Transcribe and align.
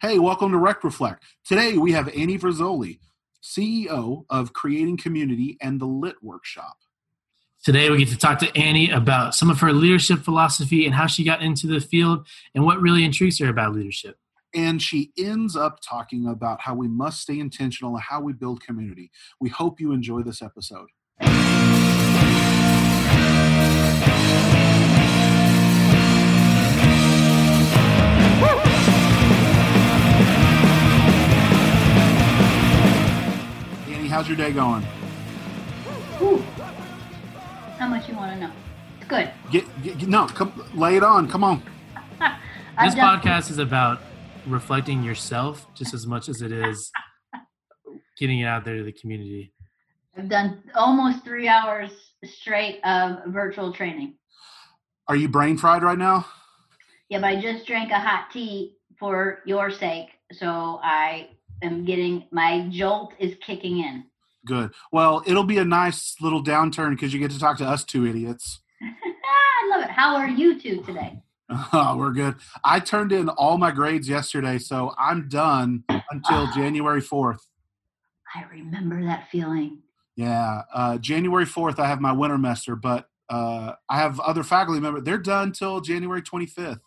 Hey, 0.00 0.20
welcome 0.20 0.52
to 0.52 0.58
Rec 0.58 0.84
Reflect. 0.84 1.24
Today 1.44 1.76
we 1.76 1.90
have 1.90 2.06
Annie 2.10 2.38
Frisoli, 2.38 3.00
CEO 3.42 4.26
of 4.30 4.52
Creating 4.52 4.96
Community 4.96 5.58
and 5.60 5.80
the 5.80 5.86
Lit 5.86 6.22
Workshop. 6.22 6.76
Today, 7.64 7.90
we 7.90 7.98
get 7.98 8.08
to 8.10 8.16
talk 8.16 8.38
to 8.38 8.56
Annie 8.56 8.92
about 8.92 9.34
some 9.34 9.50
of 9.50 9.58
her 9.58 9.72
leadership 9.72 10.20
philosophy 10.20 10.86
and 10.86 10.94
how 10.94 11.08
she 11.08 11.24
got 11.24 11.42
into 11.42 11.66
the 11.66 11.80
field 11.80 12.28
and 12.54 12.64
what 12.64 12.80
really 12.80 13.02
intrigues 13.02 13.40
her 13.40 13.48
about 13.48 13.74
leadership. 13.74 14.18
And 14.54 14.80
she 14.80 15.10
ends 15.18 15.56
up 15.56 15.80
talking 15.80 16.28
about 16.28 16.60
how 16.60 16.76
we 16.76 16.86
must 16.86 17.20
stay 17.20 17.40
intentional 17.40 17.96
and 17.96 18.02
how 18.04 18.20
we 18.20 18.32
build 18.32 18.62
community. 18.62 19.10
We 19.40 19.48
hope 19.48 19.80
you 19.80 19.90
enjoy 19.90 20.22
this 20.22 20.42
episode. 20.42 20.86
Annie, 34.08 34.14
how's 34.16 34.26
your 34.26 34.38
day 34.38 34.52
going? 34.52 34.82
Whew. 36.16 36.38
How 37.78 37.88
much 37.88 38.08
you 38.08 38.16
want 38.16 38.32
to 38.32 38.40
know? 38.40 38.52
It's 38.98 39.06
good. 39.06 39.30
Get, 39.50 39.82
get, 39.82 39.98
get- 39.98 40.08
no, 40.08 40.26
come 40.26 40.50
lay 40.74 40.96
it 40.96 41.02
on. 41.02 41.28
Come 41.28 41.44
on. 41.44 41.62
This 42.82 42.94
done- 42.94 43.20
podcast 43.20 43.50
is 43.50 43.58
about 43.58 44.00
reflecting 44.46 45.02
yourself 45.02 45.66
just 45.74 45.92
as 45.92 46.06
much 46.06 46.28
as 46.30 46.40
it 46.42 46.52
is 46.52 46.90
getting 48.18 48.38
it 48.40 48.44
out 48.46 48.64
there 48.64 48.76
to 48.76 48.82
the 48.84 48.92
community. 48.92 49.52
I've 50.16 50.28
done 50.30 50.62
almost 50.74 51.22
three 51.24 51.48
hours 51.48 51.90
straight 52.24 52.80
of 52.84 53.26
virtual 53.26 53.74
training. 53.74 54.14
Are 55.08 55.16
you 55.16 55.28
brain 55.28 55.58
fried 55.58 55.82
right 55.82 55.98
now? 55.98 56.24
Yeah, 57.10 57.18
but 57.20 57.26
I 57.26 57.40
just 57.42 57.66
drank 57.66 57.90
a 57.90 57.98
hot 57.98 58.30
tea 58.32 58.76
for 58.98 59.40
your 59.44 59.70
sake, 59.70 60.10
so 60.32 60.80
I 60.82 61.30
am 61.62 61.84
getting 61.84 62.24
my 62.30 62.68
jolt 62.70 63.14
is 63.18 63.34
kicking 63.44 63.78
in. 63.78 64.04
Good. 64.46 64.70
Well, 64.92 65.22
it'll 65.26 65.44
be 65.44 65.58
a 65.58 65.64
nice 65.64 66.16
little 66.20 66.42
downturn 66.42 66.90
because 66.90 67.12
you 67.12 67.20
get 67.20 67.30
to 67.32 67.38
talk 67.38 67.58
to 67.58 67.66
us 67.66 67.84
two 67.84 68.06
idiots. 68.06 68.60
I 68.82 69.68
love 69.70 69.84
it. 69.84 69.90
How 69.90 70.16
are 70.16 70.28
you 70.28 70.60
two 70.60 70.82
today? 70.82 71.22
Oh, 71.72 71.96
we're 71.96 72.12
good. 72.12 72.34
I 72.62 72.78
turned 72.78 73.10
in 73.10 73.30
all 73.30 73.56
my 73.56 73.70
grades 73.70 74.06
yesterday, 74.06 74.58
so 74.58 74.94
I'm 74.98 75.30
done 75.30 75.82
until 76.10 76.46
January 76.52 77.00
4th. 77.00 77.40
I 78.34 78.44
remember 78.52 79.02
that 79.04 79.28
feeling. 79.30 79.78
Yeah, 80.14 80.62
uh, 80.74 80.98
January 80.98 81.46
4th, 81.46 81.78
I 81.78 81.86
have 81.86 82.02
my 82.02 82.12
winter 82.12 82.36
semester, 82.36 82.76
but 82.76 83.08
uh, 83.30 83.72
I 83.88 83.96
have 83.96 84.20
other 84.20 84.42
faculty 84.42 84.80
members. 84.80 85.04
They're 85.04 85.16
done 85.16 85.52
till 85.52 85.80
January 85.80 86.20
25th. 86.20 86.80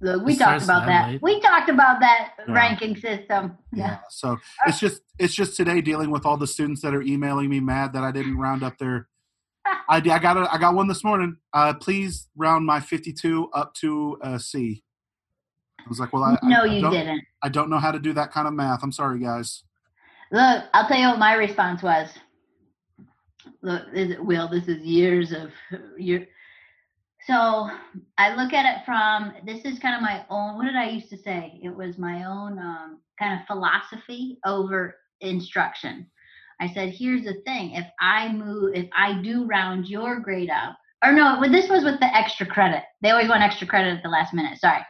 Look, 0.00 0.24
we 0.24 0.36
talked 0.36 0.62
about 0.64 0.86
that 0.86 1.08
late. 1.08 1.22
We 1.22 1.40
talked 1.40 1.70
about 1.70 2.00
that 2.00 2.34
Yeah. 2.46 2.54
ranking 2.54 2.96
system. 2.96 3.56
Yeah. 3.72 3.98
So 4.10 4.38
it's 4.66 4.78
just 4.78 5.02
it's 5.18 5.34
just 5.34 5.56
today 5.56 5.80
dealing 5.80 6.10
with 6.10 6.26
all 6.26 6.36
the 6.36 6.46
students 6.46 6.82
that 6.82 6.94
are 6.94 7.02
emailing 7.02 7.48
me 7.48 7.60
mad 7.60 7.92
that 7.94 8.04
I 8.04 8.12
didn't 8.12 8.36
round 8.38 8.62
up 8.62 8.78
their. 8.78 9.08
I, 9.66 9.96
I 9.96 10.00
got 10.00 10.36
a, 10.36 10.52
I 10.52 10.58
got 10.58 10.74
one 10.74 10.86
this 10.86 11.02
morning. 11.02 11.36
Uh, 11.52 11.74
please 11.74 12.28
round 12.36 12.66
my 12.66 12.80
52 12.80 13.50
up 13.54 13.74
to 13.74 14.18
a 14.20 14.38
C. 14.38 14.82
I 15.80 15.88
was 15.88 16.00
like, 16.00 16.12
well, 16.12 16.24
I, 16.24 16.36
no, 16.42 16.62
I, 16.62 16.64
you 16.66 16.80
don't, 16.82 16.92
didn't. 16.92 17.22
I 17.42 17.48
don't 17.48 17.70
know 17.70 17.78
how 17.78 17.92
to 17.92 17.98
do 17.98 18.12
that 18.14 18.32
kind 18.32 18.48
of 18.48 18.54
math. 18.54 18.82
I'm 18.82 18.92
sorry, 18.92 19.20
guys. 19.20 19.62
Look, 20.32 20.64
I'll 20.74 20.88
tell 20.88 20.98
you 20.98 21.08
what 21.08 21.18
my 21.18 21.34
response 21.34 21.82
was. 21.82 22.10
Look, 23.62 23.82
Will, 24.20 24.48
this 24.48 24.66
is 24.66 24.78
years 24.78 25.32
of 25.32 25.50
year. 25.96 26.26
So 27.26 27.68
I 28.18 28.36
look 28.36 28.52
at 28.52 28.66
it 28.66 28.84
from 28.84 29.32
this 29.44 29.64
is 29.64 29.80
kind 29.80 29.96
of 29.96 30.02
my 30.02 30.24
own. 30.30 30.56
What 30.56 30.66
did 30.66 30.76
I 30.76 30.90
used 30.90 31.10
to 31.10 31.16
say? 31.16 31.58
It 31.60 31.74
was 31.74 31.98
my 31.98 32.24
own 32.24 32.58
um, 32.58 33.00
kind 33.18 33.40
of 33.40 33.46
philosophy 33.46 34.38
over 34.46 34.94
instruction. 35.20 36.06
I 36.60 36.72
said, 36.72 36.90
here's 36.90 37.24
the 37.24 37.42
thing: 37.44 37.72
if 37.72 37.86
I 38.00 38.32
move, 38.32 38.76
if 38.76 38.88
I 38.96 39.20
do 39.22 39.44
round 39.46 39.88
your 39.88 40.20
grade 40.20 40.50
up, 40.50 40.76
or 41.04 41.12
no, 41.12 41.42
this 41.50 41.68
was 41.68 41.82
with 41.82 41.98
the 41.98 42.14
extra 42.16 42.46
credit. 42.46 42.84
They 43.02 43.10
always 43.10 43.28
want 43.28 43.42
extra 43.42 43.66
credit 43.66 43.96
at 43.96 44.02
the 44.04 44.08
last 44.08 44.32
minute. 44.32 44.60
Sorry, 44.60 44.82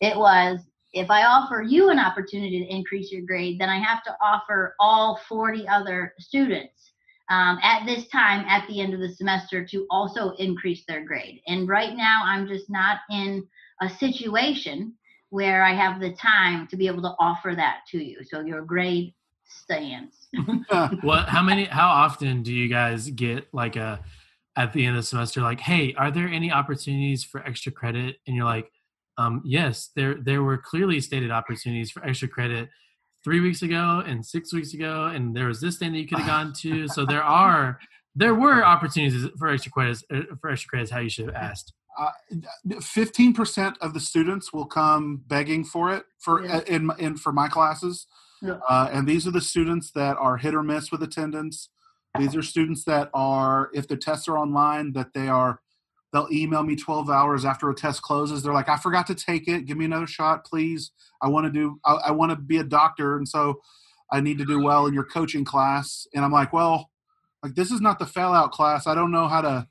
it 0.00 0.16
was 0.16 0.58
if 0.92 1.10
I 1.10 1.26
offer 1.26 1.62
you 1.62 1.90
an 1.90 2.00
opportunity 2.00 2.58
to 2.58 2.74
increase 2.74 3.12
your 3.12 3.22
grade, 3.22 3.60
then 3.60 3.68
I 3.68 3.78
have 3.78 4.02
to 4.04 4.16
offer 4.20 4.74
all 4.80 5.20
40 5.28 5.68
other 5.68 6.14
students 6.18 6.87
um, 7.30 7.58
at 7.62 7.84
this 7.84 8.08
time 8.08 8.44
at 8.48 8.66
the 8.68 8.80
end 8.80 8.94
of 8.94 9.00
the 9.00 9.08
semester 9.08 9.64
to 9.66 9.86
also 9.90 10.30
increase 10.32 10.84
their 10.86 11.04
grade. 11.04 11.40
And 11.46 11.68
right 11.68 11.94
now, 11.96 12.22
I'm 12.24 12.46
just 12.48 12.70
not 12.70 12.98
in 13.10 13.46
a 13.82 13.88
situation 13.88 14.94
where 15.30 15.62
I 15.62 15.74
have 15.74 16.00
the 16.00 16.14
time 16.14 16.66
to 16.68 16.76
be 16.76 16.86
able 16.86 17.02
to 17.02 17.14
offer 17.20 17.54
that 17.54 17.80
to 17.90 17.98
you. 18.02 18.18
So 18.24 18.40
your 18.40 18.62
grade 18.62 19.14
stands. 19.46 20.28
What? 21.02 21.28
How 21.28 21.42
many? 21.42 21.64
How 21.64 21.88
often 21.88 22.42
do 22.42 22.52
you 22.52 22.68
guys 22.68 23.10
get 23.10 23.48
like 23.52 23.76
a 23.76 24.00
at 24.56 24.72
the 24.72 24.84
end 24.84 24.96
of 24.96 25.02
the 25.02 25.06
semester? 25.06 25.40
Like, 25.42 25.60
hey, 25.60 25.94
are 25.94 26.10
there 26.10 26.28
any 26.28 26.50
opportunities 26.50 27.24
for 27.24 27.44
extra 27.44 27.72
credit? 27.72 28.16
And 28.26 28.36
you're 28.36 28.44
like, 28.44 28.70
um, 29.18 29.42
yes, 29.44 29.90
there 29.96 30.14
there 30.14 30.42
were 30.42 30.58
clearly 30.58 31.00
stated 31.00 31.30
opportunities 31.30 31.90
for 31.90 32.04
extra 32.04 32.28
credit 32.28 32.68
three 33.24 33.40
weeks 33.40 33.62
ago 33.62 34.02
and 34.06 34.24
six 34.24 34.52
weeks 34.52 34.74
ago, 34.74 35.06
and 35.06 35.34
there 35.36 35.46
was 35.46 35.60
this 35.60 35.76
thing 35.78 35.92
that 35.92 35.98
you 35.98 36.06
could 36.06 36.18
have 36.18 36.26
gone 36.36 36.52
to. 36.60 36.88
So 36.88 37.04
there 37.04 37.22
are 37.22 37.78
there 38.14 38.34
were 38.34 38.64
opportunities 38.64 39.26
for 39.38 39.48
extra 39.48 39.70
credits 39.72 40.04
uh, 40.12 40.22
for 40.40 40.50
extra 40.50 40.68
credits. 40.68 40.90
How 40.90 41.00
you 41.00 41.10
should 41.10 41.26
have 41.26 41.34
asked. 41.34 41.72
Fifteen 42.80 43.32
percent 43.34 43.76
of 43.80 43.94
the 43.94 44.00
students 44.00 44.52
will 44.52 44.66
come 44.66 45.22
begging 45.26 45.64
for 45.64 45.92
it 45.92 46.04
for 46.18 46.44
Yeah. 46.44 46.60
in 46.66 46.90
in 46.98 47.16
for 47.16 47.32
my 47.32 47.48
classes, 47.48 48.06
Yeah. 48.42 48.58
uh, 48.68 48.88
and 48.92 49.06
these 49.08 49.26
are 49.26 49.30
the 49.30 49.40
students 49.40 49.90
that 49.92 50.16
are 50.18 50.36
hit 50.36 50.54
or 50.54 50.62
miss 50.62 50.90
with 50.92 51.02
attendance. 51.02 51.70
These 52.18 52.34
are 52.34 52.42
students 52.42 52.84
that 52.84 53.10
are, 53.14 53.70
if 53.74 53.86
the 53.86 53.96
tests 53.96 54.26
are 54.28 54.38
online, 54.38 54.92
that 54.94 55.12
they 55.12 55.28
are. 55.28 55.60
They'll 56.12 56.28
email 56.32 56.62
me 56.62 56.74
12 56.74 57.10
hours 57.10 57.44
after 57.44 57.68
a 57.68 57.74
test 57.74 58.02
closes. 58.02 58.42
They're 58.42 58.54
like, 58.54 58.68
"I 58.68 58.76
forgot 58.78 59.06
to 59.08 59.14
take 59.14 59.46
it. 59.46 59.66
Give 59.66 59.76
me 59.76 59.84
another 59.84 60.06
shot, 60.06 60.44
please. 60.44 60.90
I 61.22 61.28
want 61.28 61.46
to 61.46 61.52
do. 61.52 61.80
I, 61.84 61.94
I 62.06 62.10
want 62.12 62.30
to 62.30 62.36
be 62.36 62.56
a 62.56 62.64
doctor, 62.64 63.16
and 63.16 63.28
so 63.28 63.60
I 64.10 64.20
need 64.20 64.38
to 64.38 64.46
do 64.46 64.62
well 64.62 64.86
in 64.86 64.94
your 64.94 65.04
coaching 65.04 65.44
class." 65.44 66.06
And 66.14 66.24
I'm 66.24 66.32
like, 66.32 66.52
"Well, 66.52 66.90
like 67.42 67.54
this 67.54 67.70
is 67.70 67.80
not 67.80 67.98
the 67.98 68.06
fail 68.06 68.32
out 68.32 68.52
class. 68.52 68.86
I 68.86 68.94
don't 68.94 69.10
know 69.12 69.28
how 69.28 69.42
to. 69.42 69.68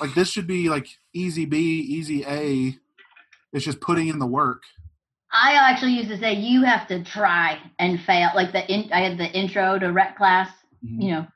Like 0.00 0.14
this 0.14 0.28
should 0.30 0.46
be 0.46 0.68
like 0.68 0.88
easy 1.14 1.46
B, 1.46 1.58
easy 1.80 2.24
A. 2.26 2.76
It's 3.52 3.64
just 3.64 3.80
putting 3.80 4.08
in 4.08 4.18
the 4.18 4.26
work." 4.26 4.64
I 5.32 5.54
actually 5.54 5.92
used 5.92 6.08
to 6.08 6.18
say 6.18 6.34
you 6.34 6.62
have 6.62 6.86
to 6.88 7.02
try 7.02 7.58
and 7.78 8.00
fail. 8.00 8.30
Like 8.34 8.52
the 8.52 8.70
in, 8.72 8.92
I 8.92 9.00
had 9.00 9.18
the 9.18 9.30
intro 9.32 9.78
to 9.78 9.92
rec 9.92 10.16
class. 10.16 10.50
Mhm. 10.84 11.02
You 11.02 11.10
know, 11.12 11.26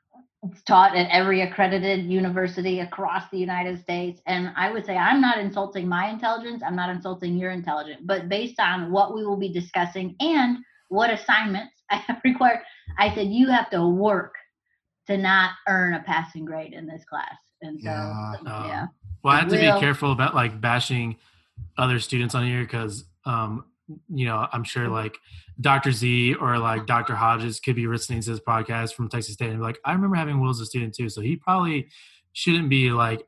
it's 0.43 0.63
taught 0.63 0.95
at 0.95 1.07
every 1.11 1.41
accredited 1.41 2.05
university 2.05 2.79
across 2.79 3.29
the 3.31 3.37
United 3.37 3.79
States. 3.81 4.21
And 4.25 4.51
I 4.55 4.71
would 4.71 4.85
say 4.85 4.97
I'm 4.97 5.21
not 5.21 5.37
insulting 5.37 5.87
my 5.87 6.09
intelligence. 6.09 6.63
I'm 6.65 6.75
not 6.75 6.89
insulting 6.89 7.37
your 7.37 7.51
intelligence. 7.51 8.01
But 8.03 8.27
based 8.27 8.59
on 8.59 8.91
what 8.91 9.13
we 9.13 9.23
will 9.23 9.37
be 9.37 9.53
discussing 9.53 10.15
and 10.19 10.57
what 10.89 11.11
assignments 11.11 11.73
I 11.91 11.97
have 11.97 12.21
required, 12.23 12.61
I 12.97 13.13
said 13.13 13.27
you 13.27 13.49
have 13.49 13.69
to 13.71 13.85
work 13.87 14.33
to 15.07 15.17
not 15.17 15.51
earn 15.67 15.93
a 15.93 15.99
passing 16.01 16.45
grade 16.45 16.73
in 16.73 16.87
this 16.87 17.03
class. 17.07 17.35
And 17.61 17.79
so, 17.79 17.89
Yeah. 17.89 18.33
Um, 18.39 18.45
yeah. 18.45 18.87
Well, 19.23 19.35
I 19.35 19.39
have 19.39 19.49
to 19.49 19.57
Will- 19.57 19.75
be 19.75 19.79
careful 19.79 20.11
about 20.11 20.33
like 20.33 20.59
bashing 20.59 21.17
other 21.77 21.99
students 21.99 22.33
on 22.33 22.45
here 22.47 22.61
because, 22.61 23.05
um, 23.25 23.65
you 24.09 24.25
know, 24.25 24.47
I'm 24.51 24.63
sure 24.63 24.87
like 24.87 25.17
Dr. 25.61 25.91
Z 25.91 26.35
or 26.35 26.57
like 26.57 26.85
Dr. 26.85 27.15
Hodges 27.15 27.59
could 27.59 27.75
be 27.75 27.87
listening 27.87 28.21
to 28.21 28.31
this 28.31 28.39
podcast 28.39 28.93
from 28.93 29.09
Texas 29.09 29.33
State 29.35 29.49
and 29.49 29.59
be 29.59 29.63
like, 29.63 29.79
I 29.85 29.93
remember 29.93 30.15
having 30.15 30.39
Will 30.41 30.49
as 30.49 30.59
a 30.59 30.65
student 30.65 30.93
too, 30.95 31.07
so 31.09 31.21
he 31.21 31.35
probably 31.35 31.87
shouldn't 32.33 32.69
be 32.69 32.91
like 32.91 33.25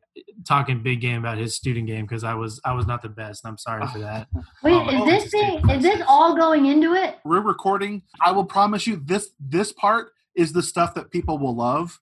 talking 0.48 0.82
big 0.82 1.02
game 1.02 1.20
about 1.20 1.38
his 1.38 1.56
student 1.56 1.88
game 1.88 2.06
because 2.06 2.24
I 2.24 2.34
was 2.34 2.60
I 2.66 2.74
was 2.74 2.88
not 2.88 3.02
the 3.02 3.10
best. 3.10 3.44
And 3.44 3.52
I'm 3.52 3.58
sorry 3.58 3.86
for 3.88 4.00
that. 4.00 4.28
Wait, 4.64 4.74
Um, 4.74 4.90
is 4.90 5.02
oh, 5.02 5.06
this 5.06 5.24
it's 5.26 5.34
just 5.34 5.68
being, 5.68 5.78
is 5.78 5.84
this 5.84 6.02
all 6.08 6.36
going 6.36 6.66
into 6.68 6.94
it? 6.94 7.18
We're 7.24 7.42
recording. 7.42 8.04
I 8.22 8.32
will 8.32 8.46
promise 8.46 8.88
you 8.88 8.98
this 9.06 9.32
this 9.40 9.72
part 9.74 10.10
is 10.36 10.54
the 10.54 10.64
stuff 10.64 10.94
that 10.96 11.12
people 11.12 11.38
will 11.38 11.56
love, 11.56 12.00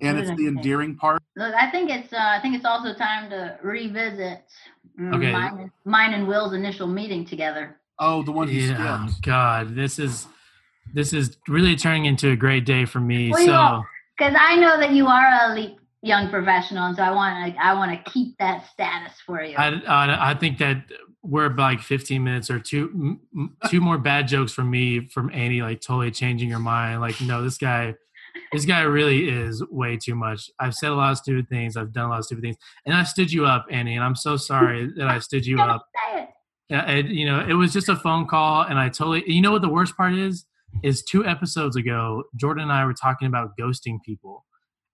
and 0.00 0.18
it's 0.18 0.30
the 0.30 0.36
say? 0.36 0.46
endearing 0.46 0.96
part. 0.96 1.22
Look, 1.36 1.54
I 1.54 1.70
think 1.70 1.90
it's 1.90 2.12
uh, 2.12 2.18
I 2.20 2.40
think 2.40 2.54
it's 2.54 2.64
also 2.64 2.94
time 2.94 3.30
to 3.30 3.58
revisit 3.62 4.42
Okay. 5.12 5.32
mine, 5.32 5.70
mine 5.84 6.14
and 6.14 6.26
Will's 6.26 6.54
initial 6.54 6.86
meeting 6.86 7.24
together. 7.26 7.78
Oh, 7.98 8.22
the 8.22 8.32
one 8.32 8.48
he 8.48 8.66
Yeah, 8.68 9.06
skipped. 9.06 9.22
God, 9.24 9.74
this 9.74 9.98
is 9.98 10.26
this 10.92 11.12
is 11.12 11.36
really 11.48 11.76
turning 11.76 12.04
into 12.04 12.30
a 12.30 12.36
great 12.36 12.64
day 12.64 12.84
for 12.84 13.00
me. 13.00 13.30
Well, 13.30 13.44
so 13.44 13.52
know- 13.52 13.84
Because 14.18 14.34
I 14.38 14.56
know 14.56 14.78
that 14.78 14.92
you 14.92 15.06
are 15.06 15.26
a 15.26 15.50
elite 15.52 15.76
young 16.02 16.30
professional, 16.30 16.84
and 16.86 16.96
so 16.96 17.02
I 17.02 17.10
want 17.10 17.54
to 17.54 17.64
I 17.64 17.74
want 17.74 17.92
to 17.92 18.10
keep 18.10 18.36
that 18.38 18.66
status 18.72 19.12
for 19.24 19.42
you. 19.42 19.56
I, 19.56 19.80
I 19.88 20.30
I 20.30 20.34
think 20.34 20.58
that 20.58 20.84
we're 21.22 21.48
like 21.48 21.80
15 21.80 22.22
minutes 22.22 22.50
or 22.50 22.60
two 22.60 22.88
m- 22.94 23.20
m- 23.36 23.56
two 23.68 23.80
more 23.80 23.98
bad 23.98 24.28
jokes 24.28 24.52
from 24.52 24.70
me 24.70 25.08
from 25.08 25.28
Annie 25.32 25.60
like 25.62 25.80
totally 25.80 26.10
changing 26.12 26.48
your 26.48 26.60
mind. 26.60 27.00
Like 27.00 27.20
no, 27.20 27.42
this 27.42 27.58
guy 27.58 27.94
this 28.52 28.64
guy 28.64 28.82
really 28.82 29.28
is 29.28 29.64
way 29.70 29.96
too 29.96 30.14
much. 30.14 30.50
I've 30.60 30.74
said 30.74 30.90
a 30.90 30.94
lot 30.94 31.10
of 31.12 31.18
stupid 31.18 31.48
things. 31.48 31.76
I've 31.76 31.92
done 31.92 32.06
a 32.06 32.10
lot 32.10 32.18
of 32.20 32.26
stupid 32.26 32.42
things, 32.42 32.56
and 32.84 32.94
I 32.94 33.02
stood 33.02 33.32
you 33.32 33.44
up, 33.46 33.66
Annie. 33.70 33.96
And 33.96 34.04
I'm 34.04 34.14
so 34.14 34.36
sorry 34.36 34.88
that 34.96 35.08
I 35.08 35.18
stood 35.18 35.44
you 35.44 35.56
Don't 35.56 35.70
up. 35.70 35.86
Say 36.70 36.76
it. 36.76 36.78
Yeah, 36.78 36.90
and, 36.90 37.08
you 37.08 37.26
know, 37.26 37.40
it 37.46 37.54
was 37.54 37.72
just 37.72 37.88
a 37.88 37.96
phone 37.96 38.26
call, 38.26 38.62
and 38.62 38.78
I 38.78 38.88
totally. 38.88 39.24
You 39.26 39.40
know 39.40 39.52
what 39.52 39.62
the 39.62 39.68
worst 39.68 39.96
part 39.96 40.14
is? 40.14 40.46
Is 40.82 41.02
two 41.02 41.24
episodes 41.24 41.76
ago, 41.76 42.24
Jordan 42.38 42.64
and 42.64 42.72
I 42.72 42.84
were 42.84 42.92
talking 42.94 43.28
about 43.28 43.50
ghosting 43.58 43.98
people, 44.04 44.44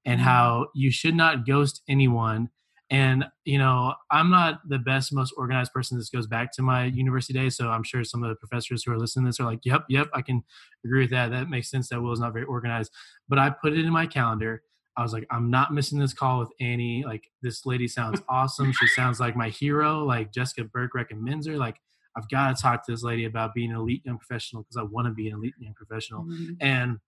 and 0.05 0.19
Mm-hmm. 0.21 0.29
how 0.29 0.67
you 0.75 0.91
should 0.91 1.15
not 1.15 1.47
ghost 1.47 1.83
anyone. 1.89 2.51
And 2.91 3.25
you 3.45 3.57
know, 3.59 3.95
I'm 4.11 4.31
not 4.31 4.61
the 4.69 4.79
best, 4.79 5.15
most 5.15 5.33
organized 5.37 5.73
person. 5.73 5.97
This 5.97 6.11
goes 6.11 6.27
back 6.27 6.53
to 6.55 6.63
my 6.63 6.85
university 6.85 7.33
days, 7.33 7.57
so 7.57 7.71
I'm 7.71 7.85
sure 7.85 8.05
some 8.05 8.23
of 8.23 8.29
the 8.29 8.37
professors 8.37 8.83
who 8.85 8.93
are 8.93 8.99
listening 8.99 9.25
to 9.25 9.29
this 9.31 9.41
are 9.41 9.47
like, 9.47 9.61
"Yep, 9.65 9.85
yep, 9.89 10.09
I 10.13 10.21
can 10.21 10.43
agree 10.85 11.01
with 11.01 11.11
that. 11.11 11.31
That 11.31 11.49
makes 11.49 11.71
sense. 11.71 11.89
That 11.89 12.03
Will 12.03 12.13
is 12.13 12.21
not 12.21 12.33
very 12.35 12.45
organized." 12.45 12.93
But 13.29 13.39
I 13.39 13.51
put 13.51 13.73
it 13.73 13.85
in 13.85 13.93
my 13.93 14.07
calendar. 14.07 14.63
I 14.97 15.03
was 15.03 15.13
like, 15.13 15.27
I'm 15.31 15.51
not 15.51 15.73
missing 15.73 15.99
this 15.99 16.13
call 16.13 16.41
with 16.41 16.51
Annie. 16.61 17.05
Like, 17.05 17.25
this 17.41 17.65
lady 17.65 17.89
sounds 17.89 18.21
awesome. 18.29 18.73
She 18.73 18.87
sounds 18.89 19.21
like 19.21 19.37
my 19.37 19.49
hero. 19.49 20.05
Like, 20.05 20.33
Jessica 20.33 20.65
Burke 20.65 20.95
recommends 20.95 21.47
her. 21.47 21.57
Like, 21.57 21.77
I've 22.17 22.29
got 22.29 22.55
to 22.55 22.63
talk 22.63 22.85
to 22.85 22.93
this 22.93 23.03
lady 23.03 23.25
about 23.25 23.55
being 23.55 23.71
an 23.71 23.77
elite 23.77 24.03
young 24.05 24.19
professional 24.19 24.63
because 24.63 24.77
I 24.77 24.83
want 24.83 25.07
to 25.07 25.13
be 25.15 25.29
an 25.29 25.35
elite 25.35 25.55
young 25.59 25.75
professional. 25.75 26.25
Mhm. 26.25 26.57
And 26.61 26.99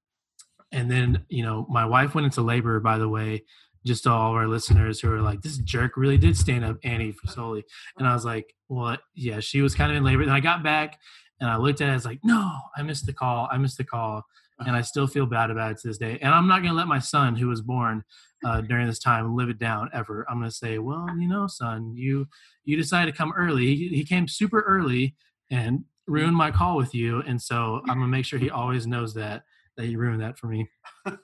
and 0.72 0.90
then 0.90 1.24
you 1.28 1.42
know, 1.44 1.66
my 1.68 1.84
wife 1.84 2.14
went 2.14 2.24
into 2.24 2.40
labor. 2.40 2.80
By 2.80 2.98
the 2.98 3.08
way, 3.08 3.44
just 3.86 4.04
to 4.04 4.10
all 4.10 4.30
of 4.30 4.36
our 4.36 4.48
listeners 4.48 5.00
who 5.00 5.12
are 5.12 5.20
like, 5.20 5.42
this 5.42 5.58
jerk 5.58 5.96
really 5.96 6.16
did 6.16 6.36
stand 6.36 6.64
up 6.64 6.78
Annie 6.84 7.12
Frisoli. 7.12 7.62
And 7.98 8.08
I 8.08 8.14
was 8.14 8.24
like, 8.24 8.54
well, 8.68 8.96
yeah, 9.14 9.40
she 9.40 9.60
was 9.60 9.74
kind 9.74 9.90
of 9.90 9.96
in 9.98 10.04
labor. 10.04 10.24
Then 10.24 10.34
I 10.34 10.40
got 10.40 10.62
back 10.62 10.98
and 11.40 11.50
I 11.50 11.56
looked 11.56 11.80
at 11.82 11.88
it. 11.88 11.92
I 11.92 11.94
was 11.94 12.06
like, 12.06 12.20
no, 12.24 12.58
I 12.76 12.82
missed 12.82 13.04
the 13.04 13.12
call. 13.12 13.46
I 13.52 13.58
missed 13.58 13.76
the 13.76 13.84
call 13.84 14.24
and 14.60 14.76
I 14.76 14.82
still 14.82 15.06
feel 15.06 15.26
bad 15.26 15.50
about 15.50 15.72
it 15.72 15.78
to 15.78 15.88
this 15.88 15.98
day. 15.98 16.18
And 16.22 16.34
I'm 16.34 16.46
not 16.46 16.58
going 16.60 16.70
to 16.70 16.76
let 16.76 16.86
my 16.86 16.98
son, 17.00 17.34
who 17.36 17.48
was 17.48 17.60
born 17.60 18.04
uh, 18.44 18.60
during 18.60 18.86
this 18.86 18.98
time, 18.98 19.34
live 19.36 19.48
it 19.48 19.58
down 19.58 19.90
ever. 19.92 20.24
I'm 20.30 20.38
going 20.38 20.50
to 20.50 20.54
say, 20.56 20.78
well, 20.78 21.06
you 21.18 21.28
know, 21.28 21.46
son, 21.46 21.92
you 21.94 22.28
you 22.64 22.76
decided 22.76 23.12
to 23.12 23.16
come 23.18 23.32
early. 23.36 23.74
He, 23.74 23.88
he 23.88 24.04
came 24.04 24.28
super 24.28 24.60
early 24.62 25.16
and 25.50 25.84
ruined 26.06 26.36
my 26.36 26.50
call 26.50 26.76
with 26.76 26.94
you, 26.94 27.20
and 27.26 27.40
so 27.40 27.80
I'm 27.88 27.98
going 27.98 28.00
to 28.00 28.06
make 28.06 28.24
sure 28.26 28.38
he 28.38 28.50
always 28.50 28.86
knows 28.86 29.14
that 29.14 29.42
that 29.76 29.86
you 29.86 29.98
ruined 29.98 30.20
that 30.22 30.38
for 30.38 30.46
me. 30.46 30.68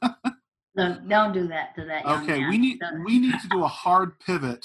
So 0.76 0.96
don't 1.08 1.32
do 1.32 1.48
that 1.48 1.74
to 1.74 1.84
that. 1.86 2.04
young 2.04 2.22
Okay, 2.22 2.38
man. 2.40 2.48
we 2.48 2.56
need 2.56 2.78
Don't- 2.78 3.04
we 3.04 3.18
need 3.18 3.34
to 3.40 3.48
do 3.48 3.64
a 3.64 3.68
hard 3.82 4.18
pivot 4.20 4.64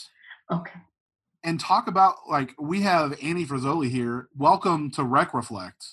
Okay. 0.51 0.79
and 1.43 1.59
talk 1.59 1.87
about 1.87 2.15
like 2.29 2.53
we 2.59 2.81
have 2.81 3.17
Annie 3.23 3.45
Frisoli 3.45 3.89
here. 3.89 4.29
Welcome 4.37 4.91
to 4.91 5.03
Rec 5.03 5.33
Reflect. 5.33 5.83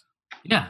Yeah, 0.45 0.69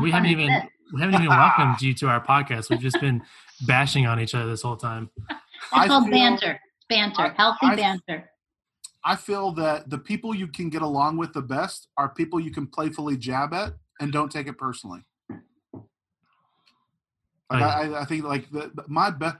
we 0.00 0.10
haven't 0.10 0.28
even 0.30 0.46
this? 0.48 0.64
We 0.92 1.00
haven't 1.00 1.14
even 1.16 1.28
welcomed 1.28 1.80
you 1.82 1.94
to 1.94 2.08
our 2.08 2.24
podcast. 2.24 2.70
We've 2.70 2.80
just 2.80 3.00
been 3.00 3.22
bashing 3.66 4.06
on 4.06 4.20
each 4.20 4.34
other 4.34 4.46
this 4.50 4.62
whole 4.62 4.76
time. 4.76 5.10
It's 5.30 5.38
I 5.72 5.86
called 5.88 6.04
feel- 6.04 6.12
banter. 6.12 6.60
Banter. 6.88 7.22
I- 7.22 7.34
Healthy 7.36 7.58
I- 7.66 7.76
banter. 7.76 8.30
I 9.04 9.14
feel 9.14 9.52
that 9.52 9.88
the 9.88 9.98
people 9.98 10.34
you 10.34 10.48
can 10.48 10.68
get 10.68 10.82
along 10.82 11.16
with 11.16 11.32
the 11.32 11.40
best 11.42 11.86
are 11.96 12.08
people 12.08 12.40
you 12.40 12.50
can 12.50 12.66
playfully 12.66 13.16
jab 13.16 13.54
at 13.54 13.74
and 14.00 14.12
don't 14.12 14.30
take 14.32 14.48
it 14.48 14.58
personally. 14.58 15.02
Like 15.32 15.82
Oh, 17.50 17.58
yeah. 17.58 17.66
I, 17.68 18.00
I 18.02 18.04
think 18.04 18.24
like 18.24 18.50
the, 18.50 18.72
the- 18.74 18.84
my 18.88 19.10
best. 19.10 19.36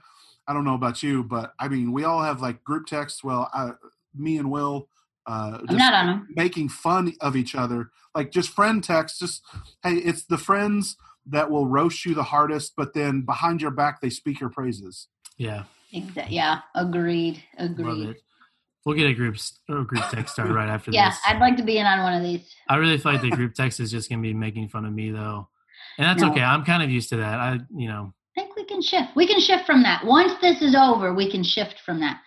I 0.49 0.53
don't 0.53 0.63
know 0.63 0.75
about 0.75 1.03
you, 1.03 1.23
but 1.25 1.53
I 1.59 1.67
mean, 1.67 1.91
we 1.91 2.05
all 2.05 2.23
have 2.23 2.41
like 2.41 2.63
group 2.63 2.85
texts. 2.87 3.21
Well, 3.21 3.49
I, 3.53 3.71
me 4.15 4.37
and 4.37 4.49
Will, 4.49 4.87
uh, 5.27 5.57
just 5.67 5.77
not 5.77 5.93
on 5.93 6.05
them. 6.07 6.27
making 6.35 6.69
fun 6.69 7.13
of 7.21 7.35
each 7.35 7.53
other, 7.53 7.89
like 8.15 8.31
just 8.31 8.49
friend 8.49 8.83
texts. 8.83 9.19
Just 9.19 9.43
hey, 9.83 9.95
it's 9.95 10.25
the 10.25 10.37
friends 10.37 10.95
that 11.25 11.51
will 11.51 11.67
roast 11.67 12.05
you 12.05 12.13
the 12.15 12.23
hardest, 12.23 12.73
but 12.77 12.93
then 12.93 13.21
behind 13.21 13.61
your 13.61 13.71
back 13.71 13.99
they 14.01 14.09
speak 14.09 14.39
your 14.39 14.49
praises. 14.49 15.07
Yeah, 15.37 15.63
Exa- 15.93 16.27
Yeah. 16.29 16.61
Agreed. 16.73 17.43
love 17.59 17.71
Agreed. 17.71 18.09
it. 18.09 18.17
We'll 18.85 18.95
get 18.95 19.07
a 19.09 19.13
group 19.13 19.35
or 19.67 19.79
a 19.79 19.85
group 19.85 20.03
text 20.09 20.33
started 20.35 20.53
right 20.53 20.69
after 20.69 20.91
Yeah, 20.93 21.09
this. 21.09 21.19
Yeah, 21.27 21.33
I'd 21.35 21.41
like 21.41 21.57
to 21.57 21.63
be 21.63 21.77
in 21.77 21.85
on 21.85 21.99
one 22.03 22.13
of 22.13 22.23
these. 22.23 22.49
I 22.69 22.77
really 22.77 22.97
feel 22.97 23.11
like 23.11 23.21
the 23.21 23.29
group 23.31 23.53
text 23.53 23.81
is 23.81 23.91
just 23.91 24.09
gonna 24.09 24.21
be 24.21 24.33
making 24.33 24.69
fun 24.69 24.85
of 24.85 24.93
me 24.93 25.11
though, 25.11 25.49
and 25.97 26.07
that's 26.07 26.21
No. 26.21 26.31
okay. 26.31 26.41
I'm 26.41 26.63
kind 26.63 26.81
of 26.81 26.89
used 26.89 27.09
to 27.09 27.17
that. 27.17 27.39
I, 27.39 27.59
you 27.75 27.89
know, 27.89 28.13
I 28.37 28.41
think 28.41 28.55
we 28.55 28.63
can 28.63 28.81
shift. 28.81 29.09
We 29.15 29.27
can 29.27 29.41
shift 29.41 29.65
from 29.65 29.83
that. 29.83 30.05
Once 30.05 30.33
this 30.41 30.61
is 30.61 30.73
over, 30.73 31.13
we 31.13 31.29
can 31.29 31.43
shift 31.43 31.81
from 31.85 31.99
that. 31.99 32.21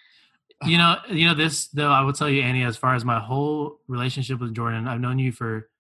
You 0.67 0.79
know, 0.79 0.97
you 1.09 1.27
know 1.27 1.35
this 1.35 1.69
though. 1.69 1.91
I 1.91 2.03
will 2.03 2.13
tell 2.13 2.29
you, 2.29 2.43
Annie. 2.43 2.65
As 2.65 2.77
far 2.77 2.95
as 2.95 3.05
my 3.05 3.19
whole 3.19 3.81
relationship 3.89 4.41
with 4.41 4.55
Jordan, 4.55 4.87
I've 4.87 5.01
known 5.01 5.19
you 5.19 5.33
for 5.33 5.71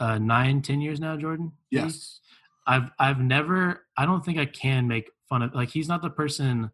uh, 0.00 0.18
nine, 0.18 0.62
ten 0.62 0.80
years 0.80 0.98
now, 1.00 1.16
Jordan. 1.16 1.52
Yes. 1.70 2.20
I've 2.66 2.90
I've 2.98 3.18
never. 3.18 3.84
I 3.96 4.06
don't 4.06 4.24
think 4.24 4.38
I 4.38 4.46
can 4.46 4.88
make 4.88 5.10
fun 5.28 5.42
of. 5.42 5.54
Like 5.54 5.68
he's 5.68 5.88
not 5.88 6.02
the 6.02 6.10
person 6.10 6.70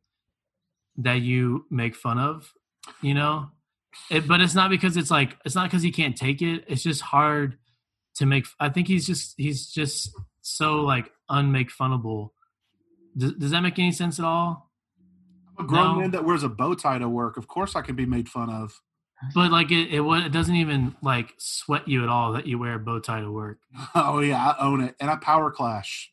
that 0.99 1.21
you 1.21 1.67
make 1.71 1.97
fun 1.97 2.19
of. 2.19 2.53
You 3.03 3.15
know, 3.15 3.51
it, 4.11 4.29
but 4.29 4.41
it's 4.41 4.55
not 4.55 4.71
because 4.71 4.97
it's 4.97 5.11
like 5.11 5.37
it's 5.45 5.55
not 5.55 5.65
because 5.65 5.83
he 5.83 5.91
can't 5.91 6.17
take 6.17 6.41
it. 6.43 6.65
It's 6.69 6.83
just 6.83 7.01
hard 7.01 7.59
to 8.17 8.27
make. 8.27 8.47
I 8.61 8.69
think 8.69 8.87
he's 8.87 9.07
just 9.07 9.35
he's 9.37 9.67
just 9.67 10.15
so 10.43 10.77
like 10.77 11.11
unmake 11.31 11.71
funnable. 11.71 12.31
Does, 13.17 13.33
does 13.33 13.51
that 13.51 13.63
make 13.63 13.79
any 13.79 13.93
sense 13.93 14.19
at 14.19 14.25
all? 14.25 14.68
A 15.59 15.65
grown 15.65 15.95
No. 15.95 16.01
man 16.01 16.11
that 16.13 16.25
wears 16.25 16.43
a 16.43 16.49
bow 16.49 16.75
tie 16.75 16.99
to 16.99 17.09
work. 17.09 17.37
Of 17.37 17.49
course, 17.49 17.75
I 17.77 17.83
can 17.83 17.97
be 17.97 18.07
made 18.07 18.29
fun 18.29 18.51
of. 18.51 18.81
But 19.35 19.51
like 19.51 19.73
it, 19.73 19.93
it, 19.93 20.01
it 20.01 20.31
doesn't 20.33 20.55
even 20.55 20.95
like 21.03 21.35
sweat 21.39 21.89
you 21.89 22.05
at 22.05 22.09
all 22.09 22.33
that 22.35 22.47
you 22.47 22.57
wear 22.59 22.75
a 22.75 22.79
bow 22.79 23.01
tie 23.01 23.21
to 23.21 23.31
work. 23.33 23.59
Oh 23.95 24.21
yeah, 24.21 24.37
I 24.53 24.65
own 24.65 24.81
it, 24.81 24.95
and 25.01 25.11
I 25.11 25.17
power 25.17 25.51
clash, 25.51 26.13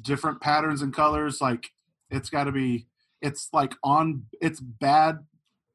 different 0.00 0.40
patterns 0.42 0.82
and 0.82 0.92
colors. 0.92 1.40
Like 1.40 1.70
it's 2.10 2.28
got 2.30 2.44
to 2.44 2.52
be. 2.52 2.86
It's 3.22 3.48
like 3.54 3.74
on. 3.82 4.24
It's 4.42 4.60
bad 4.60 5.20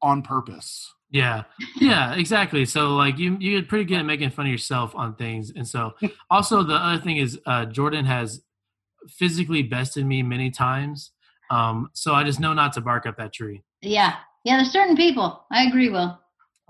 on 0.00 0.22
purpose. 0.22 0.94
Yeah, 1.10 1.42
yeah, 1.76 2.14
exactly. 2.14 2.64
So 2.64 2.94
like 2.94 3.18
you, 3.18 3.36
you 3.40 3.58
get 3.60 3.68
pretty 3.68 3.84
good 3.84 3.98
at 3.98 4.06
making 4.06 4.30
fun 4.30 4.46
of 4.46 4.52
yourself 4.52 4.94
on 4.94 5.14
things, 5.16 5.50
and 5.54 5.66
so 5.66 5.94
also 6.30 6.62
the 6.62 6.74
other 6.76 7.02
thing 7.02 7.16
is 7.16 7.38
uh, 7.44 7.66
Jordan 7.66 8.04
has 8.04 8.40
physically 9.08 9.62
bested 9.64 10.06
me 10.06 10.22
many 10.22 10.50
times. 10.50 11.10
Um, 11.52 11.90
so 11.92 12.14
I 12.14 12.24
just 12.24 12.40
know 12.40 12.54
not 12.54 12.72
to 12.74 12.80
bark 12.80 13.06
up 13.06 13.16
that 13.18 13.32
tree. 13.32 13.62
Yeah. 13.82 14.16
Yeah, 14.44 14.56
there's 14.56 14.70
certain 14.70 14.96
people. 14.96 15.44
I 15.52 15.64
agree, 15.64 15.88
Will. 15.88 16.18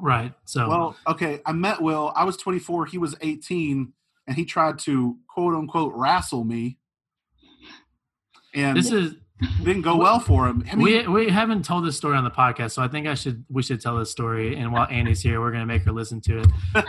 Right. 0.00 0.32
So 0.44 0.68
Well, 0.68 0.96
okay, 1.06 1.40
I 1.46 1.52
met 1.52 1.80
Will. 1.80 2.12
I 2.16 2.24
was 2.24 2.36
24. 2.36 2.86
He 2.86 2.98
was 2.98 3.14
18, 3.20 3.92
and 4.26 4.36
he 4.36 4.44
tried 4.44 4.78
to 4.80 5.16
quote 5.28 5.54
unquote 5.54 5.92
wrestle 5.94 6.44
me, 6.44 6.78
and 8.54 8.76
this 8.76 8.90
is 8.90 9.14
didn't 9.62 9.82
go 9.82 9.96
well 9.96 10.18
for 10.18 10.48
him. 10.48 10.64
I 10.70 10.76
mean, 10.76 11.12
we 11.12 11.24
we 11.24 11.30
haven't 11.30 11.64
told 11.64 11.86
this 11.86 11.96
story 11.96 12.16
on 12.16 12.24
the 12.24 12.30
podcast, 12.30 12.72
so 12.72 12.82
I 12.82 12.88
think 12.88 13.06
I 13.06 13.14
should 13.14 13.44
we 13.48 13.62
should 13.62 13.80
tell 13.80 13.96
this 13.96 14.10
story. 14.10 14.56
And 14.56 14.72
while 14.72 14.86
Annie's 14.90 15.20
here, 15.20 15.40
we're 15.40 15.52
gonna 15.52 15.66
make 15.66 15.82
her 15.82 15.92
listen 15.92 16.20
to 16.22 16.40
it. 16.40 16.48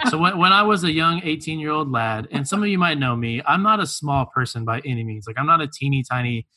so 0.09 0.17
when 0.17 0.37
when 0.37 0.51
I 0.51 0.63
was 0.63 0.83
a 0.83 0.91
young 0.91 1.21
18 1.23 1.59
year 1.59 1.71
old 1.71 1.91
lad, 1.91 2.27
and 2.31 2.47
some 2.47 2.63
of 2.63 2.69
you 2.69 2.77
might 2.77 2.97
know 2.97 3.15
me, 3.15 3.41
I'm 3.45 3.63
not 3.63 3.79
a 3.79 3.87
small 3.87 4.25
person 4.25 4.65
by 4.65 4.81
any 4.85 5.03
means. 5.03 5.25
Like 5.27 5.37
I'm 5.37 5.47
not 5.47 5.61
a 5.61 5.67
teeny 5.67 6.03
tiny. 6.09 6.47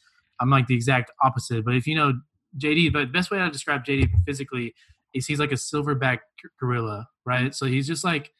I'm 0.41 0.51
like 0.51 0.67
the 0.67 0.75
exact 0.75 1.11
opposite. 1.23 1.65
But 1.65 1.75
if 1.75 1.87
you 1.87 1.95
know 1.95 2.15
JD, 2.59 2.93
but 2.93 3.01
the 3.01 3.07
best 3.07 3.31
way 3.31 3.39
to 3.39 3.51
describe 3.51 3.85
JD 3.85 4.11
physically 4.25 4.75
is 5.15 5.27
he's 5.27 5.41
like 5.41 5.53
a 5.53 5.57
silverback 5.57 6.19
gorilla, 6.59 7.09
right? 7.25 7.47
Mm-hmm. 7.47 7.53
So 7.53 7.67
he's 7.67 7.87
just 7.87 8.05
like 8.05 8.33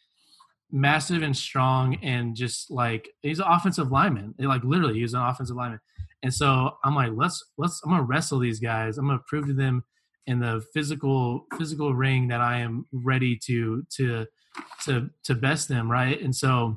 massive 0.71 1.23
and 1.23 1.37
strong 1.37 1.97
and 2.03 2.35
just 2.35 2.71
like 2.71 3.09
he's 3.23 3.39
an 3.39 3.47
offensive 3.49 3.91
lineman. 3.91 4.35
Like 4.39 4.65
literally, 4.65 5.01
he's 5.01 5.15
an 5.15 5.23
offensive 5.23 5.57
lineman. 5.57 5.81
And 6.23 6.33
so 6.33 6.77
I'm 6.85 6.95
like, 6.95 7.13
let's 7.15 7.45
let's 7.59 7.81
I'm 7.85 7.91
gonna 7.91 8.03
wrestle 8.03 8.39
these 8.39 8.61
guys. 8.61 8.99
I'm 8.99 9.07
gonna 9.07 9.21
prove 9.27 9.47
to 9.47 9.53
them 9.53 9.85
in 10.27 10.41
the 10.41 10.63
physical 10.75 11.47
physical 11.57 11.95
ring 11.95 12.29
that 12.29 12.41
I 12.41 12.59
am 12.59 12.87
ready 12.93 13.39
to 13.47 13.85
to 13.97 14.27
to 14.85 15.11
to 15.25 15.35
best 15.35 15.69
them, 15.69 15.91
right? 15.91 16.21
And 16.21 16.35
so 16.35 16.77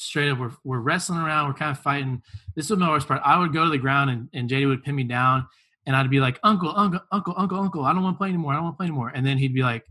straight 0.00 0.30
up 0.30 0.38
we're 0.38 0.52
we're 0.64 0.80
wrestling 0.80 1.20
around, 1.20 1.48
we're 1.48 1.54
kind 1.54 1.76
of 1.76 1.82
fighting. 1.82 2.22
This 2.56 2.70
was 2.70 2.78
my 2.78 2.88
worst 2.88 3.08
part. 3.08 3.20
I 3.24 3.38
would 3.38 3.52
go 3.52 3.64
to 3.64 3.70
the 3.70 3.78
ground 3.78 4.10
and, 4.10 4.28
and 4.32 4.48
JD 4.48 4.68
would 4.68 4.82
pin 4.82 4.94
me 4.94 5.04
down 5.04 5.46
and 5.86 5.96
I'd 5.96 6.10
be 6.10 6.20
like, 6.20 6.38
Uncle, 6.42 6.72
Uncle, 6.76 7.00
Uncle, 7.10 7.34
Uncle, 7.36 7.58
Uncle, 7.58 7.84
I 7.84 7.92
don't 7.92 8.02
want 8.02 8.14
to 8.14 8.18
play 8.18 8.28
anymore. 8.28 8.52
I 8.52 8.56
don't 8.56 8.64
want 8.64 8.74
to 8.74 8.78
play 8.78 8.86
anymore. 8.86 9.12
And 9.14 9.24
then 9.26 9.38
he'd 9.38 9.54
be 9.54 9.62
like, 9.62 9.84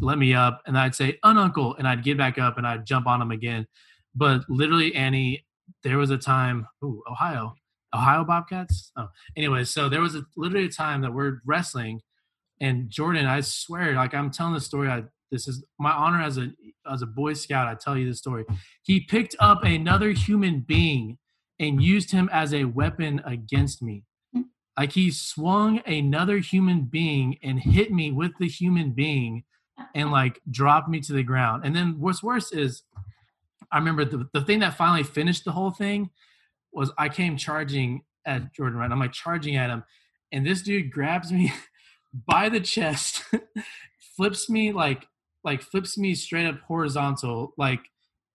let 0.00 0.18
me 0.18 0.34
up. 0.34 0.62
And 0.66 0.76
I'd 0.76 0.94
say, 0.94 1.18
ununcle. 1.24 1.74
And 1.76 1.86
I'd 1.86 2.04
get 2.04 2.18
back 2.18 2.38
up 2.38 2.58
and 2.58 2.66
I'd 2.66 2.86
jump 2.86 3.06
on 3.06 3.22
him 3.22 3.30
again. 3.30 3.66
But 4.14 4.42
literally, 4.48 4.94
Annie, 4.94 5.46
there 5.82 5.98
was 5.98 6.10
a 6.10 6.18
time, 6.18 6.66
ooh, 6.82 7.02
Ohio, 7.10 7.54
Ohio 7.94 8.24
Bobcats. 8.24 8.92
Oh, 8.96 9.08
anyway, 9.36 9.64
so 9.64 9.88
there 9.88 10.00
was 10.00 10.14
a 10.14 10.24
literally 10.36 10.66
a 10.66 10.70
time 10.70 11.02
that 11.02 11.12
we're 11.12 11.40
wrestling, 11.46 12.00
and 12.60 12.90
Jordan, 12.90 13.26
I 13.26 13.40
swear, 13.40 13.94
like 13.94 14.14
I'm 14.14 14.30
telling 14.30 14.54
the 14.54 14.60
story. 14.60 14.88
I 14.88 15.04
this 15.30 15.46
is 15.46 15.64
my 15.78 15.92
honor 15.92 16.22
as 16.22 16.38
a 16.38 16.50
as 16.90 17.02
a 17.02 17.06
Boy 17.06 17.34
Scout. 17.34 17.68
I 17.68 17.74
tell 17.74 17.96
you 17.96 18.06
this 18.06 18.18
story. 18.18 18.44
He 18.82 19.00
picked 19.00 19.36
up 19.38 19.64
another 19.64 20.10
human 20.10 20.60
being 20.60 21.18
and 21.58 21.82
used 21.82 22.10
him 22.10 22.28
as 22.32 22.54
a 22.54 22.64
weapon 22.64 23.20
against 23.24 23.82
me. 23.82 24.04
Like 24.76 24.92
he 24.92 25.10
swung 25.10 25.82
another 25.86 26.38
human 26.38 26.82
being 26.82 27.38
and 27.42 27.58
hit 27.58 27.90
me 27.90 28.12
with 28.12 28.32
the 28.38 28.46
human 28.46 28.92
being 28.92 29.42
and 29.94 30.10
like 30.12 30.40
dropped 30.50 30.88
me 30.88 31.00
to 31.00 31.12
the 31.12 31.24
ground. 31.24 31.64
And 31.64 31.74
then 31.74 31.96
what's 31.98 32.22
worse 32.22 32.52
is 32.52 32.82
I 33.72 33.78
remember 33.78 34.04
the, 34.04 34.28
the 34.32 34.40
thing 34.40 34.60
that 34.60 34.76
finally 34.76 35.02
finished 35.02 35.44
the 35.44 35.52
whole 35.52 35.70
thing 35.70 36.10
was 36.72 36.92
I 36.96 37.08
came 37.08 37.36
charging 37.36 38.02
at 38.24 38.54
Jordan, 38.54 38.78
right? 38.78 38.90
I'm 38.90 39.00
like 39.00 39.12
charging 39.12 39.56
at 39.56 39.70
him, 39.70 39.84
and 40.32 40.46
this 40.46 40.62
dude 40.62 40.90
grabs 40.90 41.32
me 41.32 41.52
by 42.26 42.48
the 42.48 42.60
chest, 42.60 43.24
flips 44.16 44.48
me 44.48 44.72
like 44.72 45.06
like 45.44 45.62
flips 45.62 45.96
me 45.98 46.14
straight 46.14 46.46
up 46.46 46.60
horizontal. 46.60 47.54
Like 47.56 47.80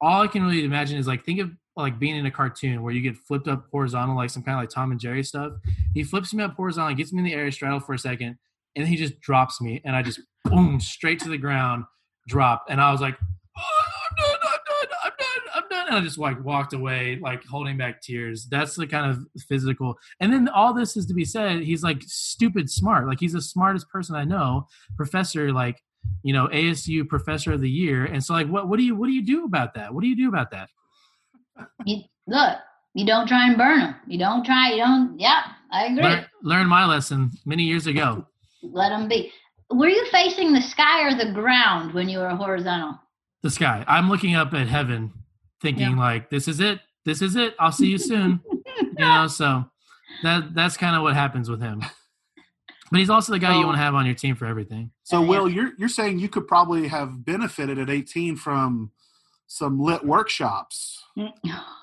all 0.02 0.22
I 0.22 0.28
can 0.28 0.44
really 0.44 0.64
imagine 0.64 0.98
is 0.98 1.08
like 1.08 1.26
think 1.26 1.40
of 1.40 1.52
like 1.76 2.00
being 2.00 2.16
in 2.16 2.26
a 2.26 2.32
cartoon 2.32 2.84
where 2.84 2.94
you 2.94 3.02
get 3.02 3.18
flipped 3.18 3.48
up 3.48 3.66
horizontal, 3.72 4.16
like 4.16 4.30
some 4.30 4.44
kind 4.44 4.58
of 4.58 4.62
like 4.62 4.70
Tom 4.70 4.92
and 4.92 5.00
Jerry 5.00 5.24
stuff. 5.24 5.54
He 5.94 6.04
flips 6.04 6.34
me 6.34 6.44
up 6.44 6.56
horizontal, 6.56 6.96
gets 6.96 7.12
me 7.12 7.20
in 7.20 7.26
the 7.26 7.34
air, 7.34 7.50
straddle 7.52 7.80
for 7.80 7.94
a 7.94 8.00
second, 8.00 8.38
and 8.76 8.88
he 8.88 8.96
just 8.96 9.20
drops 9.22 9.62
me, 9.62 9.82
and 9.84 9.96
I 9.96 10.04
just 10.04 10.20
boom 10.44 10.80
straight 10.80 11.20
to 11.20 11.30
the 11.30 11.38
ground, 11.38 11.86
drop, 12.28 12.66
and 12.70 12.80
I 12.80 12.92
was 12.92 13.02
like, 13.02 13.18
oh, 13.58 13.84
I'm 14.10 14.24
done, 14.24 14.40
I'm 14.44 14.60
done, 14.68 14.98
I'm 15.04 15.12
done, 15.18 15.54
I'm 15.56 15.70
done, 15.70 15.88
and 15.88 15.96
I 15.98 16.02
just 16.02 16.20
like 16.20 16.44
walked 16.44 16.74
away, 16.74 17.18
like 17.22 17.44
holding 17.46 17.78
back 17.78 18.02
tears. 18.02 18.46
That's 18.46 18.76
the 18.76 18.86
kind 18.86 19.10
of 19.10 19.26
physical. 19.48 19.98
And 20.20 20.32
then 20.32 20.50
all 20.50 20.74
this 20.74 20.96
is 20.96 21.08
to 21.08 21.14
be 21.14 21.26
said, 21.26 21.62
he's 21.62 21.84
like 21.84 22.04
stupid 22.04 22.70
smart, 22.70 23.08
like 23.08 23.20
he's 23.20 23.34
the 23.34 23.42
smartest 23.42 23.90
person 23.90 24.16
I 24.16 24.26
know, 24.26 24.68
professor, 24.96 25.52
like 25.52 25.82
you 26.24 26.34
know 26.34 26.48
ASU 26.48 27.08
Professor 27.08 27.52
of 27.54 27.62
the 27.62 27.70
Year, 27.70 28.06
and 28.06 28.24
so 28.24 28.34
like 28.34 28.48
what 28.48 28.68
what 28.68 28.78
do 28.78 28.84
you 28.84 28.96
what 28.96 29.08
do 29.08 29.14
you 29.14 29.26
do 29.26 29.46
about 29.46 29.74
that? 29.76 29.94
What 29.94 30.02
do 30.02 30.08
you 30.08 30.16
do 30.16 30.30
about 30.30 30.52
that? 30.52 30.70
You, 31.86 32.02
look, 32.28 32.58
you 32.94 33.06
don't 33.06 33.28
try 33.28 33.48
and 33.48 33.58
burn 33.58 33.80
them. 33.80 33.96
You 34.08 34.18
don't 34.20 34.46
try. 34.46 34.72
You 34.72 34.78
don't. 34.78 35.20
Yeah, 35.20 35.42
I 35.72 35.86
agree. 35.86 36.04
Learn, 36.04 36.26
learn 36.42 36.68
my 36.68 36.86
lesson 36.86 37.32
many 37.46 37.64
years 37.64 37.88
ago. 37.88 38.26
Let 38.62 38.90
them 38.90 39.08
be. 39.08 39.32
Were 39.70 39.90
you 39.90 40.06
facing 40.12 40.54
the 40.54 40.62
sky 40.62 41.04
or 41.04 41.16
the 41.16 41.32
ground 41.32 41.94
when 41.94 42.08
you 42.10 42.20
were 42.20 42.30
horizontal? 42.30 43.00
The 43.42 43.50
sky. 43.50 43.84
I'm 43.88 44.10
looking 44.10 44.36
up 44.36 44.54
at 44.54 44.68
heaven, 44.68 45.12
thinking 45.62 45.92
Yeah. 45.92 46.00
like, 46.00 46.30
"This 46.30 46.48
is 46.48 46.60
it. 46.60 46.80
This 47.06 47.22
is 47.22 47.36
it. 47.36 47.56
I'll 47.60 47.72
see 47.72 47.88
you 47.88 47.98
soon." 47.98 48.40
you 48.82 48.94
know, 49.00 49.28
so 49.28 49.66
that 50.24 50.54
that's 50.54 50.78
kind 50.78 50.96
of 50.96 51.02
what 51.02 51.14
happens 51.16 51.50
with 51.50 51.62
him. 51.62 51.84
But 52.92 53.00
he's 53.00 53.10
also 53.10 53.32
the 53.32 53.40
guy 53.40 53.58
you 53.58 53.66
want 53.66 53.78
to 53.78 53.82
have 53.82 53.96
on 53.96 54.06
your 54.06 54.16
team 54.16 54.36
for 54.36 54.46
everything. 54.46 54.92
So, 55.04 55.22
Will, 55.22 55.50
you're 55.50 55.72
you're 55.78 55.90
saying 55.90 56.20
you 56.20 56.30
could 56.30 56.48
probably 56.48 56.88
have 56.88 57.26
benefited 57.26 57.80
at 57.80 57.90
18 57.90 58.36
from 58.36 58.92
some 59.48 59.80
lit 59.80 60.04
workshops. 60.04 61.04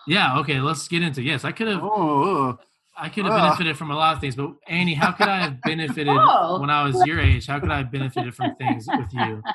Yeah. 0.07 0.39
Okay. 0.41 0.59
Let's 0.61 0.89
get 0.89 1.03
into. 1.03 1.23
Yes, 1.23 1.45
I 1.45 1.53
could 1.53 1.69
have. 1.69 1.81
Oh, 1.85 2.59
I 2.97 3.09
could 3.09 3.25
have 3.27 3.35
Ugh. 3.35 3.41
benefited 3.41 3.77
from 3.77 3.91
a 3.93 3.95
lot 3.95 4.15
of 4.15 4.21
things, 4.21 4.35
but 4.35 4.51
Annie, 4.67 4.95
how 4.95 5.13
could 5.13 5.29
I 5.29 5.39
have 5.39 5.61
benefited 5.65 6.09
Whoa. 6.09 6.59
when 6.61 6.69
I 6.71 6.83
was 6.83 7.01
your 7.07 7.21
age? 7.21 7.47
How 7.47 7.61
could 7.61 7.71
I 7.71 7.79
have 7.79 7.93
benefited 7.93 8.35
from 8.35 8.57
things 8.57 8.87
with 8.89 9.13
you? 9.13 9.43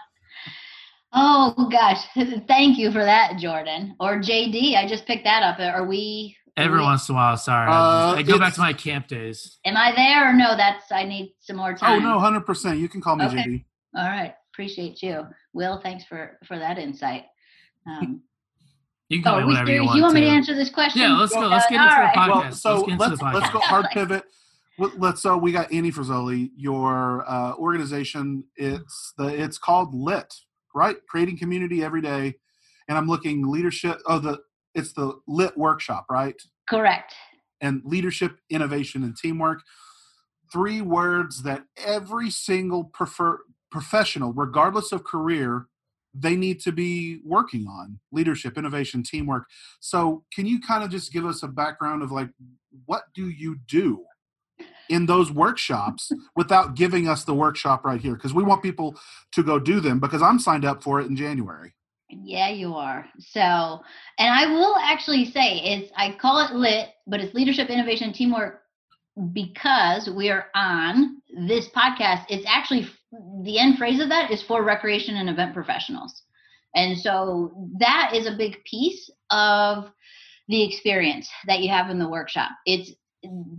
Oh 1.18 1.70
gosh, 1.72 2.06
thank 2.46 2.78
you 2.78 2.92
for 2.92 3.06
that, 3.06 3.38
Jordan 3.40 3.96
or 4.02 4.18
JD. 4.18 4.76
I 4.76 4.86
just 4.86 5.06
picked 5.06 5.24
that 5.24 5.44
up. 5.44 5.60
Are 5.60 5.86
we? 5.86 6.36
Every 6.58 6.80
we- 6.80 6.86
once 6.86 7.10
in 7.10 7.16
a 7.16 7.18
while, 7.18 7.38
sorry. 7.38 7.70
I, 7.70 7.76
Uh, 7.76 8.16
just, 8.16 8.18
I 8.20 8.32
go 8.34 8.40
back 8.40 8.54
to 8.54 8.62
my 8.62 8.74
camp 8.74 9.08
days. 9.08 9.60
Am 9.66 9.76
I 9.76 9.94
there 9.94 10.30
or 10.30 10.34
no? 10.34 10.56
That's 10.56 10.92
I 10.92 11.04
need 11.04 11.34
some 11.40 11.58
more 11.58 11.74
time. 11.76 12.02
oh 12.02 12.08
no, 12.10 12.16
100. 12.16 12.42
percent 12.46 12.80
You 12.80 12.88
can 12.90 13.02
call 13.02 13.16
me 13.18 13.26
Okay. 13.26 13.36
JD. 13.44 13.66
All 13.98 14.06
right, 14.08 14.34
appreciate 14.54 15.02
you, 15.02 15.26
Will. 15.54 15.80
Thanks 15.82 16.06
for 16.06 16.38
for 16.46 16.58
that 16.58 16.78
insight. 16.78 17.24
Um, 17.88 18.22
You 19.10 19.18
can 19.18 19.24
call 19.24 19.36
oh, 19.36 19.40
me 19.42 19.46
we 19.46 19.54
whatever 19.54 19.72
you 19.72 19.84
want. 19.86 19.96
You 19.98 20.02
want 20.04 20.14
me 20.16 20.22
to 20.22 20.28
to. 20.28 20.32
answer 20.32 20.56
this 20.56 20.70
question? 20.70 21.02
Yeah, 21.02 21.18
let's 21.18 21.34
go. 21.34 21.42
Let's 21.42 21.68
get 21.68 21.82
into 21.82 21.94
all 21.94 22.02
the 22.02 22.18
podcast. 22.20 22.42
Well, 22.42 22.52
so 22.54 22.76
let's 22.86 23.00
let's 23.00 23.20
the 23.20 23.26
let's 23.26 23.50
go 23.52 23.60
hard 23.60 23.86
pivot. 23.92 24.24
Let- 24.78 25.00
Let's 25.00 25.22
so 25.22 25.38
we 25.38 25.54
got 25.54 25.72
Annie 25.72 25.92
Frisoli. 25.92 26.52
Your 26.58 27.24
uh, 27.30 27.54
organization 27.56 28.44
it's 28.58 29.14
the 29.18 29.28
it's 29.28 29.58
called 29.58 29.94
Lit, 29.96 30.34
right? 30.74 30.98
Creating 31.08 31.38
community 31.38 31.82
every 31.82 32.02
day, 32.02 32.36
and 32.90 32.98
I'm 32.98 33.08
looking 33.08 33.48
leadership. 33.50 34.02
Oh, 34.06 34.20
the 34.20 34.40
it's 34.76 34.94
the 34.94 35.20
Lit 35.28 35.58
workshop, 35.58 36.06
right? 36.10 36.36
Correct. 36.70 37.14
and 37.62 37.82
leadership, 37.86 38.38
innovation, 38.50 39.04
and 39.04 39.16
teamwork. 39.18 39.62
Three 40.52 40.82
words 40.82 41.44
that 41.44 41.64
every 41.78 42.30
single 42.30 42.84
prefer, 42.84 43.40
professional, 43.72 44.34
regardless 44.34 44.92
of 44.92 45.04
career, 45.04 45.68
they 46.14 46.36
need 46.36 46.60
to 46.62 46.72
be 46.72 47.20
working 47.26 47.66
on 47.68 48.00
leadership, 48.12 48.58
innovation, 48.58 49.04
teamwork. 49.04 49.46
So, 49.80 50.24
can 50.34 50.46
you 50.46 50.62
kind 50.62 50.84
of 50.84 50.90
just 50.90 51.12
give 51.12 51.26
us 51.26 51.44
a 51.44 51.48
background 51.48 52.04
of 52.04 52.12
like, 52.12 52.30
what 52.86 53.04
do 53.14 53.30
you 53.30 53.58
do 53.68 54.06
in 54.90 55.08
those 55.08 55.32
workshops 55.32 56.12
without 56.36 56.76
giving 56.76 57.08
us 57.08 57.24
the 57.24 57.34
workshop 57.34 57.84
right 57.84 58.00
here? 58.02 58.16
Because 58.16 58.34
we 58.34 58.44
want 58.44 58.64
people 58.64 58.96
to 59.34 59.44
go 59.44 59.60
do 59.60 59.80
them 59.80 60.00
because 60.00 60.22
I'm 60.22 60.40
signed 60.40 60.66
up 60.66 60.84
for 60.84 61.00
it 61.02 61.08
in 61.08 61.16
January. 61.16 61.74
Yeah, 62.10 62.50
you 62.50 62.76
are. 62.76 63.08
So, 63.20 63.40
and 64.20 64.34
I 64.34 64.46
will 64.54 64.76
actually 64.78 65.26
say 65.26 65.58
it's 65.60 65.92
I 65.98 66.16
call 66.20 66.40
it 66.46 66.54
lit, 66.54 66.90
but 67.08 67.20
it's 67.20 67.34
leadership, 67.34 67.70
innovation, 67.70 68.14
teamwork 68.14 68.62
because 69.34 70.10
we 70.10 70.30
are 70.30 70.48
on 70.56 71.22
this 71.48 71.70
podcast. 71.70 72.26
It's 72.30 72.46
actually 72.48 72.88
the 73.44 73.60
end 73.60 73.78
phrase 73.78 74.00
of 74.02 74.10
that 74.10 74.32
is 74.32 74.44
for 74.44 74.64
recreation 74.64 75.16
and 75.18 75.30
event 75.30 75.54
professionals. 75.54 76.24
And 76.76 76.98
so 76.98 77.70
that 77.80 78.12
is 78.14 78.28
a 78.28 78.36
big 78.38 78.64
piece 78.66 79.10
of 79.32 79.92
the 80.48 80.64
experience 80.64 81.30
that 81.48 81.62
you 81.62 81.70
have 81.70 81.90
in 81.90 82.00
the 82.00 82.10
workshop. 82.10 82.52
It's 82.66 82.92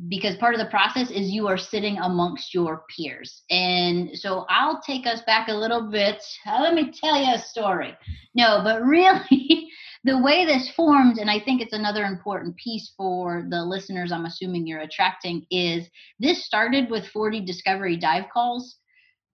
because 0.08 0.36
part 0.36 0.54
of 0.54 0.60
the 0.60 0.70
process 0.70 1.10
is 1.10 1.30
you 1.30 1.48
are 1.48 1.58
sitting 1.58 1.98
amongst 1.98 2.54
your 2.54 2.84
peers. 2.94 3.42
And 3.50 4.10
so 4.14 4.46
I'll 4.48 4.80
take 4.80 5.06
us 5.06 5.22
back 5.26 5.48
a 5.48 5.54
little 5.54 5.90
bit. 5.90 6.22
Uh, 6.46 6.60
Let 6.62 6.74
me 6.74 6.92
tell 6.92 7.16
you 7.16 7.34
a 7.34 7.38
story. 7.38 7.96
No, 8.34 8.60
but 8.62 8.82
really, 8.86 9.68
the 10.04 10.18
way 10.18 10.44
this 10.44 10.70
formed, 10.76 11.18
and 11.18 11.30
I 11.30 11.40
think 11.40 11.60
it's 11.60 11.72
another 11.72 12.04
important 12.04 12.56
piece 12.56 12.92
for 12.96 13.46
the 13.48 13.64
listeners 13.64 14.12
I'm 14.12 14.26
assuming 14.26 14.66
you're 14.66 14.80
attracting, 14.80 15.46
is 15.50 15.88
this 16.18 16.44
started 16.44 16.90
with 16.90 17.06
40 17.08 17.44
discovery 17.44 17.96
dive 17.96 18.26
calls 18.32 18.76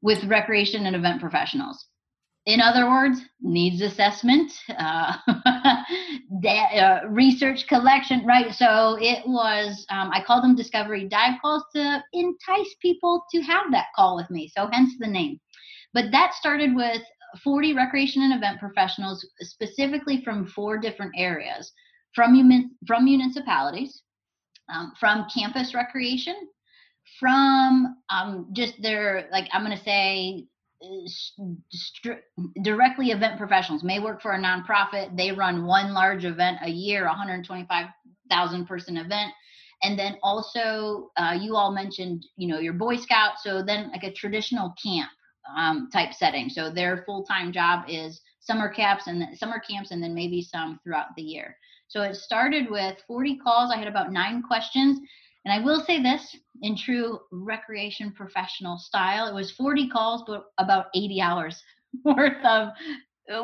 with 0.01 0.25
recreation 0.25 0.87
and 0.87 0.97
event 0.97 1.21
professionals. 1.21 1.87
In 2.45 2.61
other 2.61 2.91
words, 2.91 3.21
needs 3.41 3.83
assessment, 3.83 4.53
uh, 4.77 5.17
da- 6.41 6.79
uh, 6.79 7.01
research 7.09 7.67
collection, 7.67 8.25
right? 8.25 8.55
So 8.55 8.97
it 9.01 9.27
was, 9.27 9.85
um, 9.91 10.11
I 10.13 10.23
called 10.23 10.45
them 10.45 10.57
discovery 10.57 11.09
dive 11.09 11.41
calls 11.41 11.65
to 11.75 12.03
entice 12.13 12.75
people 12.81 13.25
to 13.33 13.41
have 13.43 13.71
that 13.73 13.87
call 13.97 14.17
with 14.17 14.31
me. 14.31 14.49
So 14.49 14.69
hence 14.73 14.95
the 14.99 15.07
name. 15.07 15.41
But 15.95 16.11
that 16.13 16.35
started 16.35 16.75
with 16.75 17.03
40 17.43 17.75
recreation 17.75 18.23
and 18.23 18.35
event 18.35 18.61
professionals, 18.61 19.27
specifically 19.41 20.23
from 20.23 20.47
four 20.47 20.79
different 20.79 21.13
areas 21.17 21.73
from, 22.15 22.71
from 22.87 23.05
municipalities, 23.05 24.03
um, 24.73 24.93
from 24.99 25.27
campus 25.35 25.75
recreation, 25.75 26.35
from 27.19 27.97
um, 28.11 28.49
just 28.53 28.81
their, 28.81 29.29
like, 29.33 29.49
I'm 29.53 29.65
going 29.65 29.77
to 29.77 29.85
say, 29.85 30.47
directly 32.63 33.11
event 33.11 33.39
professionals 33.39 33.83
may 33.83 33.99
work 33.99 34.21
for 34.21 34.33
a 34.33 34.39
nonprofit. 34.39 35.17
They 35.17 35.33
run 35.33 35.67
one 35.67 35.93
large 35.93 36.25
event 36.25 36.59
a 36.63 36.71
year, 36.71 37.07
125,000 37.07 38.67
person 38.67 38.97
event. 38.97 39.33
And 39.83 39.99
then 39.99 40.17
also, 40.23 41.11
uh, 41.17 41.37
you 41.41 41.57
all 41.57 41.73
mentioned, 41.73 42.25
you 42.37 42.49
know, 42.49 42.61
your 42.61 42.73
Boy 42.73 42.97
Scout. 42.97 43.33
So 43.43 43.63
then, 43.63 43.91
like 43.91 44.05
a 44.05 44.13
traditional 44.13 44.75
camp 44.83 45.11
um, 45.57 45.89
type 45.93 46.15
setting. 46.15 46.49
So 46.49 46.71
their 46.71 47.03
full 47.05 47.25
time 47.25 47.53
job 47.53 47.85
is 47.89 48.21
summer 48.41 48.69
camps 48.69 49.07
and 49.07 49.21
then 49.21 49.37
summer 49.37 49.61
camps, 49.61 49.91
and 49.91 50.03
then 50.03 50.15
maybe 50.15 50.43
some 50.43 50.79
throughout 50.85 51.09
the 51.17 51.23
year. 51.23 51.57
So 51.89 52.03
it 52.03 52.15
started 52.17 52.71
with 52.71 52.97
40 53.07 53.39
calls. 53.39 53.73
I 53.73 53.77
had 53.77 53.89
about 53.89 54.13
nine 54.13 54.43
questions. 54.43 54.99
And 55.45 55.53
I 55.53 55.65
will 55.65 55.81
say 55.81 56.01
this 56.01 56.37
in 56.63 56.77
true 56.77 57.21
recreation 57.33 58.13
professional 58.13 58.79
style, 58.79 59.27
it 59.27 59.35
was 59.35 59.51
40 59.53 59.89
calls, 59.89 60.23
but 60.27 60.45
about 60.59 60.87
80 60.95 61.21
hours 61.21 61.63
worth 62.05 62.45
of 62.45 62.69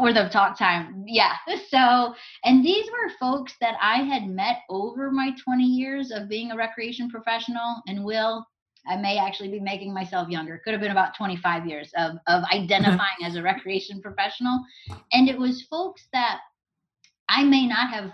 worth 0.00 0.17
of 0.17 0.31
talk 0.31 0.59
time. 0.59 1.05
Yeah. 1.07 1.35
So, 1.71 2.14
and 2.45 2.64
these 2.64 2.87
were 2.87 3.11
folks 3.21 3.55
that 3.61 3.75
I 3.81 4.02
had 4.02 4.26
met 4.26 4.61
over 4.71 5.11
my 5.11 5.33
20 5.45 5.62
years 5.62 6.11
of 6.11 6.28
being 6.28 6.50
a 6.50 6.57
recreation 6.57 7.11
professional. 7.11 7.83
And 7.87 8.05
Will, 8.05 8.47
I 8.87 8.97
may 8.97 9.19
actually 9.19 9.50
be 9.50 9.61
making 9.61 9.93
myself 9.93 10.28
younger. 10.31 10.61
Could 10.64 10.73
have 10.73 10.81
been 10.81 10.93
about 10.93 11.14
25 11.14 11.67
years 11.67 11.90
of, 11.97 12.12
of 12.26 12.43
identifying 12.45 13.25
as 13.25 13.37
a 13.37 13.43
recreation 13.43 14.00
professional. 14.00 14.59
And 15.12 15.28
it 15.28 15.38
was 15.38 15.67
folks 15.69 16.09
that 16.14 16.40
I 17.28 17.45
may 17.45 17.67
not 17.67 17.90
have 17.90 18.12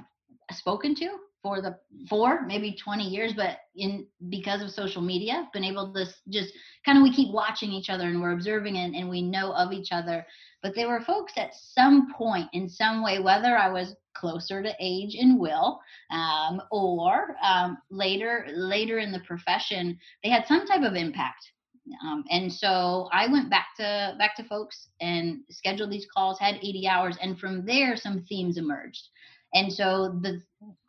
spoken 0.50 0.96
to 0.96 1.16
for 1.44 1.60
the 1.60 1.78
for 2.08 2.40
maybe 2.46 2.74
20 2.82 3.04
years 3.04 3.34
but 3.36 3.58
in 3.76 4.06
because 4.30 4.62
of 4.62 4.70
social 4.70 5.02
media 5.02 5.46
been 5.52 5.62
able 5.62 5.92
to 5.92 6.06
just 6.30 6.54
kind 6.86 6.96
of 6.96 7.02
we 7.02 7.12
keep 7.12 7.32
watching 7.32 7.70
each 7.70 7.90
other 7.90 8.04
and 8.04 8.20
we're 8.20 8.32
observing 8.32 8.78
and, 8.78 8.96
and 8.96 9.08
we 9.08 9.20
know 9.20 9.52
of 9.52 9.70
each 9.70 9.92
other. 9.92 10.26
But 10.62 10.74
they 10.74 10.86
were 10.86 11.02
folks 11.02 11.34
at 11.36 11.54
some 11.54 12.14
point 12.14 12.48
in 12.54 12.68
some 12.68 13.04
way 13.04 13.18
whether 13.18 13.56
i 13.58 13.70
was 13.70 13.94
closer 14.14 14.62
to 14.62 14.72
age 14.80 15.16
and 15.16 15.38
will 15.38 15.80
um, 16.10 16.62
or 16.70 17.36
um, 17.42 17.76
later 17.90 18.46
later 18.54 18.98
in 18.98 19.12
the 19.12 19.20
profession 19.20 19.98
they 20.22 20.30
had 20.30 20.46
some 20.46 20.66
type 20.66 20.82
of 20.82 20.94
impact. 20.94 21.44
Um, 22.02 22.24
and 22.30 22.50
so 22.50 23.10
i 23.12 23.30
went 23.30 23.50
back 23.50 23.66
to 23.76 24.14
back 24.18 24.34
to 24.36 24.44
folks 24.44 24.88
and 25.02 25.40
scheduled 25.50 25.90
these 25.90 26.06
calls 26.06 26.38
had 26.38 26.56
80 26.56 26.88
hours 26.88 27.18
and 27.20 27.38
from 27.38 27.66
there 27.66 27.96
some 27.96 28.24
themes 28.26 28.56
emerged. 28.56 29.08
And 29.52 29.72
so 29.72 30.18
the 30.22 30.42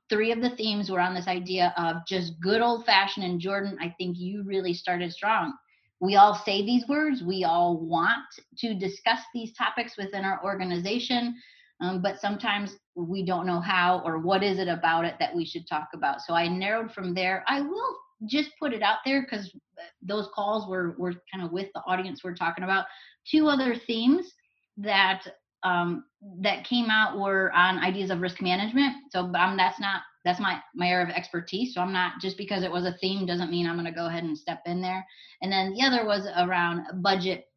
three 0.10 0.32
of 0.32 0.42
the 0.42 0.56
themes 0.56 0.90
were 0.90 1.00
on 1.00 1.16
this 1.16 1.28
idea 1.28 1.74
of 1.78 1.98
just 2.08 2.40
good 2.40 2.62
old 2.62 2.86
fashioned 2.86 3.26
and 3.26 3.40
jordan 3.40 3.78
i 3.82 3.94
think 3.98 4.18
you 4.18 4.44
really 4.44 4.74
started 4.74 5.12
strong 5.12 5.54
we 6.02 6.16
all 6.18 6.36
say 6.36 6.66
these 6.66 6.88
words, 6.88 7.24
we 7.24 7.44
all 7.44 7.78
want 7.78 8.26
to 8.60 8.74
discuss 8.76 9.20
these 9.34 9.54
topics 9.54 9.98
within 9.98 10.26
our 10.26 10.44
organization, 10.44 11.36
um, 11.82 12.02
but 12.02 12.20
sometimes 12.20 12.76
we 12.96 13.26
don't 13.26 13.48
know 13.48 13.60
how 13.60 14.02
or 14.06 14.20
what 14.20 14.44
is 14.44 14.60
it 14.60 14.68
about 14.68 15.06
it 15.06 15.16
that 15.20 15.34
we 15.34 15.46
should 15.46 15.68
talk 15.68 15.90
about. 15.94 16.22
So 16.22 16.34
I 16.34 16.48
narrowed 16.48 16.92
from 16.92 17.14
there. 17.14 17.44
I 17.48 17.62
will 17.62 17.98
just 18.26 18.52
put 18.60 18.74
it 18.74 18.82
out 18.82 19.00
there 19.06 19.22
because 19.22 19.54
those 20.02 20.30
calls 20.34 20.68
were 20.70 20.96
were 20.98 21.14
kind 21.34 21.44
of 21.44 21.52
with 21.52 21.70
the 21.74 21.82
audience 21.86 22.24
we're 22.24 22.36
talking 22.36 22.64
about. 22.64 22.86
Two 23.30 23.48
other 23.48 23.76
themes 23.76 24.34
that 24.78 25.24
um, 25.66 26.06
that 26.40 26.64
came 26.64 26.90
out 26.90 27.18
were 27.18 27.52
on 27.54 27.80
ideas 27.80 28.12
of 28.12 28.22
risk 28.22 28.42
management. 28.42 28.96
So 29.12 29.20
um, 29.20 29.58
that's 29.58 29.80
not 29.80 30.02
that's 30.24 30.40
my 30.40 30.60
my 30.74 30.88
area 30.88 31.06
of 31.06 31.12
expertise. 31.12 31.74
So 31.74 31.82
I'm 31.82 31.92
not 31.92 32.14
just 32.22 32.38
because 32.38 32.64
it 32.64 32.72
was 32.72 32.86
a 32.86 32.98
theme 33.02 33.26
doesn't 33.26 33.52
mean 33.52 33.68
I'm 33.68 33.76
going 33.76 33.86
to 33.86 33.92
go 33.92 34.08
ahead 34.08 34.24
and 34.24 34.38
step 34.38 34.62
in 34.66 34.82
there. 34.82 35.06
And 35.42 35.52
then 35.52 35.74
the 35.74 35.84
other 35.84 36.06
was 36.06 36.28
around 36.38 36.86
budget 37.02 37.48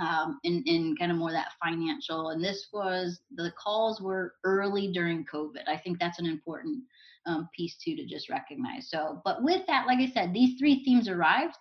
um, 0.00 0.38
in, 0.44 0.62
in 0.66 0.96
kind 0.96 1.10
of 1.10 1.18
more 1.18 1.32
that 1.32 1.52
financial. 1.62 2.30
And 2.30 2.42
this 2.42 2.68
was 2.72 3.20
the 3.34 3.52
calls 3.62 4.00
were 4.00 4.34
early 4.44 4.92
during 4.92 5.26
COVID. 5.32 5.66
I 5.66 5.76
think 5.76 5.98
that's 5.98 6.18
an 6.18 6.26
important 6.26 6.82
um, 7.26 7.48
piece 7.56 7.76
too 7.76 7.96
to 7.96 8.06
just 8.06 8.28
recognize. 8.28 8.88
So, 8.90 9.20
but 9.24 9.42
with 9.42 9.66
that, 9.66 9.86
like 9.86 9.98
I 9.98 10.10
said, 10.12 10.32
these 10.32 10.58
three 10.58 10.84
themes 10.84 11.08
arrived 11.08 11.54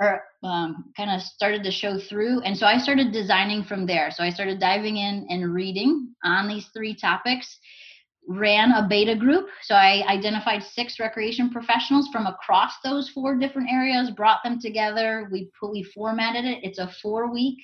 or 0.00 0.22
um, 0.42 0.92
kind 0.96 1.10
of 1.10 1.20
started 1.20 1.64
to 1.64 1.70
show 1.70 1.98
through. 1.98 2.40
And 2.42 2.56
so 2.56 2.66
I 2.66 2.78
started 2.78 3.12
designing 3.12 3.64
from 3.64 3.86
there. 3.86 4.10
So 4.10 4.22
I 4.22 4.30
started 4.30 4.60
diving 4.60 4.96
in 4.96 5.26
and 5.28 5.52
reading 5.52 6.14
on 6.24 6.48
these 6.48 6.68
three 6.68 6.94
topics. 6.94 7.58
Ran 8.28 8.72
a 8.72 8.86
beta 8.86 9.16
group. 9.16 9.48
So 9.62 9.74
I 9.74 10.04
identified 10.06 10.62
six 10.62 11.00
recreation 11.00 11.50
professionals 11.50 12.08
from 12.12 12.26
across 12.26 12.74
those 12.84 13.08
four 13.08 13.36
different 13.36 13.70
areas, 13.72 14.10
brought 14.10 14.42
them 14.44 14.60
together. 14.60 15.28
We 15.32 15.50
put, 15.58 15.72
we 15.72 15.82
formatted 15.82 16.44
it. 16.44 16.58
It's 16.62 16.78
a 16.78 16.92
four 17.02 17.32
week 17.32 17.58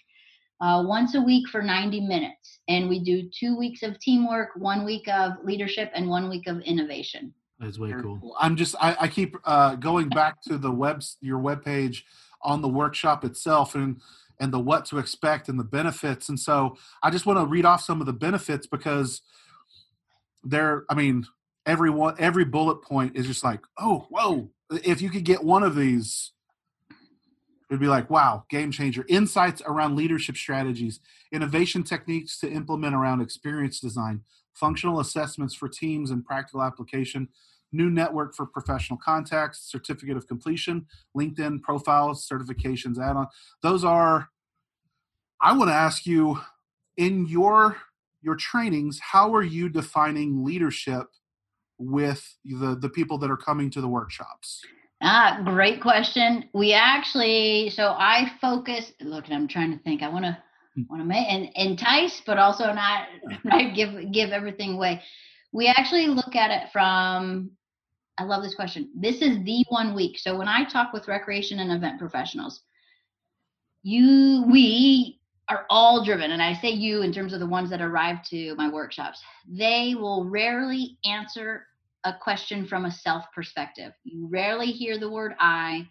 uh, 0.60 0.82
once 0.86 1.14
a 1.14 1.20
week 1.20 1.48
for 1.48 1.62
90 1.62 2.00
minutes. 2.00 2.60
And 2.68 2.88
we 2.88 3.04
do 3.04 3.28
two 3.38 3.56
weeks 3.56 3.82
of 3.82 3.98
teamwork, 4.00 4.50
one 4.56 4.84
week 4.84 5.06
of 5.08 5.32
leadership, 5.44 5.90
and 5.94 6.08
one 6.08 6.28
week 6.30 6.46
of 6.46 6.60
innovation. 6.60 7.34
That's 7.64 7.78
way 7.78 7.92
cool. 8.00 8.36
I'm 8.38 8.56
just 8.56 8.74
I, 8.80 8.96
I 9.00 9.08
keep 9.08 9.36
uh, 9.44 9.76
going 9.76 10.08
back 10.08 10.42
to 10.42 10.58
the 10.58 10.70
webs 10.70 11.16
your 11.20 11.38
web 11.38 11.64
page 11.64 12.04
on 12.42 12.62
the 12.62 12.68
workshop 12.68 13.24
itself 13.24 13.74
and 13.74 14.00
and 14.40 14.52
the 14.52 14.58
what 14.58 14.84
to 14.86 14.98
expect 14.98 15.48
and 15.48 15.58
the 15.58 15.64
benefits. 15.64 16.28
And 16.28 16.38
so 16.38 16.76
I 17.02 17.10
just 17.10 17.26
want 17.26 17.38
to 17.38 17.46
read 17.46 17.64
off 17.64 17.82
some 17.82 18.00
of 18.00 18.06
the 18.06 18.12
benefits 18.12 18.66
because 18.66 19.22
there 20.44 20.84
I 20.90 20.94
mean 20.94 21.26
every 21.66 21.90
one 21.90 22.14
every 22.18 22.44
bullet 22.44 22.82
point 22.82 23.16
is 23.16 23.26
just 23.26 23.42
like 23.42 23.60
oh 23.78 24.06
whoa 24.10 24.50
if 24.84 25.00
you 25.00 25.10
could 25.10 25.24
get 25.24 25.42
one 25.42 25.62
of 25.62 25.74
these 25.74 26.32
it'd 27.70 27.80
be 27.80 27.86
like 27.86 28.10
wow 28.10 28.44
game 28.50 28.70
changer 28.70 29.04
insights 29.08 29.62
around 29.66 29.96
leadership 29.96 30.36
strategies 30.36 31.00
innovation 31.32 31.82
techniques 31.82 32.38
to 32.38 32.50
implement 32.50 32.94
around 32.94 33.22
experience 33.22 33.80
design 33.80 34.20
functional 34.52 35.00
assessments 35.00 35.54
for 35.54 35.68
teams 35.68 36.10
and 36.10 36.24
practical 36.24 36.62
application 36.62 37.28
new 37.74 37.90
network 37.90 38.34
for 38.34 38.46
professional 38.46 38.98
contacts 38.98 39.70
certificate 39.70 40.16
of 40.16 40.26
completion 40.26 40.86
linkedin 41.16 41.60
profiles 41.62 42.28
certifications 42.28 42.98
add-on 42.98 43.26
those 43.62 43.84
are 43.84 44.28
i 45.42 45.52
want 45.56 45.68
to 45.68 45.74
ask 45.74 46.06
you 46.06 46.38
in 46.96 47.26
your 47.26 47.76
your 48.22 48.36
trainings 48.36 49.00
how 49.00 49.34
are 49.34 49.42
you 49.42 49.68
defining 49.68 50.44
leadership 50.44 51.06
with 51.78 52.36
the 52.44 52.76
the 52.80 52.88
people 52.88 53.18
that 53.18 53.30
are 53.30 53.36
coming 53.36 53.70
to 53.70 53.80
the 53.80 53.88
workshops 53.88 54.62
Ah, 55.06 55.42
great 55.44 55.82
question. 55.82 56.48
We 56.54 56.72
actually, 56.72 57.70
so 57.70 57.88
I 57.88 58.32
focus. 58.40 58.92
Look, 59.02 59.30
I'm 59.30 59.46
trying 59.46 59.76
to 59.76 59.82
think. 59.82 60.02
I 60.02 60.08
want 60.08 60.24
to 60.24 60.36
want 60.88 61.02
to 61.02 61.06
make 61.06 61.26
and 61.28 61.50
entice, 61.54 62.22
but 62.24 62.38
also 62.38 62.72
not 62.72 63.08
not 63.44 63.74
give 63.74 64.12
give 64.12 64.30
everything 64.30 64.74
away. 64.74 65.02
We 65.52 65.66
actually 65.66 66.06
look 66.06 66.34
at 66.34 66.50
it 66.50 66.70
from. 66.72 67.50
I 68.18 68.24
love 68.24 68.42
this 68.42 68.54
question. 68.54 68.90
This 68.94 69.22
is 69.22 69.42
the 69.44 69.64
one 69.68 69.94
week. 69.94 70.18
So 70.18 70.36
when 70.36 70.48
I 70.48 70.64
talk 70.64 70.92
with 70.92 71.08
recreation 71.08 71.58
and 71.58 71.72
event 71.72 71.98
professionals, 71.98 72.60
you 73.82 74.44
we 74.50 75.20
are 75.48 75.66
all 75.68 76.04
driven, 76.04 76.30
and 76.30 76.42
I 76.42 76.54
say 76.54 76.70
you 76.70 77.02
in 77.02 77.12
terms 77.12 77.32
of 77.34 77.40
the 77.40 77.46
ones 77.46 77.68
that 77.70 77.82
arrive 77.82 78.24
to 78.30 78.54
my 78.56 78.70
workshops. 78.70 79.20
They 79.46 79.94
will 79.94 80.24
rarely 80.24 80.96
answer 81.04 81.66
a 82.04 82.14
question 82.14 82.66
from 82.66 82.84
a 82.84 82.92
self 82.92 83.24
perspective. 83.34 83.92
You 84.04 84.28
rarely 84.30 84.66
hear 84.66 84.98
the 84.98 85.10
word 85.10 85.34
I. 85.40 85.86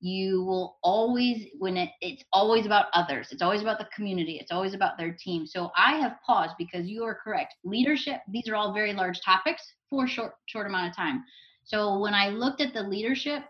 You 0.00 0.42
will 0.42 0.78
always, 0.82 1.46
when 1.58 1.76
it, 1.76 1.90
it's 2.00 2.24
always 2.32 2.66
about 2.66 2.86
others, 2.92 3.28
it's 3.30 3.40
always 3.42 3.62
about 3.62 3.78
the 3.78 3.88
community, 3.94 4.38
it's 4.40 4.50
always 4.50 4.74
about 4.74 4.98
their 4.98 5.12
team. 5.12 5.46
So 5.46 5.70
I 5.76 5.94
have 5.94 6.16
paused 6.26 6.54
because 6.58 6.86
you 6.86 7.04
are 7.04 7.14
correct. 7.22 7.54
Leadership, 7.62 8.20
these 8.28 8.48
are 8.48 8.56
all 8.56 8.74
very 8.74 8.92
large 8.92 9.20
topics 9.20 9.62
for 9.88 10.04
a 10.04 10.08
short, 10.08 10.34
short 10.46 10.66
amount 10.66 10.90
of 10.90 10.96
time. 10.96 11.22
So 11.64 11.98
when 11.98 12.14
I 12.14 12.28
looked 12.28 12.60
at 12.60 12.74
the 12.74 12.82
leadership, 12.82 13.42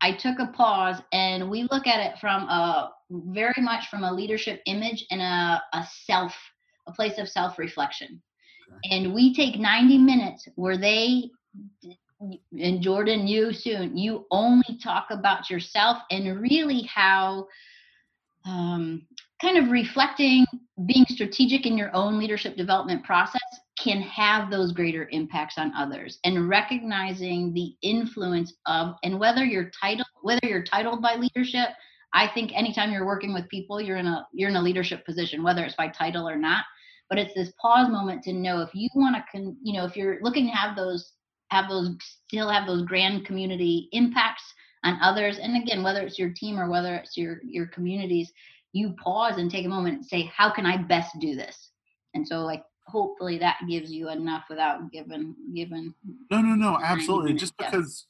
I 0.00 0.12
took 0.12 0.38
a 0.38 0.46
pause 0.46 1.00
and 1.12 1.50
we 1.50 1.68
look 1.70 1.86
at 1.86 2.00
it 2.00 2.18
from 2.18 2.44
a 2.44 2.92
very 3.10 3.60
much 3.60 3.88
from 3.88 4.04
a 4.04 4.12
leadership 4.12 4.62
image 4.66 5.04
and 5.10 5.20
a, 5.20 5.62
a 5.72 5.86
self, 6.04 6.34
a 6.86 6.92
place 6.92 7.18
of 7.18 7.28
self 7.28 7.58
reflection. 7.58 8.22
And 8.84 9.12
we 9.12 9.34
take 9.34 9.58
90 9.58 9.98
minutes 9.98 10.48
where 10.54 10.78
they 10.78 11.30
and 12.52 12.82
Jordan, 12.82 13.26
you 13.26 13.52
soon, 13.52 13.96
you 13.96 14.26
only 14.30 14.78
talk 14.82 15.06
about 15.10 15.48
yourself 15.48 15.98
and 16.10 16.40
really 16.40 16.82
how 16.82 17.46
um, 18.44 19.06
kind 19.40 19.56
of 19.56 19.70
reflecting, 19.70 20.44
being 20.86 21.06
strategic 21.08 21.64
in 21.64 21.78
your 21.78 21.94
own 21.94 22.18
leadership 22.18 22.56
development 22.56 23.04
process 23.04 23.40
can 23.82 24.00
have 24.02 24.50
those 24.50 24.72
greater 24.72 25.08
impacts 25.10 25.56
on 25.58 25.72
others 25.74 26.18
and 26.24 26.48
recognizing 26.48 27.52
the 27.54 27.74
influence 27.82 28.54
of 28.66 28.94
and 29.02 29.18
whether 29.18 29.44
you're 29.44 29.70
titled 29.80 30.06
whether 30.22 30.40
you're 30.44 30.64
titled 30.64 31.00
by 31.00 31.14
leadership 31.14 31.70
i 32.12 32.28
think 32.34 32.52
anytime 32.54 32.92
you're 32.92 33.06
working 33.06 33.32
with 33.32 33.48
people 33.48 33.80
you're 33.80 33.96
in 33.96 34.06
a 34.06 34.26
you're 34.32 34.50
in 34.50 34.56
a 34.56 34.62
leadership 34.62 35.04
position 35.06 35.42
whether 35.42 35.64
it's 35.64 35.76
by 35.76 35.88
title 35.88 36.28
or 36.28 36.36
not. 36.36 36.64
But 37.08 37.18
it's 37.18 37.34
this 37.34 37.52
pause 37.60 37.90
moment 37.90 38.22
to 38.24 38.32
know 38.32 38.60
if 38.60 38.70
you 38.72 38.88
want 38.94 39.16
to 39.16 39.24
con, 39.32 39.56
you 39.62 39.72
know 39.72 39.84
if 39.84 39.96
you're 39.96 40.18
looking 40.22 40.46
to 40.46 40.52
have 40.52 40.76
those 40.76 41.12
have 41.48 41.68
those 41.68 41.96
still 42.28 42.48
have 42.48 42.66
those 42.66 42.84
grand 42.84 43.26
community 43.26 43.88
impacts 43.92 44.44
on 44.84 44.98
others 45.02 45.38
and 45.38 45.60
again 45.60 45.82
whether 45.82 46.02
it's 46.02 46.18
your 46.18 46.30
team 46.30 46.58
or 46.58 46.70
whether 46.70 46.94
it's 46.94 47.16
your 47.16 47.40
your 47.44 47.66
communities 47.66 48.32
you 48.72 48.94
pause 49.02 49.38
and 49.38 49.50
take 49.50 49.66
a 49.66 49.68
moment 49.68 49.96
and 49.96 50.06
say 50.06 50.30
how 50.34 50.50
can 50.50 50.66
i 50.66 50.76
best 50.76 51.16
do 51.20 51.34
this? 51.34 51.70
And 52.14 52.26
so 52.26 52.40
like 52.44 52.62
hopefully 52.90 53.38
that 53.38 53.58
gives 53.68 53.90
you 53.90 54.08
enough 54.08 54.44
without 54.48 54.90
giving 54.92 55.34
giving 55.54 55.94
no 56.30 56.40
no 56.40 56.54
no 56.54 56.78
absolutely 56.82 57.34
just 57.34 57.56
because 57.56 58.06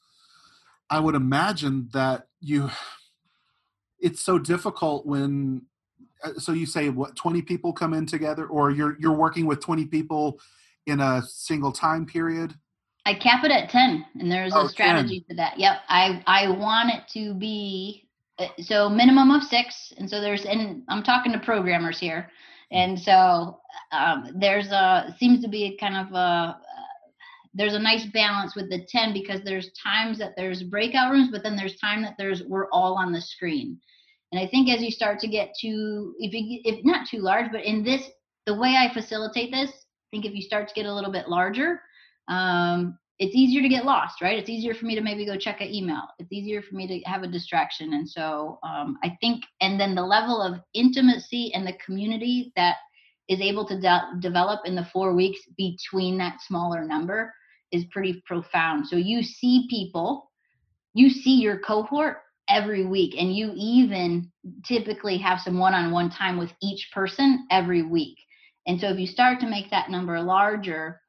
i 0.89 0.99
would 0.99 1.15
imagine 1.15 1.89
that 1.93 2.27
you 2.39 2.69
it's 3.99 4.21
so 4.21 4.39
difficult 4.39 5.05
when 5.05 5.61
uh, 6.23 6.33
so 6.37 6.51
you 6.51 6.65
say 6.65 6.89
what 6.89 7.15
20 7.15 7.41
people 7.41 7.73
come 7.73 7.93
in 7.93 8.05
together 8.05 8.45
or 8.47 8.71
you're 8.71 8.97
you're 8.99 9.15
working 9.15 9.45
with 9.45 9.59
20 9.59 9.85
people 9.85 10.39
in 10.87 10.99
a 10.99 11.21
single 11.27 11.71
time 11.71 12.05
period 12.05 12.55
I 13.05 13.15
cap 13.15 13.43
it 13.43 13.51
at 13.51 13.69
10 13.69 14.05
and 14.19 14.31
there's 14.31 14.53
oh, 14.55 14.65
a 14.65 14.69
strategy 14.69 15.21
10. 15.21 15.29
to 15.29 15.35
that. 15.37 15.59
Yep. 15.59 15.77
I, 15.89 16.23
I 16.27 16.49
want 16.49 16.91
it 16.93 17.07
to 17.13 17.33
be, 17.33 18.07
uh, 18.37 18.47
so 18.59 18.89
minimum 18.89 19.31
of 19.31 19.43
six. 19.43 19.91
And 19.97 20.09
so 20.09 20.21
there's, 20.21 20.45
and 20.45 20.83
I'm 20.87 21.01
talking 21.01 21.31
to 21.31 21.39
programmers 21.39 21.99
here. 21.99 22.29
And 22.71 22.99
so 22.99 23.59
um, 23.91 24.35
there's 24.39 24.67
a, 24.67 25.15
seems 25.17 25.41
to 25.41 25.49
be 25.49 25.77
kind 25.79 25.95
of 25.95 26.13
a, 26.13 26.57
there's 27.53 27.73
a 27.73 27.79
nice 27.79 28.05
balance 28.13 28.55
with 28.55 28.69
the 28.69 28.85
10 28.87 29.13
because 29.13 29.41
there's 29.43 29.71
times 29.83 30.17
that 30.19 30.33
there's 30.37 30.63
breakout 30.63 31.11
rooms, 31.11 31.29
but 31.31 31.43
then 31.43 31.55
there's 31.55 31.77
time 31.79 32.01
that 32.01 32.15
there's, 32.17 32.43
we're 32.43 32.69
all 32.71 32.95
on 32.95 33.11
the 33.11 33.21
screen. 33.21 33.77
And 34.31 34.39
I 34.39 34.47
think 34.47 34.69
as 34.69 34.81
you 34.81 34.91
start 34.91 35.19
to 35.19 35.27
get 35.27 35.53
to, 35.59 36.15
if 36.19 36.33
you, 36.33 36.61
if 36.63 36.85
not 36.85 37.07
too 37.09 37.19
large, 37.19 37.51
but 37.51 37.65
in 37.65 37.83
this, 37.83 38.03
the 38.45 38.55
way 38.55 38.75
I 38.77 38.93
facilitate 38.93 39.51
this, 39.51 39.69
I 39.69 40.07
think 40.11 40.25
if 40.25 40.33
you 40.33 40.41
start 40.41 40.67
to 40.69 40.73
get 40.73 40.85
a 40.85 40.93
little 40.93 41.11
bit 41.11 41.27
larger, 41.27 41.81
um, 42.29 42.97
it's 43.19 43.35
easier 43.35 43.61
to 43.61 43.69
get 43.69 43.85
lost, 43.85 44.21
right? 44.21 44.39
It's 44.39 44.49
easier 44.49 44.73
for 44.73 44.85
me 44.85 44.95
to 44.95 45.01
maybe 45.01 45.25
go 45.25 45.37
check 45.37 45.61
an 45.61 45.71
email. 45.71 46.01
It's 46.17 46.31
easier 46.31 46.61
for 46.61 46.75
me 46.75 46.87
to 46.87 47.09
have 47.09 47.21
a 47.21 47.27
distraction. 47.27 47.93
And 47.93 48.09
so 48.09 48.57
um, 48.63 48.97
I 49.03 49.15
think, 49.21 49.43
and 49.59 49.79
then 49.79 49.93
the 49.93 50.01
level 50.01 50.41
of 50.41 50.61
intimacy 50.73 51.53
and 51.53 51.67
the 51.67 51.77
community 51.85 52.51
that 52.55 52.77
is 53.31 53.39
able 53.41 53.65
to 53.67 53.79
de- 53.79 54.09
develop 54.19 54.59
in 54.65 54.75
the 54.75 54.87
four 54.93 55.09
weeks 55.21 55.39
between 55.57 56.17
that 56.17 56.37
smaller 56.47 56.81
number 56.85 57.19
is 57.71 57.85
pretty 57.93 58.21
profound. 58.25 58.87
So 58.87 58.95
you 58.97 59.23
see 59.23 59.67
people, 59.69 60.29
you 60.93 61.09
see 61.09 61.35
your 61.45 61.57
cohort 61.59 62.17
every 62.49 62.85
week, 62.85 63.13
and 63.17 63.33
you 63.35 63.53
even 63.55 64.29
typically 64.65 65.17
have 65.19 65.39
some 65.39 65.57
one 65.57 65.73
on 65.73 65.91
one 65.91 66.09
time 66.09 66.37
with 66.37 66.51
each 66.61 66.89
person 66.93 67.47
every 67.49 67.83
week. 67.83 68.17
And 68.67 68.79
so 68.79 68.87
if 68.89 68.99
you 68.99 69.07
start 69.07 69.39
to 69.39 69.47
make 69.55 69.69
that 69.71 69.89
number 69.89 70.19
larger, 70.21 70.99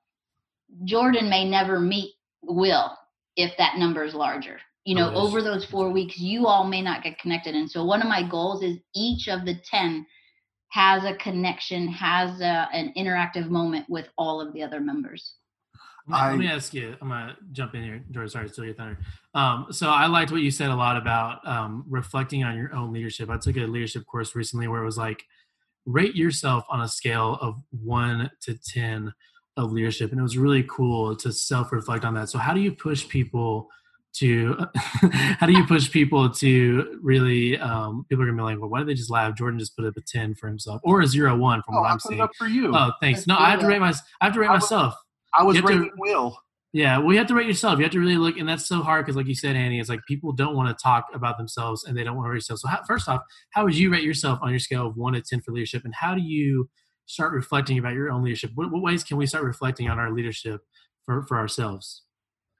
Jordan 0.84 1.28
may 1.28 1.44
never 1.48 1.78
meet 1.80 2.14
Will 2.44 2.90
if 3.36 3.52
that 3.58 3.78
number 3.78 4.02
is 4.04 4.14
larger. 4.14 4.58
you 4.84 4.94
know 4.96 5.08
oh, 5.10 5.14
Nice. 5.14 5.24
over 5.24 5.42
those 5.42 5.64
four 5.72 5.90
weeks 5.92 6.18
you 6.18 6.46
all 6.46 6.64
may 6.74 6.82
not 6.82 7.02
get 7.04 7.18
connected 7.22 7.54
and 7.54 7.70
so 7.70 7.84
one 7.84 8.02
of 8.02 8.08
my 8.08 8.22
goals 8.28 8.62
is 8.62 8.76
each 8.94 9.28
of 9.28 9.44
the 9.46 9.54
10 9.70 10.04
has 10.72 11.04
a 11.04 11.14
connection 11.16 11.86
has 11.88 12.40
a, 12.40 12.66
an 12.72 12.92
interactive 12.96 13.48
moment 13.48 13.84
with 13.88 14.08
all 14.16 14.40
of 14.40 14.52
the 14.54 14.62
other 14.62 14.80
members 14.80 15.34
Let 16.08 16.24
me- 16.24 16.30
let 16.30 16.38
me 16.38 16.48
ask 16.48 16.74
you. 16.74 16.96
I'm 17.00 17.08
gonna 17.10 17.36
jump 17.52 17.74
in 17.74 17.82
here, 17.84 18.02
George. 18.10 18.30
Sorry, 18.30 18.46
to 18.48 18.52
steal 18.52 18.64
your 18.64 18.74
thunder. 18.74 18.98
Um, 19.34 19.66
so 19.70 19.88
I 19.88 20.06
liked 20.06 20.32
what 20.32 20.40
you 20.40 20.50
said 20.50 20.70
a 20.70 20.74
lot 20.74 20.96
about 20.96 21.46
um, 21.46 21.84
reflecting 21.88 22.42
on 22.42 22.56
your 22.56 22.74
own 22.74 22.92
leadership. 22.92 23.30
I 23.30 23.36
took 23.38 23.56
a 23.56 23.60
leadership 23.60 24.04
course 24.06 24.34
recently 24.34 24.66
where 24.66 24.82
it 24.82 24.84
was 24.84 24.98
like 24.98 25.22
rate 25.86 26.16
yourself 26.16 26.64
on 26.68 26.80
a 26.80 26.88
scale 26.88 27.38
of 27.40 27.62
one 27.70 28.30
to 28.44 28.54
ten 28.54 29.12
of 29.56 29.72
leadership, 29.72 30.10
and 30.10 30.18
it 30.18 30.22
was 30.22 30.36
really 30.38 30.64
cool 30.64 31.14
to 31.16 31.30
self-reflect 31.32 32.04
on 32.04 32.14
that. 32.14 32.30
So 32.30 32.38
how 32.38 32.52
do 32.54 32.60
you 32.60 32.72
push 32.72 33.06
people 33.08 33.68
to? 34.14 34.56
how 34.74 35.46
do 35.46 35.52
you 35.52 35.64
push 35.66 35.90
people 35.90 36.30
to 36.30 36.98
really? 37.02 37.58
Um, 37.58 38.04
people 38.08 38.22
are 38.22 38.26
gonna 38.26 38.36
be 38.38 38.42
like, 38.42 38.60
well, 38.60 38.70
why 38.70 38.78
did 38.80 38.88
they 38.88 38.94
just 38.94 39.10
laugh? 39.10 39.36
Jordan 39.36 39.58
just 39.58 39.76
put 39.76 39.84
up 39.86 39.96
a 39.96 40.00
ten 40.06 40.34
for 40.34 40.48
himself, 40.48 40.80
or 40.84 41.00
a 41.00 41.06
zero 41.06 41.36
one 41.36 41.62
from 41.62 41.76
Oh, 41.76 41.80
what 41.82 41.90
I'm 41.90 42.00
seeing. 42.00 42.20
up 42.20 42.30
for 42.36 42.46
you. 42.46 42.74
Oh, 42.76 42.92
thanks. 43.00 43.20
Let's 43.20 43.26
No, 43.28 43.36
do 43.36 43.42
I 43.42 43.50
have 43.50 43.60
to 43.60 43.66
rate 43.66 43.80
my. 43.80 43.92
I 44.20 44.24
have 44.26 44.34
to 44.34 44.40
rate 44.40 44.48
I 44.48 44.52
was- 44.54 44.62
myself. 44.62 44.94
I 45.38 45.42
was 45.42 45.56
to- 45.56 45.62
rating 45.62 45.90
Will. 45.98 46.36
Yeah, 46.74 46.96
well, 46.98 47.12
you 47.12 47.18
have 47.18 47.26
to 47.26 47.34
rate 47.34 47.46
yourself. 47.46 47.78
You 47.78 47.84
have 47.84 47.92
to 47.92 48.00
really 48.00 48.16
look, 48.16 48.38
and 48.38 48.48
that's 48.48 48.66
so 48.66 48.80
hard 48.82 49.04
because, 49.04 49.14
like 49.14 49.26
you 49.26 49.34
said, 49.34 49.56
Annie, 49.56 49.78
it's 49.78 49.90
like 49.90 50.00
people 50.08 50.32
don't 50.32 50.56
want 50.56 50.68
to 50.76 50.82
talk 50.82 51.04
about 51.12 51.36
themselves 51.36 51.84
and 51.84 51.94
they 51.96 52.02
don't 52.02 52.16
want 52.16 52.24
to 52.26 52.30
rate 52.30 52.36
themselves. 52.36 52.62
So, 52.62 52.68
how, 52.68 52.80
first 52.88 53.08
off, 53.10 53.20
how 53.50 53.64
would 53.64 53.76
you 53.76 53.90
rate 53.90 54.04
yourself 54.04 54.38
on 54.40 54.48
your 54.48 54.58
scale 54.58 54.86
of 54.86 54.96
one 54.96 55.12
to 55.12 55.20
ten 55.20 55.42
for 55.42 55.52
leadership, 55.52 55.84
and 55.84 55.94
how 55.94 56.14
do 56.14 56.22
you 56.22 56.70
start 57.04 57.32
reflecting 57.34 57.76
about 57.78 57.92
your 57.92 58.10
own 58.10 58.22
leadership? 58.24 58.52
What, 58.54 58.70
what 58.72 58.80
ways 58.82 59.04
can 59.04 59.18
we 59.18 59.26
start 59.26 59.44
reflecting 59.44 59.90
on 59.90 59.98
our 59.98 60.10
leadership 60.12 60.62
for 61.04 61.26
for 61.26 61.36
ourselves? 61.36 62.04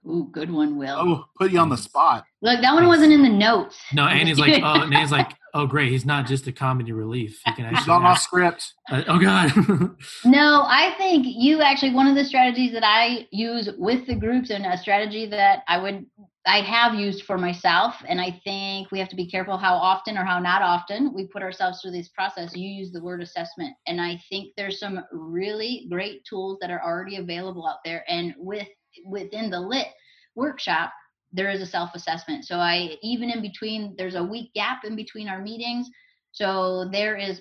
Ooh, 0.09 0.29
good 0.33 0.51
one 0.51 0.77
will 0.77 0.97
Oh, 0.99 1.25
put 1.39 1.53
you 1.53 1.59
on 1.61 1.69
the 1.69 1.77
spot. 1.77 2.25
look 2.43 2.61
that 2.61 2.75
one 2.75 2.87
wasn't 2.89 3.13
in 3.13 3.23
the 3.23 3.29
notes 3.29 3.79
No, 3.93 4.07
Annie's 4.07 4.39
like, 4.39 4.61
oh, 4.63 4.83
and 4.83 4.93
Annie's 4.95 5.13
like, 5.13 5.33
oh, 5.55 5.67
great, 5.67 5.91
he's 5.93 6.05
not 6.05 6.27
just 6.27 6.47
a 6.49 6.53
comedy 6.53 6.91
relief. 6.93 7.41
He 7.45 7.53
can 7.53 7.67
He's 7.67 7.79
actually. 7.79 7.87
gone 7.89 8.05
off 8.05 8.19
script. 8.19 8.73
uh, 8.91 9.03
oh 9.07 9.19
God. 9.19 9.53
No, 10.25 10.65
I 10.67 10.95
think 10.99 11.27
you 11.29 11.61
actually 11.63 11.95
one 11.95 12.07
of 12.09 12.15
the 12.17 12.25
strategies 12.25 12.73
that 12.73 12.85
I 12.85 13.27
use 13.31 13.69
with 13.79 14.07
the 14.07 14.15
groups 14.17 14.51
and 14.51 14.67
a 14.67 14.77
strategy 14.77 15.27
that 15.27 15.63
I 15.69 15.79
would 15.79 16.07
I 16.45 16.61
have 16.63 16.97
used 16.97 17.23
for 17.23 17.39
myself 17.39 17.95
and 18.09 18.21
I 18.21 18.41
think 18.43 18.91
we 18.91 18.99
have 18.99 19.09
to 19.11 19.15
be 19.17 19.31
careful 19.31 19.57
how 19.57 19.75
often 19.75 20.19
or 20.19 20.25
how 20.25 20.41
not 20.41 20.61
often 20.63 21.15
we 21.15 21.29
put 21.29 21.41
ourselves 21.43 21.81
through 21.81 21.93
this 21.93 22.09
process. 22.09 22.57
You 22.57 22.69
use 22.69 22.91
the 22.91 23.01
word 23.03 23.23
assessment 23.23 23.75
and 23.87 24.01
I 24.01 24.19
think 24.29 24.53
there's 24.57 24.81
some 24.81 25.05
really 25.13 25.87
great 25.89 26.25
tools 26.25 26.59
that 26.61 26.71
are 26.73 26.83
already 26.85 27.17
available 27.19 27.69
out 27.69 27.79
there 27.85 28.05
and 28.09 28.35
with 28.39 28.67
within 29.05 29.51
the 29.51 29.61
lit 29.61 29.89
workshop 30.35 30.93
there 31.33 31.51
is 31.51 31.63
a 31.63 31.67
self-assessment. 31.67 32.45
So 32.45 32.57
I 32.57 32.97
even 33.03 33.31
in 33.31 33.41
between 33.41 33.95
there's 33.97 34.17
a 34.17 34.23
week 34.23 34.53
gap 34.55 34.85
in 34.85 34.95
between 34.97 35.29
our 35.29 35.41
meetings. 35.41 35.89
So 36.33 36.89
there 36.93 37.17
is 37.17 37.41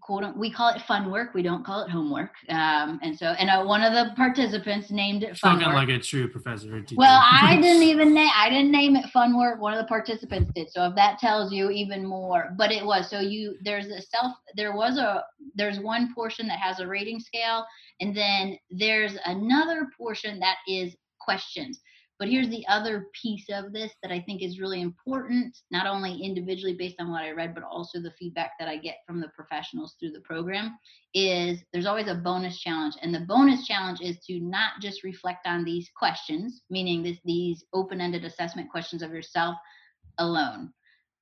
quote 0.00 0.36
we 0.36 0.50
call 0.50 0.68
it 0.68 0.80
fun 0.82 1.10
work 1.10 1.34
we 1.34 1.42
don't 1.42 1.64
call 1.64 1.82
it 1.82 1.90
homework 1.90 2.30
um 2.50 3.00
and 3.02 3.18
so 3.18 3.26
and 3.26 3.50
uh, 3.50 3.64
one 3.64 3.82
of 3.82 3.92
the 3.92 4.14
participants 4.14 4.92
named 4.92 5.24
it 5.24 5.36
fun 5.36 5.58
work. 5.58 5.74
like 5.74 5.88
a 5.88 5.98
true 5.98 6.28
professor. 6.28 6.84
well 6.94 7.20
i 7.24 7.56
didn't 7.60 7.82
even 7.82 8.14
name 8.14 8.30
i 8.36 8.48
didn't 8.48 8.70
name 8.70 8.94
it 8.94 9.04
fun 9.10 9.36
work 9.36 9.60
one 9.60 9.72
of 9.72 9.78
the 9.80 9.88
participants 9.88 10.50
did 10.54 10.70
so 10.70 10.84
if 10.86 10.94
that 10.94 11.18
tells 11.18 11.52
you 11.52 11.68
even 11.70 12.06
more 12.06 12.54
but 12.56 12.70
it 12.70 12.84
was 12.84 13.10
so 13.10 13.18
you 13.18 13.56
there's 13.64 13.86
a 13.86 14.00
self 14.00 14.32
there 14.54 14.76
was 14.76 14.98
a 14.98 15.24
there's 15.56 15.80
one 15.80 16.14
portion 16.14 16.46
that 16.46 16.60
has 16.60 16.78
a 16.78 16.86
rating 16.86 17.18
scale 17.18 17.66
and 18.00 18.16
then 18.16 18.56
there's 18.70 19.16
another 19.24 19.88
portion 19.98 20.38
that 20.38 20.58
is 20.68 20.94
questions 21.20 21.80
but 22.22 22.30
here's 22.30 22.50
the 22.50 22.64
other 22.68 23.08
piece 23.20 23.46
of 23.52 23.72
this 23.72 23.90
that 24.00 24.12
I 24.12 24.20
think 24.20 24.42
is 24.42 24.60
really 24.60 24.80
important, 24.80 25.58
not 25.72 25.88
only 25.88 26.22
individually 26.22 26.76
based 26.78 27.00
on 27.00 27.10
what 27.10 27.24
I 27.24 27.32
read, 27.32 27.52
but 27.52 27.64
also 27.64 28.00
the 28.00 28.12
feedback 28.16 28.52
that 28.60 28.68
I 28.68 28.76
get 28.76 28.98
from 29.04 29.20
the 29.20 29.26
professionals 29.34 29.96
through 29.98 30.12
the 30.12 30.20
program 30.20 30.78
is 31.14 31.64
there's 31.72 31.84
always 31.84 32.06
a 32.06 32.14
bonus 32.14 32.60
challenge. 32.60 32.94
And 33.02 33.12
the 33.12 33.26
bonus 33.26 33.66
challenge 33.66 33.98
is 34.00 34.18
to 34.28 34.38
not 34.38 34.74
just 34.80 35.02
reflect 35.02 35.48
on 35.48 35.64
these 35.64 35.90
questions, 35.96 36.62
meaning 36.70 37.02
this, 37.02 37.18
these 37.24 37.64
open-ended 37.74 38.24
assessment 38.24 38.70
questions 38.70 39.02
of 39.02 39.10
yourself 39.10 39.56
alone. 40.18 40.72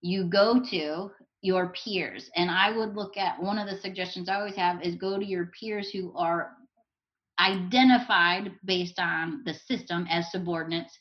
You 0.02 0.24
go 0.24 0.62
to 0.68 1.10
your 1.40 1.72
peers. 1.82 2.28
And 2.36 2.50
I 2.50 2.76
would 2.76 2.94
look 2.94 3.16
at 3.16 3.42
one 3.42 3.56
of 3.56 3.66
the 3.66 3.80
suggestions 3.80 4.28
I 4.28 4.34
always 4.34 4.56
have 4.56 4.82
is 4.82 4.96
go 4.96 5.18
to 5.18 5.24
your 5.24 5.50
peers 5.58 5.88
who 5.88 6.12
are 6.14 6.50
identified 7.40 8.52
based 8.64 8.98
on 8.98 9.42
the 9.44 9.54
system 9.54 10.06
as 10.10 10.30
subordinates. 10.30 10.98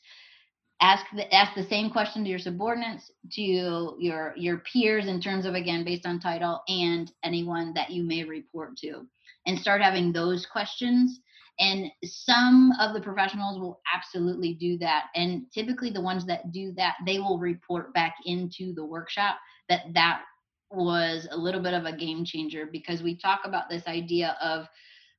Ask 0.82 1.04
the 1.14 1.32
ask 1.34 1.54
the 1.54 1.68
same 1.68 1.90
question 1.90 2.24
to 2.24 2.30
your 2.30 2.38
subordinates 2.38 3.10
to 3.32 3.42
your 3.42 4.32
your 4.36 4.58
peers 4.58 5.06
in 5.06 5.20
terms 5.20 5.44
of 5.44 5.54
again 5.54 5.84
based 5.84 6.06
on 6.06 6.20
title 6.20 6.62
and 6.68 7.12
anyone 7.22 7.74
that 7.74 7.90
you 7.90 8.02
may 8.02 8.24
report 8.24 8.76
to 8.78 9.06
and 9.46 9.58
start 9.58 9.82
having 9.82 10.12
those 10.12 10.46
questions. 10.46 11.20
And 11.58 11.90
some 12.02 12.72
of 12.80 12.94
the 12.94 13.02
professionals 13.02 13.60
will 13.60 13.80
absolutely 13.94 14.54
do 14.54 14.78
that. 14.78 15.08
And 15.14 15.42
typically 15.52 15.90
the 15.90 16.00
ones 16.00 16.24
that 16.26 16.50
do 16.52 16.72
that 16.76 16.96
they 17.04 17.18
will 17.18 17.38
report 17.38 17.92
back 17.92 18.14
into 18.24 18.72
the 18.72 18.84
workshop 18.84 19.36
that 19.68 19.82
that 19.92 20.22
was 20.70 21.28
a 21.30 21.36
little 21.36 21.60
bit 21.60 21.74
of 21.74 21.84
a 21.84 21.96
game 21.96 22.24
changer 22.24 22.68
because 22.72 23.02
we 23.02 23.16
talk 23.16 23.40
about 23.44 23.68
this 23.68 23.86
idea 23.86 24.36
of 24.40 24.66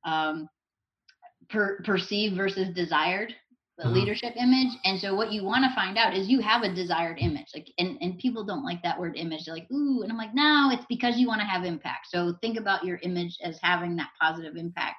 um, 0.04 0.48
per, 1.52 1.82
perceived 1.84 2.36
versus 2.36 2.70
desired 2.74 3.34
the 3.78 3.88
Mhm. 3.88 3.92
leadership 3.92 4.34
image. 4.36 4.72
And 4.84 5.00
so 5.00 5.14
what 5.14 5.32
you 5.32 5.44
want 5.44 5.64
to 5.64 5.74
find 5.74 5.98
out 5.98 6.14
is 6.16 6.28
you 6.28 6.40
have 6.40 6.62
a 6.62 6.74
desired 6.74 7.18
image 7.20 7.48
like 7.54 7.68
and, 7.78 7.98
and 8.00 8.18
people 8.18 8.44
don't 8.44 8.64
like 8.64 8.82
that 8.82 8.98
word 9.00 9.16
image. 9.16 9.44
They're 9.46 9.54
like 9.54 9.70
ooh 9.72 10.02
and 10.02 10.12
i'm 10.12 10.18
like 10.18 10.34
no 10.34 10.70
it's 10.72 10.86
because 10.88 11.18
you 11.18 11.28
want 11.28 11.40
to 11.40 11.46
have 11.46 11.64
impact. 11.64 12.08
So 12.10 12.34
think 12.42 12.58
about 12.58 12.84
your 12.84 12.98
image 13.02 13.38
as 13.42 13.58
having 13.62 13.96
that 13.96 14.10
positive 14.20 14.56
impact. 14.56 14.96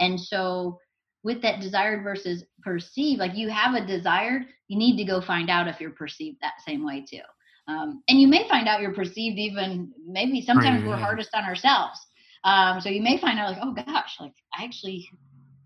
And 0.00 0.20
so 0.20 0.78
with 1.24 1.42
that 1.42 1.60
desired 1.60 2.02
versus 2.04 2.44
perceived 2.62 3.20
like 3.20 3.34
you 3.34 3.48
have 3.50 3.74
a 3.74 3.86
desired 3.86 4.44
you 4.68 4.78
need 4.78 4.96
to 4.96 5.04
go 5.04 5.20
find 5.20 5.50
out 5.50 5.68
if 5.68 5.80
you're 5.80 5.90
perceived 5.90 6.38
that 6.40 6.60
same 6.66 6.84
way 6.84 7.04
too. 7.08 7.22
Um, 7.68 8.02
and 8.08 8.20
you 8.20 8.28
may 8.28 8.48
find 8.48 8.68
out 8.68 8.80
you're 8.80 8.94
perceived 8.94 9.38
even 9.38 9.92
maybe 10.06 10.40
sometimes 10.42 10.82
Right, 10.82 10.84
we're 10.84 10.96
hardest 10.96 11.30
on 11.34 11.44
ourselves. 11.44 11.98
Um, 12.44 12.80
so 12.80 12.90
you 12.90 13.02
may 13.02 13.18
find 13.18 13.38
out 13.38 13.50
like 13.52 13.62
oh 13.62 13.72
gosh 13.74 14.16
like 14.20 14.32
i 14.50 14.64
actually 14.64 15.08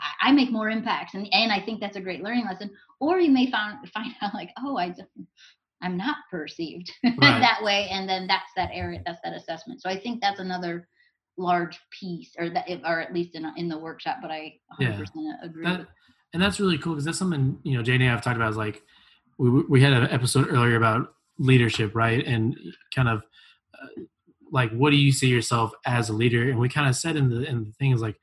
I- 0.00 0.28
I 0.28 0.32
make 0.32 0.50
more 0.50 0.70
impacts, 0.70 1.14
and 1.14 1.28
and 1.32 1.52
I 1.52 1.60
think 1.60 1.80
that's 1.80 1.96
a 1.96 2.00
great 2.00 2.22
learning 2.22 2.44
lesson. 2.46 2.70
Or 3.00 3.20
you 3.20 3.30
may 3.30 3.50
find 3.50 3.78
find 3.94 4.12
out 4.22 4.34
like, 4.34 4.50
oh, 4.62 4.76
I 4.76 4.88
just, 4.88 5.10
I'm 5.82 5.96
not 5.96 6.16
perceived 6.30 6.90
Right. 7.04 7.40
that 7.40 7.60
way, 7.62 7.88
and 7.90 8.08
then 8.08 8.26
that's 8.26 8.50
that 8.56 8.70
area, 8.72 9.02
that's 9.06 9.20
that 9.24 9.34
assessment. 9.34 9.82
So 9.82 9.88
I 9.88 9.98
think 9.98 10.20
that's 10.20 10.40
another 10.40 10.88
large 11.36 11.78
piece, 11.98 12.32
or 12.38 12.50
that, 12.50 12.66
or 12.84 13.00
at 13.00 13.14
least 13.14 13.34
in 13.34 13.50
in 13.56 13.68
the 13.68 13.78
workshop. 13.78 14.18
But 14.22 14.30
I 14.30 14.54
100% 14.80 15.08
agree. 15.42 15.64
that, 15.64 15.86
and 16.32 16.42
that's 16.42 16.60
really 16.60 16.78
cool 16.78 16.94
because 16.94 17.04
that's 17.04 17.18
something 17.18 17.58
you 17.62 17.76
know 17.76 17.82
Jay 17.82 17.94
and 17.94 18.02
I 18.02 18.06
have 18.06 18.22
talked 18.22 18.36
about. 18.36 18.50
Is 18.50 18.56
like 18.56 18.82
we 19.38 19.50
we 19.68 19.80
had 19.80 19.92
an 19.92 20.10
episode 20.10 20.48
earlier 20.50 20.76
about 20.76 21.14
leadership, 21.38 21.94
right? 21.94 22.26
And 22.26 22.56
kind 22.94 23.08
of 23.08 23.22
uh, 23.80 23.86
like 24.50 24.70
what 24.72 24.90
do 24.90 24.96
you 24.96 25.12
see 25.12 25.28
yourself 25.28 25.72
as 25.86 26.08
a 26.08 26.12
leader? 26.12 26.50
And 26.50 26.58
we 26.58 26.68
kind 26.68 26.88
of 26.88 26.96
said 26.96 27.16
in 27.16 27.28
the 27.30 27.44
in 27.48 27.64
the 27.64 27.72
thing 27.78 27.92
is 27.92 28.00
like, 28.02 28.18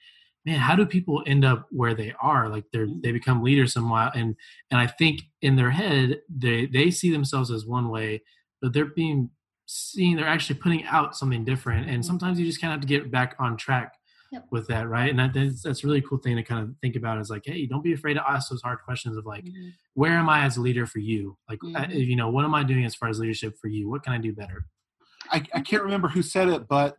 man, 0.46 0.60
how 0.60 0.76
do 0.76 0.86
people 0.86 1.24
end 1.26 1.44
up 1.44 1.68
where 1.72 1.94
they 1.96 2.14
are? 2.22 2.50
Like 2.50 2.66
they're 2.72 2.88
they 3.02 3.12
become 3.12 3.44
leaders 3.44 3.74
somewhat, 3.74 4.16
and 4.16 4.36
and 4.72 4.80
I 4.80 4.88
think 4.88 5.22
in 5.42 5.56
their 5.56 5.72
head 5.72 6.22
they 6.30 6.66
they 6.68 6.92
see 6.92 7.12
themselves 7.12 7.52
as 7.52 7.66
one 7.66 7.90
way, 7.90 8.22
but 8.62 8.74
they're 8.74 8.86
being 8.86 9.30
seen 9.68 10.16
they're 10.16 10.28
actually 10.28 10.60
putting 10.60 10.84
out 10.86 11.16
something 11.18 11.44
different 11.44 11.90
and 11.90 12.06
sometimes 12.06 12.40
you 12.40 12.46
just 12.46 12.62
kind 12.62 12.72
of 12.72 12.76
have 12.80 12.82
to 12.82 12.88
get 12.88 13.10
back 13.10 13.36
on 13.40 13.58
track 13.58 13.96
Yep. 14.32 14.46
with 14.52 14.68
that 14.68 14.88
right 14.88 15.10
and 15.10 15.18
that, 15.18 15.34
that's 15.34 15.64
that's 15.64 15.84
a 15.84 15.88
really 15.88 16.02
cool 16.02 16.20
thing 16.20 16.36
to 16.36 16.44
kind 16.44 16.62
of 16.62 16.76
think 16.84 16.96
about 16.96 17.20
is 17.20 17.32
like 17.32 17.42
hey 17.46 17.66
don't 17.66 17.84
be 17.84 17.94
afraid 17.94 18.14
to 18.14 18.30
ask 18.30 18.52
those 18.52 18.62
hard 18.62 18.78
questions 18.86 19.18
of 19.18 19.26
like 19.26 19.44
Mhm. 19.46 19.74
where 19.96 20.12
am 20.12 20.30
i 20.30 20.44
as 20.46 20.58
a 20.58 20.62
leader 20.62 20.86
for 20.86 21.00
you 21.00 21.36
like 21.50 21.58
uh, 21.64 21.86
Mhm. 21.88 22.06
you 22.06 22.16
know 22.16 22.30
what 22.30 22.46
am 22.46 22.54
i 22.54 22.62
doing 22.62 22.86
as 22.86 22.94
far 22.94 23.10
as 23.10 23.18
leadership 23.18 23.58
for 23.60 23.70
you 23.70 23.90
what 23.90 24.04
can 24.04 24.14
i 24.14 24.20
do 24.20 24.32
better 24.34 24.68
I, 25.32 25.44
I 25.56 25.62
can't 25.62 25.82
remember 25.82 26.10
who 26.10 26.22
said 26.22 26.48
it, 26.50 26.68
but 26.68 26.98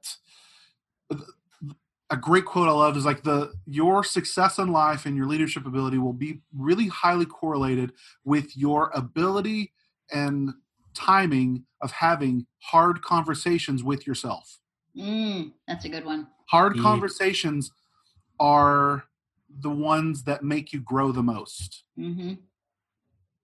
a 2.11 2.17
great 2.17 2.45
quote 2.45 2.69
I 2.69 2.73
love 2.73 2.97
is 2.97 3.05
like 3.05 3.23
the 3.25 3.53
your 3.67 4.05
success 4.05 4.59
in 4.59 4.69
life 4.69 5.07
and 5.07 5.17
your 5.17 5.27
leadership 5.27 5.67
ability 5.67 5.99
will 5.99 6.13
be 6.13 6.41
really 6.57 6.87
highly 6.87 7.27
correlated 7.27 7.93
with 8.25 8.57
your 8.57 8.91
ability 8.95 9.73
and 10.13 10.53
timing 10.95 11.65
of 11.83 11.91
having 11.91 12.47
hard 12.61 13.03
conversations 13.03 13.83
with 13.83 14.07
yourself. 14.07 14.59
Mm, 14.97 15.53
that's 15.67 15.85
a 15.85 15.89
good 15.89 16.05
one. 16.05 16.29
Hard 16.47 16.77
Yeah. 16.77 16.83
conversations 16.83 17.73
are 18.39 19.05
the 19.61 19.71
ones 19.71 20.25
that 20.25 20.43
make 20.45 20.73
you 20.73 20.81
grow 20.81 21.13
the 21.13 21.23
most 21.23 21.85
hmm 21.97 22.35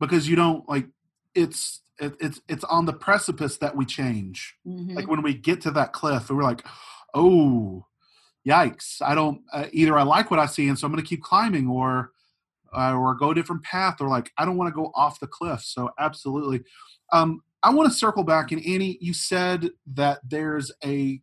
because 0.01 0.29
you 0.29 0.35
don't 0.37 0.69
like 0.69 0.87
it's 1.35 1.81
it, 1.99 2.15
it's 2.21 2.41
it's 2.49 2.65
on 2.65 2.87
the 2.87 2.93
precipice 2.93 3.57
that 3.59 3.77
we 3.77 3.85
change. 3.85 4.57
hmm 4.65 4.95
like 4.95 5.09
when 5.09 5.23
we 5.23 5.33
get 5.35 5.61
to 5.63 5.71
that 5.71 5.93
cliff 5.93 6.29
and 6.29 6.37
we're 6.37 6.45
like 6.45 6.65
oh 7.15 7.87
yikes. 8.47 9.01
I 9.01 9.15
don't 9.15 9.43
uh, 9.53 9.67
either 9.73 9.99
i 9.99 10.03
like 10.03 10.31
what 10.31 10.41
i 10.41 10.47
see 10.47 10.69
and 10.69 10.79
so 10.79 10.87
i'm 10.87 10.93
going 10.93 11.03
to 11.03 11.09
keep 11.09 11.23
climbing 11.23 11.69
or 11.69 12.13
uh, 12.77 12.95
or 12.95 13.15
go 13.15 13.31
a 13.31 13.35
different 13.35 13.63
path 13.63 14.01
or 14.01 14.09
like 14.09 14.31
i 14.39 14.45
don't 14.45 14.57
want 14.57 14.69
to 14.69 14.75
go 14.75 14.91
off 14.95 15.21
the 15.21 15.27
cliff 15.27 15.61
so 15.63 15.91
absolutely. 15.99 16.63
Um, 17.13 17.43
i 17.63 17.71
want 17.71 17.91
to 17.91 17.97
circle 17.97 18.25
back 18.25 18.53
and 18.53 18.65
annie 18.67 18.99
you 19.01 19.13
said 19.13 19.71
that 19.95 20.21
there's 20.29 20.73
a 20.85 21.21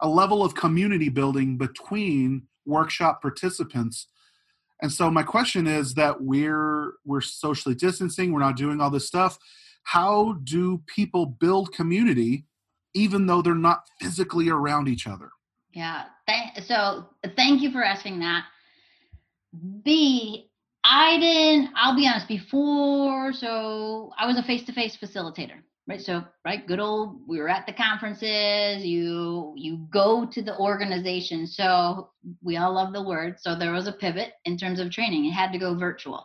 a 0.00 0.08
level 0.08 0.44
of 0.44 0.54
community 0.54 1.08
building 1.08 1.56
between 1.56 2.42
workshop 2.66 3.20
participants. 3.20 4.06
And 4.80 4.92
so 4.92 5.10
my 5.10 5.22
question 5.22 5.66
is 5.66 5.94
that 5.94 6.22
we're 6.22 6.92
we're 7.04 7.20
socially 7.20 7.74
distancing 7.74 8.32
we're 8.32 8.40
not 8.40 8.56
doing 8.56 8.80
all 8.80 8.90
this 8.90 9.06
stuff. 9.06 9.38
How 9.82 10.34
do 10.44 10.82
people 10.86 11.26
build 11.26 11.72
community 11.72 12.44
even 12.94 13.26
though 13.26 13.42
they're 13.42 13.54
not 13.54 13.82
physically 14.00 14.48
around 14.48 14.88
each 14.88 15.06
other 15.06 15.30
yeah 15.78 16.04
so 16.66 17.06
thank 17.36 17.62
you 17.62 17.70
for 17.70 17.82
asking 17.82 18.18
that 18.20 18.44
b 19.84 20.48
I 20.84 21.18
didn't, 21.18 21.70
I'll 21.76 21.96
be 21.96 22.08
honest, 22.08 22.28
before, 22.28 23.32
so 23.32 24.10
I 24.18 24.26
was 24.26 24.38
a 24.38 24.42
face 24.42 24.64
to 24.64 24.72
face 24.72 24.96
facilitator, 24.96 25.58
right? 25.86 26.00
So, 26.00 26.24
right, 26.46 26.66
good 26.66 26.80
old, 26.80 27.20
we 27.26 27.40
were 27.40 27.48
at 27.48 27.66
the 27.66 27.72
conferences, 27.74 28.84
you, 28.84 29.52
you 29.56 29.86
go 29.90 30.26
to 30.32 30.42
the 30.42 30.56
organization. 30.56 31.46
So 31.46 32.10
we 32.42 32.56
all 32.56 32.72
love 32.72 32.92
the 32.92 33.02
word. 33.02 33.36
So 33.40 33.54
there 33.54 33.72
was 33.72 33.86
a 33.86 33.92
pivot 33.92 34.32
in 34.44 34.56
terms 34.56 34.80
of 34.80 34.90
training. 34.90 35.26
It 35.26 35.32
had 35.32 35.52
to 35.52 35.58
go 35.58 35.74
virtual. 35.74 36.24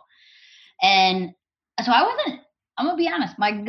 And 0.80 1.34
so 1.84 1.92
I 1.92 2.02
wasn't, 2.02 2.40
I'm 2.78 2.86
gonna 2.86 2.96
be 2.96 3.08
honest, 3.08 3.38
my, 3.38 3.64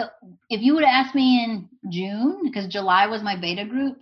if 0.50 0.62
you 0.62 0.76
would 0.76 0.84
asked 0.84 1.16
me 1.16 1.44
in 1.44 1.68
June, 1.92 2.42
because 2.44 2.68
July 2.68 3.08
was 3.08 3.22
my 3.22 3.36
beta 3.36 3.66
group, 3.66 3.98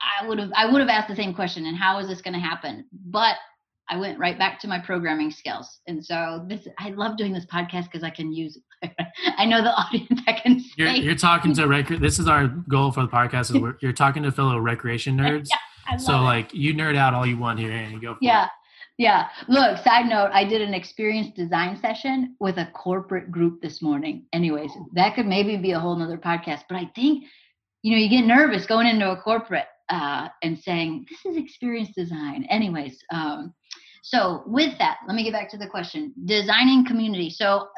I 0.00 0.26
would 0.26 0.38
have, 0.38 0.50
I 0.54 0.70
would 0.70 0.80
have 0.80 0.88
asked 0.88 1.08
the 1.08 1.16
same 1.16 1.34
question. 1.34 1.66
And 1.66 1.76
how 1.76 1.98
is 1.98 2.08
this 2.08 2.20
going 2.20 2.34
to 2.34 2.40
happen? 2.40 2.84
But 3.06 3.36
I 3.88 3.96
went 3.96 4.18
right 4.18 4.38
back 4.38 4.60
to 4.60 4.68
my 4.68 4.78
programming 4.78 5.32
skills. 5.32 5.80
And 5.88 6.04
so 6.04 6.44
this, 6.48 6.66
I 6.78 6.90
love 6.90 7.16
doing 7.16 7.32
this 7.32 7.44
podcast 7.46 7.84
because 7.84 8.04
I 8.04 8.10
can 8.10 8.32
use, 8.32 8.56
I 9.36 9.44
know 9.44 9.62
the 9.62 9.70
audience 9.74 10.20
I 10.28 10.32
can 10.32 10.60
say. 10.60 10.70
You're, 10.76 10.88
you're 10.90 11.14
talking 11.16 11.52
to, 11.54 11.66
rec- 11.66 11.88
this 11.88 12.18
is 12.18 12.28
our 12.28 12.46
goal 12.46 12.92
for 12.92 13.02
the 13.02 13.08
podcast 13.08 13.54
is 13.54 13.74
you're 13.82 13.92
talking 13.92 14.22
to 14.22 14.30
fellow 14.32 14.58
recreation 14.58 15.16
nerds. 15.16 15.48
yeah, 15.90 15.96
so 15.96 16.18
it. 16.18 16.20
like 16.20 16.54
you 16.54 16.72
nerd 16.72 16.96
out 16.96 17.14
all 17.14 17.26
you 17.26 17.36
want 17.36 17.58
here 17.58 17.72
and 17.72 17.92
you 17.92 18.00
go 18.00 18.16
Yeah. 18.20 18.44
It. 18.44 18.50
Yeah. 18.98 19.28
Look, 19.48 19.78
side 19.78 20.06
note, 20.06 20.30
I 20.32 20.44
did 20.44 20.60
an 20.60 20.74
experience 20.74 21.34
design 21.34 21.78
session 21.80 22.36
with 22.38 22.58
a 22.58 22.66
corporate 22.74 23.30
group 23.30 23.62
this 23.62 23.80
morning. 23.80 24.26
Anyways, 24.32 24.70
that 24.92 25.14
could 25.14 25.26
maybe 25.26 25.56
be 25.56 25.72
a 25.72 25.80
whole 25.80 25.96
nother 25.96 26.18
podcast, 26.18 26.64
but 26.68 26.76
I 26.76 26.90
think, 26.94 27.24
you 27.82 27.92
know, 27.92 27.96
you 27.96 28.10
get 28.10 28.26
nervous 28.26 28.66
going 28.66 28.86
into 28.86 29.10
a 29.10 29.16
corporate 29.16 29.64
uh, 29.90 30.28
and 30.42 30.58
saying, 30.58 31.06
this 31.10 31.24
is 31.24 31.36
experience 31.36 31.90
design. 31.94 32.44
Anyways, 32.48 33.02
um, 33.12 33.52
so, 34.02 34.42
with 34.46 34.78
that, 34.78 34.98
let 35.06 35.14
me 35.14 35.24
get 35.24 35.32
back 35.32 35.50
to 35.50 35.58
the 35.58 35.66
question 35.66 36.14
designing 36.24 36.86
community. 36.86 37.28
So, 37.30 37.68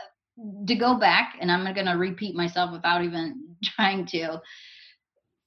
to 0.66 0.74
go 0.74 0.98
back, 0.98 1.36
and 1.40 1.50
I'm 1.50 1.64
going 1.74 1.86
to 1.86 1.92
repeat 1.92 2.36
myself 2.36 2.72
without 2.72 3.02
even 3.02 3.56
trying 3.64 4.06
to 4.06 4.40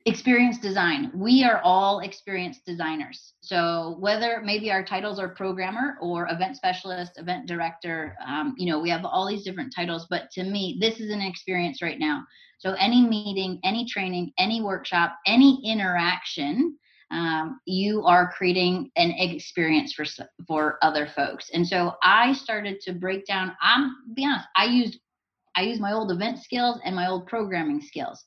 experience 0.06 0.60
design. 0.60 1.12
We 1.16 1.44
are 1.44 1.62
all 1.64 2.00
experienced 2.02 2.66
designers. 2.66 3.34
So, 3.42 3.96
whether 4.00 4.42
maybe 4.44 4.72
our 4.72 4.84
titles 4.84 5.18
are 5.18 5.30
programmer 5.30 5.98
or 6.02 6.28
event 6.30 6.58
specialist, 6.58 7.14
event 7.18 7.48
director, 7.48 8.16
um, 8.26 8.54
you 8.58 8.70
know, 8.70 8.80
we 8.80 8.90
have 8.90 9.06
all 9.06 9.28
these 9.28 9.44
different 9.44 9.74
titles. 9.76 10.08
But 10.10 10.30
to 10.32 10.44
me, 10.44 10.78
this 10.80 11.00
is 11.00 11.12
an 11.12 11.22
experience 11.22 11.82
right 11.82 12.00
now. 12.00 12.24
So, 12.66 12.74
any 12.74 13.06
meeting, 13.06 13.60
any 13.64 13.86
training, 13.86 14.32
any 14.40 14.62
workshop, 14.62 15.18
any 15.28 15.62
interaction 15.64 16.78
um, 17.12 17.60
you 17.66 18.04
are 18.04 18.32
creating 18.32 18.92
an 18.96 19.12
experience 19.12 19.94
for 19.94 20.06
for 20.48 20.78
other 20.82 21.08
folks. 21.16 21.50
And 21.54 21.66
so 21.66 21.94
I 22.02 22.34
started 22.34 22.80
to 22.82 22.94
break 22.94 23.26
down. 23.26 23.56
I'm 23.62 23.96
be 24.16 24.26
honest. 24.26 24.48
I 24.56 24.66
used 24.66 25.00
I 25.56 25.62
used 25.62 25.82
my 25.82 25.94
old 25.94 26.12
event 26.12 26.40
skills 26.40 26.80
and 26.84 26.96
my 26.96 27.08
old 27.08 27.28
programming 27.28 27.82
skills. 27.82 28.24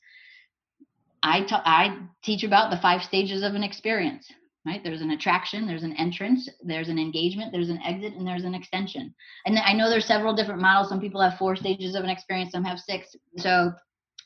I, 1.23 1.45
I 1.51 1.99
teach 2.23 2.45
about 2.45 2.71
the 2.71 2.81
five 2.81 3.03
stages 3.03 3.43
of 3.43 3.55
an 3.55 3.65
experience. 3.65 4.31
Right? 4.65 4.83
There's 4.85 5.01
an 5.01 5.13
attraction, 5.13 5.67
there's 5.67 5.83
an 5.83 5.95
entrance, 5.97 6.47
there's 6.63 6.91
an 6.91 6.99
engagement, 6.99 7.53
there's 7.53 7.71
an 7.71 7.81
exit, 7.83 8.13
and 8.15 8.27
there's 8.27 8.45
an 8.45 8.55
extension. 8.55 9.15
And 9.47 9.59
I 9.59 9.73
know 9.73 9.89
there's 9.89 10.05
several 10.05 10.35
different 10.35 10.61
models. 10.61 10.91
Some 10.91 11.01
people 11.01 11.23
have 11.23 11.39
four 11.39 11.57
stages 11.57 11.95
of 11.95 12.05
an 12.05 12.11
experience, 12.11 12.53
some 12.53 12.65
have 12.65 12.79
six. 12.79 13.17
So 13.39 13.73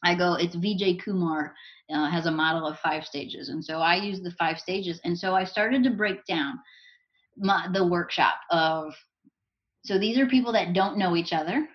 I 0.02 0.14
go, 0.14 0.34
it's 0.34 0.56
Vijay 0.56 1.02
Kumar 1.02 1.54
uh, 1.92 2.10
has 2.10 2.26
a 2.26 2.30
model 2.30 2.66
of 2.66 2.78
five 2.78 3.04
stages. 3.04 3.48
And 3.48 3.64
so 3.64 3.78
I 3.78 3.96
use 3.96 4.20
the 4.20 4.32
five 4.32 4.58
stages. 4.58 5.00
And 5.04 5.16
so 5.16 5.34
I 5.34 5.44
started 5.44 5.82
to 5.84 5.90
break 5.90 6.24
down 6.26 6.58
my, 7.36 7.68
the 7.72 7.86
workshop 7.86 8.34
of, 8.50 8.92
so 9.84 9.98
these 9.98 10.18
are 10.18 10.26
people 10.26 10.52
that 10.52 10.74
don't 10.74 10.98
know 10.98 11.16
each 11.16 11.32
other, 11.32 11.66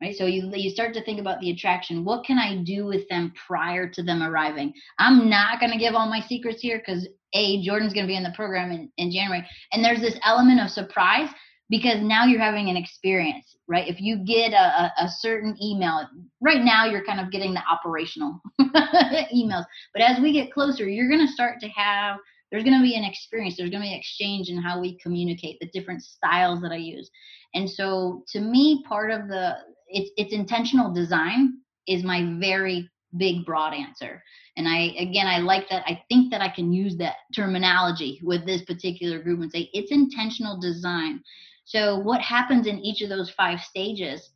right? 0.00 0.14
So 0.16 0.26
you, 0.26 0.50
you 0.54 0.70
start 0.70 0.94
to 0.94 1.04
think 1.04 1.20
about 1.20 1.40
the 1.40 1.50
attraction. 1.50 2.04
What 2.04 2.24
can 2.24 2.38
I 2.38 2.62
do 2.62 2.86
with 2.86 3.08
them 3.08 3.32
prior 3.46 3.88
to 3.88 4.02
them 4.02 4.22
arriving? 4.22 4.72
I'm 4.98 5.28
not 5.28 5.60
going 5.60 5.72
to 5.72 5.78
give 5.78 5.94
all 5.94 6.08
my 6.08 6.20
secrets 6.20 6.60
here 6.60 6.78
because 6.84 7.08
A, 7.34 7.62
Jordan's 7.62 7.92
going 7.92 8.06
to 8.06 8.10
be 8.10 8.16
in 8.16 8.22
the 8.22 8.32
program 8.36 8.70
in, 8.70 8.90
in 8.98 9.10
January. 9.10 9.46
And 9.72 9.84
there's 9.84 10.00
this 10.00 10.18
element 10.24 10.60
of 10.60 10.70
surprise 10.70 11.28
because 11.68 12.00
now 12.00 12.24
you're 12.24 12.40
having 12.40 12.68
an 12.68 12.76
experience, 12.76 13.56
right? 13.66 13.88
If 13.88 14.00
you 14.00 14.18
get 14.18 14.52
a, 14.52 14.92
a, 15.00 15.08
certain 15.08 15.56
email, 15.60 16.06
right 16.40 16.62
now 16.62 16.86
you're 16.86 17.04
kind 17.04 17.18
of 17.18 17.32
getting 17.32 17.54
the 17.54 17.62
operational 17.70 18.40
emails. 18.60 19.64
But 19.92 20.02
as 20.02 20.20
we 20.20 20.32
get 20.32 20.52
closer, 20.52 20.88
you're 20.88 21.08
going 21.08 21.26
to 21.26 21.32
start 21.32 21.58
to 21.60 21.68
have, 21.68 22.18
there's 22.50 22.62
going 22.62 22.78
to 22.78 22.82
be 22.82 22.94
an 22.94 23.04
experience, 23.04 23.56
there's 23.56 23.70
going 23.70 23.82
to 23.82 23.88
be 23.88 23.96
exchange 23.96 24.48
in 24.48 24.62
how 24.62 24.80
we 24.80 24.98
communicate, 24.98 25.58
the 25.60 25.70
different 25.72 26.02
styles 26.02 26.62
that 26.62 26.70
I 26.70 26.76
use. 26.76 27.10
And 27.54 27.68
so 27.68 28.22
to 28.28 28.40
me, 28.40 28.84
part 28.86 29.10
of 29.10 29.26
the, 29.26 29.56
it's, 29.88 30.10
it's 30.16 30.32
intentional 30.32 30.92
design 30.92 31.58
is 31.88 32.04
my 32.04 32.36
very 32.38 32.88
big 33.16 33.46
broad 33.46 33.72
answer 33.72 34.22
and 34.56 34.66
i 34.66 34.92
again 34.98 35.26
i 35.26 35.38
like 35.38 35.68
that 35.70 35.82
i 35.86 36.02
think 36.08 36.30
that 36.30 36.42
i 36.42 36.48
can 36.48 36.72
use 36.72 36.96
that 36.96 37.14
terminology 37.34 38.20
with 38.22 38.44
this 38.44 38.62
particular 38.62 39.22
group 39.22 39.40
and 39.40 39.50
say 39.50 39.70
it's 39.72 39.92
intentional 39.92 40.58
design 40.60 41.22
so, 41.66 41.98
what 41.98 42.20
happens 42.20 42.68
in 42.68 42.78
each 42.78 43.02
of 43.02 43.08
those 43.08 43.28
five 43.28 43.60
stages 43.60 44.30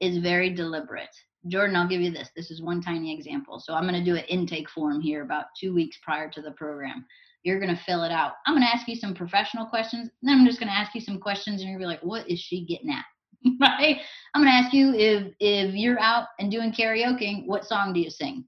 is 0.00 0.18
very 0.18 0.50
deliberate. 0.50 1.14
Jordan, 1.46 1.76
I'll 1.76 1.88
give 1.88 2.00
you 2.00 2.10
this. 2.10 2.30
This 2.34 2.50
is 2.50 2.60
one 2.60 2.82
tiny 2.82 3.14
example. 3.14 3.60
So, 3.60 3.72
I'm 3.72 3.86
going 3.86 4.04
to 4.04 4.04
do 4.04 4.16
an 4.16 4.24
intake 4.24 4.68
form 4.68 5.00
here 5.00 5.22
about 5.22 5.46
two 5.58 5.72
weeks 5.72 5.96
prior 6.02 6.28
to 6.30 6.42
the 6.42 6.50
program. 6.50 7.06
You're 7.44 7.60
going 7.60 7.74
to 7.74 7.82
fill 7.84 8.02
it 8.02 8.10
out. 8.10 8.32
I'm 8.46 8.54
going 8.54 8.66
to 8.66 8.74
ask 8.74 8.88
you 8.88 8.96
some 8.96 9.14
professional 9.14 9.66
questions. 9.66 10.10
then 10.22 10.40
I'm 10.40 10.46
just 10.46 10.58
going 10.58 10.70
to 10.70 10.76
ask 10.76 10.92
you 10.92 11.00
some 11.00 11.20
questions, 11.20 11.60
and 11.60 11.70
you're 11.70 11.78
going 11.78 11.88
to 11.88 12.00
be 12.00 12.08
like, 12.08 12.24
what 12.24 12.28
is 12.28 12.40
she 12.40 12.64
getting 12.64 12.90
at? 12.90 13.04
right? 13.60 13.98
I'm 14.34 14.42
going 14.42 14.52
to 14.52 14.66
ask 14.66 14.74
you 14.74 14.92
if 14.92 15.32
if 15.38 15.74
you're 15.76 16.00
out 16.00 16.26
and 16.40 16.50
doing 16.50 16.72
karaoke, 16.72 17.46
what 17.46 17.64
song 17.64 17.92
do 17.92 18.00
you 18.00 18.10
sing? 18.10 18.44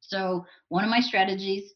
So, 0.00 0.44
one 0.68 0.82
of 0.82 0.90
my 0.90 1.00
strategies 1.00 1.74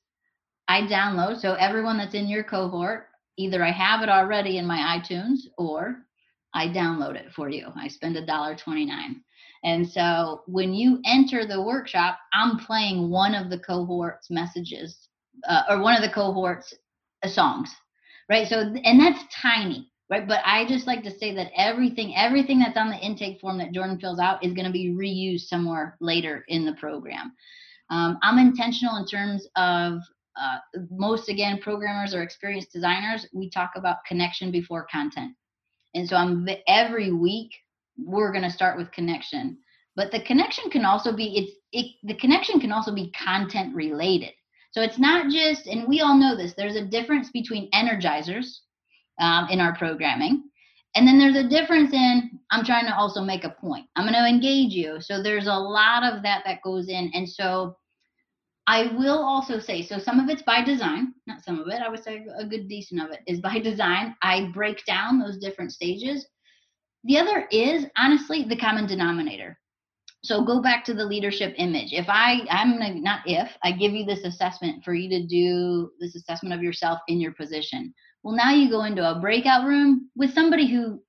I 0.66 0.80
download. 0.80 1.40
So, 1.40 1.54
everyone 1.54 1.96
that's 1.96 2.14
in 2.14 2.26
your 2.26 2.42
cohort, 2.42 3.06
either 3.36 3.64
I 3.64 3.70
have 3.70 4.02
it 4.02 4.08
already 4.08 4.58
in 4.58 4.66
my 4.66 4.98
iTunes 4.98 5.40
or 5.58 5.96
I 6.54 6.68
download 6.68 7.16
it 7.16 7.32
for 7.32 7.48
you. 7.48 7.68
I 7.76 7.88
spend 7.88 8.16
a 8.16 8.26
dollar 8.26 8.56
twenty 8.56 8.84
nine. 8.86 9.22
And 9.64 9.88
so 9.88 10.42
when 10.46 10.72
you 10.74 11.00
enter 11.04 11.46
the 11.46 11.62
workshop, 11.62 12.18
I'm 12.32 12.58
playing 12.58 13.10
one 13.10 13.34
of 13.34 13.50
the 13.50 13.58
cohort's 13.58 14.30
messages 14.30 15.08
uh, 15.48 15.62
or 15.68 15.80
one 15.82 15.94
of 15.94 16.02
the 16.02 16.14
cohort's 16.14 16.72
uh, 17.22 17.28
songs, 17.28 17.74
right? 18.30 18.46
So 18.46 18.60
and 18.60 19.00
that's 19.00 19.24
tiny, 19.34 19.90
right? 20.10 20.26
But 20.26 20.40
I 20.44 20.66
just 20.66 20.86
like 20.86 21.02
to 21.04 21.18
say 21.18 21.34
that 21.34 21.50
everything, 21.56 22.14
everything 22.16 22.58
that's 22.58 22.76
on 22.76 22.90
the 22.90 22.98
intake 22.98 23.40
form 23.40 23.58
that 23.58 23.72
Jordan 23.72 23.98
fills 23.98 24.20
out 24.20 24.44
is 24.44 24.52
going 24.52 24.66
to 24.66 24.72
be 24.72 24.90
reused 24.90 25.48
somewhere 25.48 25.96
later 26.00 26.44
in 26.48 26.64
the 26.64 26.74
program. 26.74 27.32
Um, 27.90 28.18
I'm 28.22 28.38
intentional 28.38 28.96
in 28.96 29.06
terms 29.06 29.46
of 29.56 30.00
uh, 30.40 30.58
most 30.90 31.28
again 31.28 31.58
programmers 31.60 32.14
or 32.14 32.22
experienced 32.22 32.72
designers 32.72 33.26
we 33.32 33.50
talk 33.50 33.72
about 33.76 34.04
connection 34.06 34.50
before 34.50 34.86
content. 34.90 35.34
And 35.94 36.08
so 36.08 36.16
i'm 36.16 36.48
every 36.66 37.12
week 37.12 37.50
we're 37.98 38.32
going 38.32 38.44
to 38.44 38.50
start 38.50 38.76
with 38.76 38.92
connection. 38.92 39.58
But 39.94 40.12
the 40.12 40.22
connection 40.22 40.68
can 40.70 40.84
also 40.84 41.14
be 41.14 41.38
it's 41.38 41.52
it, 41.72 41.96
the 42.02 42.18
connection 42.18 42.60
can 42.60 42.72
also 42.72 42.94
be 42.94 43.12
content 43.12 43.74
related. 43.74 44.32
So 44.72 44.82
it's 44.82 44.98
not 44.98 45.30
just 45.30 45.66
and 45.66 45.88
we 45.88 46.00
all 46.00 46.16
know 46.16 46.36
this 46.36 46.54
there's 46.56 46.76
a 46.76 46.84
difference 46.84 47.30
between 47.30 47.70
energizers 47.70 48.58
um, 49.18 49.48
in 49.50 49.60
our 49.60 49.74
programming 49.76 50.44
and 50.94 51.06
then 51.06 51.18
there's 51.18 51.36
a 51.36 51.48
difference 51.48 51.92
in 51.92 52.38
i'm 52.50 52.64
trying 52.64 52.86
to 52.86 52.96
also 52.96 53.22
make 53.22 53.44
a 53.44 53.50
point. 53.50 53.86
I'm 53.96 54.04
going 54.04 54.14
to 54.14 54.26
engage 54.26 54.72
you. 54.72 54.98
So 55.00 55.22
there's 55.22 55.46
a 55.46 55.54
lot 55.54 56.04
of 56.04 56.22
that 56.22 56.42
that 56.44 56.62
goes 56.62 56.88
in. 56.88 57.10
And 57.14 57.28
so 57.28 57.76
I 58.66 58.88
will 58.96 59.18
also 59.18 59.60
say, 59.60 59.82
so 59.82 59.98
some 59.98 60.18
of 60.18 60.28
it's 60.28 60.42
by 60.42 60.64
design, 60.64 61.14
not 61.26 61.44
some 61.44 61.60
of 61.60 61.68
it, 61.68 61.80
I 61.80 61.88
would 61.88 62.02
say 62.02 62.26
a 62.36 62.44
good 62.44 62.68
decent 62.68 63.00
of 63.00 63.10
it 63.10 63.20
is 63.26 63.40
by 63.40 63.58
design. 63.70 64.16
I 64.22 64.50
break 64.52 64.84
down 64.86 65.18
those 65.18 65.38
different 65.38 65.72
stages. 65.72 66.26
The 67.04 67.18
other 67.18 67.46
is 67.52 67.86
honestly 67.96 68.44
the 68.44 68.56
common 68.56 68.86
denominator. 68.86 69.58
So 70.24 70.44
go 70.44 70.60
back 70.60 70.84
to 70.86 70.94
the 70.94 71.04
leadership 71.04 71.54
image. 71.56 71.92
If 71.92 72.06
I, 72.08 72.40
I'm 72.50 72.72
gonna, 72.72 72.94
not 72.94 73.20
if, 73.26 73.48
I 73.62 73.70
give 73.70 73.92
you 73.92 74.04
this 74.04 74.24
assessment 74.24 74.82
for 74.82 74.92
you 74.92 75.08
to 75.10 75.24
do 75.24 75.92
this 76.00 76.16
assessment 76.16 76.52
of 76.52 76.64
yourself 76.64 76.98
in 77.06 77.20
your 77.20 77.32
position. 77.32 77.94
Well, 78.24 78.34
now 78.34 78.50
you 78.50 78.68
go 78.68 78.82
into 78.82 79.08
a 79.08 79.20
breakout 79.20 79.66
room 79.66 80.10
with 80.16 80.34
somebody 80.34 80.68
who 80.68 81.00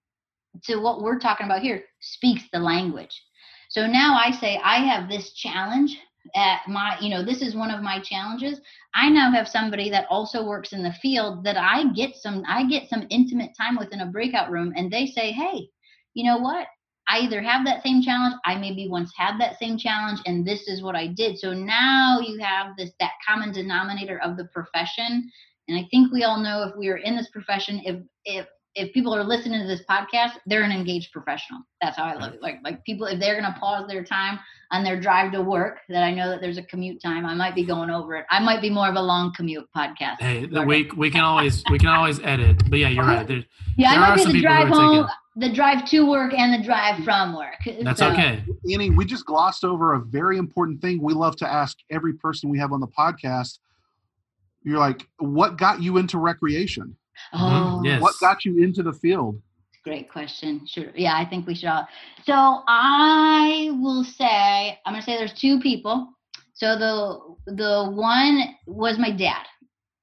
to 0.66 0.78
what 0.78 1.02
we're 1.02 1.20
talking 1.20 1.46
about 1.46 1.62
here 1.62 1.84
speaks 2.00 2.44
the 2.54 2.60
language. 2.60 3.24
So 3.70 3.88
now 3.88 4.18
I 4.18 4.32
say 4.32 4.60
I 4.64 4.78
have 4.78 5.10
this 5.10 5.34
challenge 5.34 5.98
at 6.36 6.62
my, 6.68 6.98
you 7.00 7.10
know, 7.10 7.24
this 7.24 7.42
is 7.42 7.56
one 7.56 7.72
of 7.72 7.82
my 7.82 8.00
challenges. 8.00 8.60
I 8.94 9.10
now 9.10 9.32
have 9.32 9.48
somebody 9.48 9.90
that 9.90 10.08
also 10.10 10.46
works 10.46 10.74
in 10.74 10.84
the 10.84 10.94
field 11.02 11.44
that 11.44 11.58
I 11.58 11.92
get 11.94 12.16
some 12.16 12.44
I 12.48 12.66
get 12.68 12.90
some 12.90 13.08
intimate 13.10 13.52
time 13.58 13.78
with 13.78 13.94
in 13.94 14.02
a 14.02 14.06
breakout 14.06 14.52
room 14.52 14.74
and 14.76 14.92
they 14.92 15.06
say, 15.06 15.32
"Hey, 15.32 15.70
you 16.14 16.24
know 16.26 16.38
what? 16.38 16.68
I 17.10 17.20
either 17.20 17.42
have 17.42 17.66
that 17.66 17.84
same 17.84 18.02
challenge, 18.02 18.36
I 18.46 18.56
maybe 18.56 18.90
once 18.90 19.14
had 19.16 19.40
that 19.40 19.58
same 19.60 19.78
challenge, 19.78 20.20
and 20.26 20.46
this 20.46 20.68
is 20.68 20.84
what 20.84 20.96
I 20.96 21.08
did. 21.08 21.40
So 21.40 21.54
now 21.54 22.20
you 22.20 22.38
have 22.40 22.76
this 22.78 22.92
that 23.00 23.14
common 23.26 23.54
denominator 23.54 24.20
of 24.22 24.36
the 24.36 24.46
profession. 24.46 25.32
And 25.70 25.78
I 25.78 25.88
think 25.90 26.12
we 26.12 26.24
all 26.24 26.40
know 26.40 26.64
if 26.64 26.76
we 26.76 26.90
are 26.90 26.98
in 26.98 27.16
this 27.16 27.30
profession, 27.30 27.82
if 27.86 28.02
if 28.26 28.48
if 28.78 28.94
people 28.94 29.14
are 29.14 29.24
listening 29.24 29.60
to 29.60 29.68
this 29.68 29.82
podcast, 29.90 30.34
they're 30.46 30.62
an 30.62 30.72
engaged 30.72 31.12
professional. 31.12 31.62
That's 31.82 31.98
how 31.98 32.04
I 32.06 32.16
look. 32.16 32.36
Like 32.42 32.60
like 32.64 32.84
people, 32.86 33.08
if 33.08 33.20
they're 33.20 33.40
gonna 33.40 33.58
pause 33.60 33.88
their 33.88 34.04
time 34.04 34.40
on 34.72 34.84
their 34.84 35.00
drive 35.00 35.32
to 35.32 35.42
work, 35.42 35.80
that 35.90 36.04
I 36.04 36.14
know 36.14 36.30
that 36.30 36.42
there's 36.42 36.58
a 36.60 36.64
commute 36.64 37.02
time, 37.02 37.26
I 37.26 37.34
might 37.34 37.56
be 37.56 37.66
going 37.66 37.90
over 37.90 38.16
it. 38.16 38.26
I 38.30 38.40
might 38.40 38.62
be 38.62 38.70
more 38.70 38.88
of 38.88 38.96
a 38.96 39.02
long 39.02 39.34
commute 39.34 39.68
podcast. 39.76 40.18
Hey, 40.20 40.46
the 40.46 40.62
we 40.62 40.90
we 40.96 41.10
can 41.10 41.22
always 41.22 41.64
we 41.72 41.80
can 41.80 41.90
always 41.90 42.20
edit. 42.20 42.70
But 42.70 42.78
yeah, 42.80 42.90
you're 42.90 43.04
right. 43.04 43.28
There, 43.28 43.44
yeah, 43.78 43.92
there 43.96 44.00
I 44.00 44.06
are 44.12 44.16
might 44.16 44.24
some 44.24 44.32
be 44.34 44.42
the 44.42 44.48
people 44.48 44.66
who 44.66 44.68
drive 44.68 44.72
are 44.72 44.96
home, 45.04 45.08
the 45.38 45.54
drive 45.54 45.86
to 45.90 46.06
work, 46.08 46.34
and 46.36 46.54
the 46.54 46.64
drive 46.64 47.04
from 47.04 47.36
work. 47.36 47.56
That's 47.82 48.00
So- 48.00 48.12
okay. 48.12 48.44
Annie, 48.72 48.92
we 48.92 49.06
just 49.06 49.26
glossed 49.26 49.66
over 49.66 49.96
a 49.96 50.00
very 50.00 50.38
important 50.38 50.82
thing 50.82 51.02
we 51.02 51.14
love 51.14 51.36
to 51.38 51.52
ask 51.52 51.80
every 51.90 52.14
person 52.14 52.50
we 52.50 52.60
have 52.60 52.72
on 52.72 52.80
the 52.80 52.88
podcast. 52.88 53.58
You're 54.64 54.80
like, 54.80 55.08
what 55.18 55.58
got 55.58 55.82
you 55.82 55.98
into 55.98 56.20
recreation? 56.20 56.96
Oh, 57.34 57.82
Mhm, 57.82 57.86
yes. 57.86 58.02
What 58.02 58.20
got 58.20 58.46
you 58.46 58.64
into 58.64 58.84
the 58.84 58.94
field? 58.94 59.42
Great 59.84 60.12
question. 60.12 60.66
Sure. 60.68 60.92
yeah, 60.96 61.16
I 61.16 61.26
think 61.26 61.48
we 61.48 61.56
should 61.56 61.70
all. 61.70 61.88
So 62.26 62.34
I 62.68 63.70
will 63.82 64.04
say 64.04 64.78
I'm 64.86 64.94
gonna 64.94 65.02
say 65.02 65.18
there's 65.18 65.34
two 65.34 65.60
people. 65.60 66.10
So 66.54 66.78
the 66.78 67.54
the 67.54 67.90
one 67.92 68.56
was 68.66 68.98
my 69.00 69.12
dad, 69.12 69.46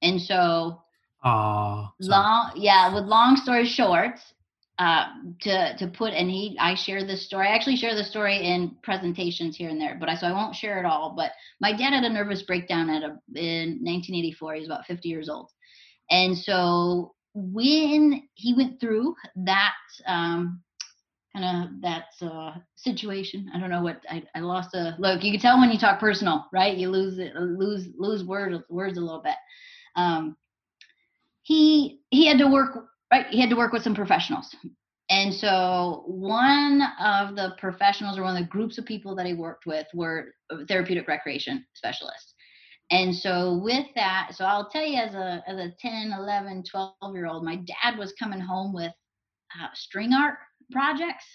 and 0.01 0.19
so 0.19 0.81
Oh, 1.23 1.89
long 1.99 2.51
yeah. 2.55 2.93
With 2.93 3.05
long 3.05 3.35
story 3.35 3.65
short, 3.65 4.19
uh, 4.79 5.05
to 5.41 5.77
to 5.77 5.87
put 5.87 6.13
and 6.13 6.29
he 6.29 6.57
I 6.59 6.75
share 6.75 7.05
this 7.05 7.25
story. 7.25 7.47
I 7.47 7.55
actually 7.55 7.77
share 7.77 7.95
this 7.95 8.09
story 8.09 8.37
in 8.37 8.75
presentations 8.83 9.55
here 9.55 9.69
and 9.69 9.79
there, 9.79 9.97
but 9.99 10.09
I 10.09 10.15
so 10.15 10.27
I 10.27 10.31
won't 10.31 10.55
share 10.55 10.79
it 10.79 10.85
all. 10.85 11.13
But 11.15 11.31
my 11.61 11.71
dad 11.71 11.93
had 11.93 12.03
a 12.03 12.09
nervous 12.09 12.41
breakdown 12.43 12.89
at 12.89 13.03
a 13.03 13.17
in 13.35 13.79
1984. 13.83 14.53
He 14.55 14.59
was 14.61 14.67
about 14.69 14.85
50 14.85 15.07
years 15.09 15.29
old, 15.29 15.49
and 16.09 16.37
so 16.37 17.13
when 17.33 18.23
he 18.35 18.53
went 18.53 18.79
through 18.79 19.15
that 19.35 19.73
um, 20.07 20.61
kind 21.33 21.45
of 21.45 21.81
that 21.81 22.05
uh, 22.21 22.53
situation, 22.75 23.49
I 23.53 23.59
don't 23.59 23.69
know 23.69 23.81
what 23.81 24.01
I, 24.09 24.23
I 24.35 24.39
lost 24.39 24.73
a 24.73 24.95
look. 24.99 25.23
You 25.23 25.31
can 25.31 25.41
tell 25.41 25.59
when 25.59 25.71
you 25.71 25.77
talk 25.77 25.99
personal, 25.99 26.45
right? 26.53 26.77
You 26.77 26.89
lose 26.89 27.19
it, 27.19 27.35
lose 27.35 27.87
lose 27.97 28.23
words 28.23 28.63
words 28.69 28.97
a 28.97 29.01
little 29.01 29.21
bit. 29.21 29.35
Um, 29.95 30.37
he 31.41 31.99
he 32.09 32.25
had 32.25 32.37
to 32.37 32.47
work 32.47 32.85
right. 33.11 33.27
He 33.27 33.41
had 33.41 33.49
to 33.49 33.57
work 33.57 33.73
with 33.73 33.83
some 33.83 33.95
professionals, 33.95 34.55
and 35.09 35.33
so 35.33 36.03
one 36.07 36.81
of 36.99 37.35
the 37.35 37.53
professionals 37.59 38.17
or 38.17 38.23
one 38.23 38.37
of 38.37 38.41
the 38.41 38.49
groups 38.49 38.77
of 38.77 38.85
people 38.85 39.15
that 39.15 39.25
he 39.25 39.33
worked 39.33 39.65
with 39.65 39.87
were 39.93 40.35
therapeutic 40.67 41.07
recreation 41.07 41.65
specialists. 41.73 42.34
And 42.91 43.15
so 43.15 43.59
with 43.63 43.87
that, 43.95 44.31
so 44.33 44.45
I'll 44.45 44.69
tell 44.69 44.85
you 44.85 44.97
as 44.97 45.15
a 45.15 45.43
as 45.47 45.57
a 45.57 45.73
10, 45.79 46.13
11, 46.17 46.63
12 46.69 46.93
year 47.13 47.25
old, 47.25 47.43
my 47.43 47.55
dad 47.55 47.97
was 47.97 48.13
coming 48.19 48.39
home 48.39 48.73
with 48.73 48.91
uh, 49.59 49.67
string 49.73 50.13
art 50.13 50.37
projects 50.71 51.25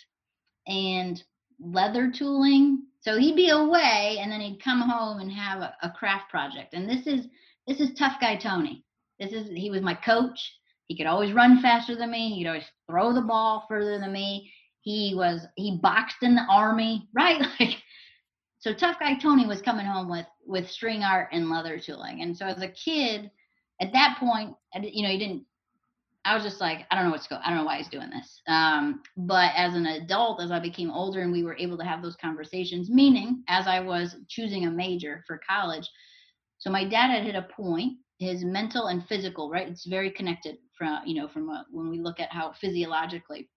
and 0.66 1.22
leather 1.58 2.10
tooling. 2.10 2.84
So 3.00 3.18
he'd 3.18 3.36
be 3.36 3.48
away 3.50 4.18
and 4.20 4.30
then 4.30 4.40
he'd 4.40 4.62
come 4.62 4.80
home 4.80 5.20
and 5.20 5.30
have 5.32 5.60
a, 5.60 5.74
a 5.82 5.90
craft 5.90 6.30
project. 6.30 6.74
And 6.74 6.88
this 6.88 7.06
is 7.06 7.26
this 7.66 7.80
is 7.80 7.94
tough 7.98 8.20
guy 8.20 8.36
Tony. 8.36 8.84
This 9.18 9.32
is 9.32 9.48
he 9.50 9.70
was 9.70 9.82
my 9.82 9.94
coach. 9.94 10.38
He 10.86 10.96
could 10.96 11.06
always 11.06 11.32
run 11.32 11.62
faster 11.62 11.96
than 11.96 12.10
me. 12.10 12.34
He'd 12.34 12.46
always 12.46 12.64
throw 12.88 13.12
the 13.12 13.22
ball 13.22 13.64
further 13.68 13.98
than 13.98 14.12
me. 14.12 14.52
He 14.82 15.14
was 15.14 15.46
he 15.56 15.78
boxed 15.82 16.22
in 16.22 16.34
the 16.34 16.46
army, 16.48 17.08
right? 17.14 17.40
Like 17.58 17.76
so 18.60 18.74
tough 18.74 18.98
guy 19.00 19.14
Tony 19.14 19.46
was 19.46 19.62
coming 19.62 19.86
home 19.86 20.08
with 20.08 20.26
with 20.46 20.70
string 20.70 21.02
art 21.02 21.30
and 21.32 21.50
leather 21.50 21.78
tooling. 21.78 22.22
And 22.22 22.36
so 22.36 22.46
as 22.46 22.62
a 22.62 22.68
kid, 22.68 23.30
at 23.80 23.92
that 23.92 24.18
point, 24.20 24.54
you 24.80 25.02
know, 25.02 25.08
he 25.08 25.18
didn't. 25.18 25.44
I 26.26 26.34
was 26.34 26.44
just 26.44 26.60
like, 26.60 26.80
I 26.90 26.94
don't 26.94 27.06
know 27.06 27.10
what's 27.10 27.26
going. 27.26 27.40
I 27.42 27.48
don't 27.48 27.58
know 27.58 27.64
why 27.64 27.78
he's 27.78 27.88
doing 27.88 28.10
this. 28.10 28.42
Um, 28.46 29.00
but 29.16 29.52
as 29.56 29.74
an 29.74 29.86
adult, 29.86 30.42
as 30.42 30.50
I 30.50 30.60
became 30.60 30.90
older, 30.90 31.22
and 31.22 31.32
we 31.32 31.42
were 31.42 31.56
able 31.56 31.78
to 31.78 31.84
have 31.84 32.02
those 32.02 32.16
conversations, 32.16 32.90
meaning 32.90 33.42
as 33.48 33.66
I 33.66 33.80
was 33.80 34.16
choosing 34.28 34.66
a 34.66 34.70
major 34.70 35.24
for 35.26 35.40
college, 35.48 35.88
so 36.58 36.70
my 36.70 36.84
dad 36.84 37.08
had 37.08 37.24
hit 37.24 37.34
a 37.34 37.48
point. 37.56 37.94
His 38.18 38.44
mental 38.44 38.88
and 38.88 39.02
physical, 39.08 39.48
right? 39.48 39.66
It's 39.66 39.86
very 39.86 40.10
connected 40.10 40.58
from 40.76 41.00
you 41.06 41.18
know 41.18 41.26
from 41.26 41.48
a, 41.48 41.64
when 41.70 41.88
we 41.88 41.98
look 41.98 42.20
at 42.20 42.30
how 42.30 42.52
physiologically. 42.60 43.48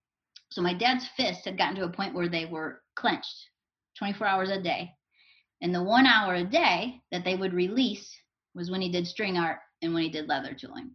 So 0.50 0.62
my 0.62 0.74
dad's 0.74 1.06
fists 1.18 1.44
had 1.44 1.58
gotten 1.58 1.76
to 1.76 1.84
a 1.84 1.92
point 1.92 2.14
where 2.14 2.30
they 2.30 2.46
were 2.46 2.82
clenched 2.96 3.50
24 3.98 4.28
hours 4.28 4.50
a 4.50 4.62
day. 4.62 4.92
And 5.62 5.74
the 5.74 5.84
one 5.84 6.06
hour 6.06 6.36
a 6.36 6.44
day 6.44 7.02
that 7.12 7.24
they 7.24 7.36
would 7.36 7.54
release 7.54 8.10
was 8.54 8.70
when 8.70 8.82
he 8.82 8.92
did 8.92 9.08
string 9.08 9.38
art 9.38 9.60
and 9.82 9.94
when 9.94 10.04
he 10.04 10.10
did 10.10 10.28
leather 10.28 10.56
tooling. 10.60 10.92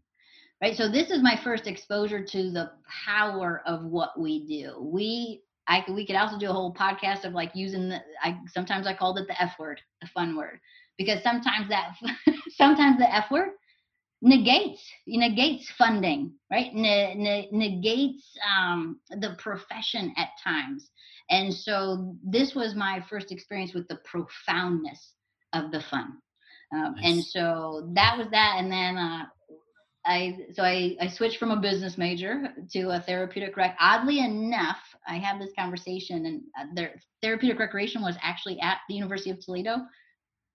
Right. 0.61 0.77
So 0.77 0.91
this 0.91 1.11
is 1.11 1.23
my 1.23 1.39
first 1.43 1.67
exposure 1.67 2.25
to 2.25 2.51
the 2.51 2.73
power 3.07 3.63
of 3.65 3.85
what 3.85 4.19
we 4.19 4.45
do. 4.47 4.77
We 4.81 5.43
I 5.69 5.85
we 5.89 6.05
could 6.05 6.17
also 6.17 6.39
do 6.39 6.51
a 6.51 6.53
whole 6.53 6.75
podcast 6.75 7.25
of 7.25 7.33
like 7.33 7.53
using 7.55 7.89
the 7.89 8.01
I 8.23 8.39
sometimes 8.49 8.87
I 8.87 8.95
called 8.95 9.19
it 9.19 9.29
the 9.29 9.41
F 9.41 9.53
word, 9.59 9.81
the 10.01 10.09
fun 10.09 10.37
word. 10.37 10.59
Because 10.97 11.23
sometimes 11.23 11.69
that 11.69 11.95
sometimes 12.57 12.99
the 12.99 13.15
F 13.15 13.31
word 13.31 13.51
negates 14.21 14.83
negates 15.07 15.71
funding 15.79 16.33
right 16.51 16.75
ne- 16.75 17.15
ne- 17.15 17.49
negates 17.53 18.37
um, 18.59 18.99
the 19.11 19.37
profession 19.39 20.13
at 20.17 20.31
times 20.43 20.91
and 21.31 21.53
so 21.53 22.17
this 22.25 22.55
was 22.55 22.75
my 22.75 23.05
first 23.09 23.33
experience 23.33 23.75
with 23.75 23.89
the 23.89 23.99
profoundness 24.05 25.15
of 25.53 25.71
the 25.71 25.81
fun. 25.91 26.15
Um, 26.75 26.95
and 27.03 27.25
so 27.25 27.91
that 27.95 28.17
was 28.19 28.29
that. 28.31 28.57
And 28.59 28.71
then 28.71 28.97
uh, 28.97 29.25
i 30.09 30.37
so 30.55 30.63
I, 30.63 30.97
I 31.01 31.09
switched 31.09 31.39
from 31.39 31.51
a 31.51 31.61
business 31.61 31.99
major 31.99 32.49
to 32.73 32.91
a 32.91 33.01
therapeutic 33.01 33.57
rec 33.57 33.77
oddly 33.79 34.21
enough 34.21 34.79
i 35.07 35.19
had 35.19 35.41
this 35.41 35.53
conversation 35.59 36.27
and 36.27 36.43
uh, 36.59 36.73
their 36.75 36.95
therapeutic 37.23 37.59
recreation 37.59 38.03
was 38.03 38.17
actually 38.23 38.59
at 38.61 38.79
the 38.89 38.95
university 38.95 39.31
of 39.31 39.41
toledo. 39.41 39.79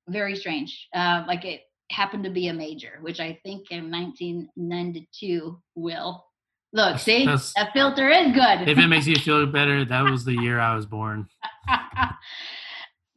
Very 0.09 0.35
strange. 0.35 0.87
Uh, 0.93 1.23
like 1.27 1.45
it 1.45 1.61
happened 1.91 2.23
to 2.23 2.29
be 2.29 2.47
a 2.47 2.53
major 2.53 2.97
which 3.01 3.19
i 3.19 3.37
think 3.43 3.69
in 3.69 3.91
1992 3.91 5.59
will 5.75 6.25
look 6.73 6.99
see 7.07 7.25
that's- 7.25 7.53
that 7.55 7.71
filter 7.73 8.09
is 8.09 8.33
good 8.33 8.67
if 8.67 8.77
it 8.77 8.87
makes 8.87 9.07
you 9.07 9.15
feel 9.15 9.45
better, 9.59 9.85
that 9.85 10.03
was 10.03 10.25
the 10.25 10.33
year 10.33 10.59
I 10.59 10.75
was 10.75 10.85
born. 10.85 11.27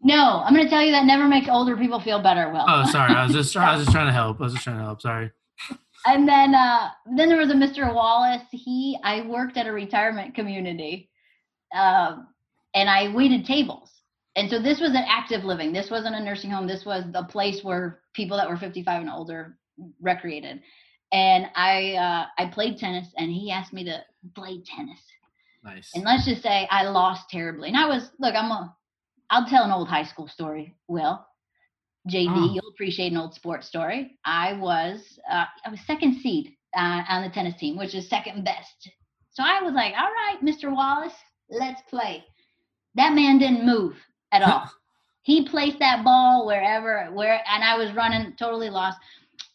no, 0.02 0.42
I'm 0.44 0.54
going 0.54 0.64
to 0.66 0.70
tell 0.70 0.82
you 0.82 0.92
that 0.92 1.04
never 1.04 1.26
makes 1.26 1.48
older 1.48 1.76
people 1.76 2.00
feel 2.00 2.22
better. 2.22 2.50
Will. 2.52 2.64
Oh, 2.68 2.84
sorry. 2.90 3.12
I 3.14 3.24
was 3.24 3.32
just 3.32 3.56
I 3.56 3.74
was 3.76 3.84
just 3.84 3.94
trying 3.94 4.06
to 4.06 4.12
help. 4.22 4.40
I 4.40 4.44
was 4.44 4.52
just 4.52 4.64
trying 4.64 4.78
to 4.78 4.84
help. 4.84 5.00
Sorry. 5.00 5.30
And 6.04 6.28
then, 6.28 6.54
uh, 6.54 6.90
then 7.16 7.28
there 7.28 7.38
was 7.38 7.50
a 7.50 7.54
Mr. 7.54 7.92
Wallace. 7.92 8.42
He, 8.52 8.96
I 9.02 9.22
worked 9.26 9.56
at 9.56 9.66
a 9.66 9.72
retirement 9.72 10.36
community, 10.36 11.10
um, 11.74 12.28
and 12.74 12.88
I 12.88 13.12
waited 13.12 13.44
tables. 13.44 13.90
And 14.36 14.48
so 14.48 14.62
this 14.62 14.78
was 14.80 14.90
an 14.90 15.04
active 15.08 15.42
living. 15.44 15.72
This 15.72 15.90
wasn't 15.90 16.14
a 16.14 16.22
nursing 16.22 16.50
home. 16.50 16.68
This 16.68 16.84
was 16.84 17.02
the 17.12 17.24
place 17.24 17.64
where 17.64 18.02
people 18.14 18.36
that 18.36 18.48
were 18.48 18.56
55 18.56 19.00
and 19.00 19.10
older 19.10 19.58
recreated. 20.00 20.60
And 21.12 21.46
I, 21.54 21.94
uh, 21.94 22.42
I 22.42 22.46
played 22.50 22.78
tennis, 22.78 23.08
and 23.16 23.30
he 23.30 23.50
asked 23.50 23.72
me 23.72 23.84
to 23.84 24.02
play 24.34 24.60
tennis. 24.66 25.00
Nice. 25.64 25.90
And 25.94 26.04
let's 26.04 26.26
just 26.26 26.42
say 26.42 26.66
I 26.70 26.84
lost 26.84 27.28
terribly. 27.30 27.68
And 27.68 27.76
I 27.76 27.86
was, 27.86 28.10
look, 28.18 28.34
I'm 28.34 28.50
a, 28.50 28.74
I'll 29.30 29.46
tell 29.48 29.64
an 29.64 29.72
old 29.72 29.88
high 29.88 30.04
school 30.04 30.28
story, 30.28 30.74
Will. 30.88 31.24
JD, 32.08 32.28
Oh. 32.28 32.52
you'll 32.54 32.70
appreciate 32.70 33.10
an 33.10 33.18
old 33.18 33.34
sports 33.34 33.66
story. 33.66 34.16
I 34.24 34.52
was, 34.54 35.18
uh, 35.28 35.44
I 35.64 35.70
was 35.70 35.80
second 35.86 36.20
seed 36.20 36.54
uh, 36.76 37.02
on 37.08 37.22
the 37.22 37.30
tennis 37.30 37.58
team, 37.58 37.76
which 37.76 37.94
is 37.94 38.08
second 38.08 38.44
best. 38.44 38.90
So 39.32 39.42
I 39.42 39.60
was 39.62 39.74
like, 39.74 39.92
all 39.94 40.04
right, 40.10 40.38
Mr. 40.42 40.72
Wallace, 40.72 41.14
let's 41.50 41.82
play. 41.90 42.24
That 42.94 43.12
man 43.12 43.38
didn't 43.38 43.66
move 43.66 43.96
at 44.32 44.42
all. 44.42 44.70
he 45.22 45.48
placed 45.48 45.80
that 45.80 46.04
ball 46.04 46.46
wherever, 46.46 47.06
where, 47.12 47.40
and 47.52 47.64
I 47.64 47.76
was 47.76 47.92
running 47.92 48.34
totally 48.38 48.70
lost. 48.70 48.98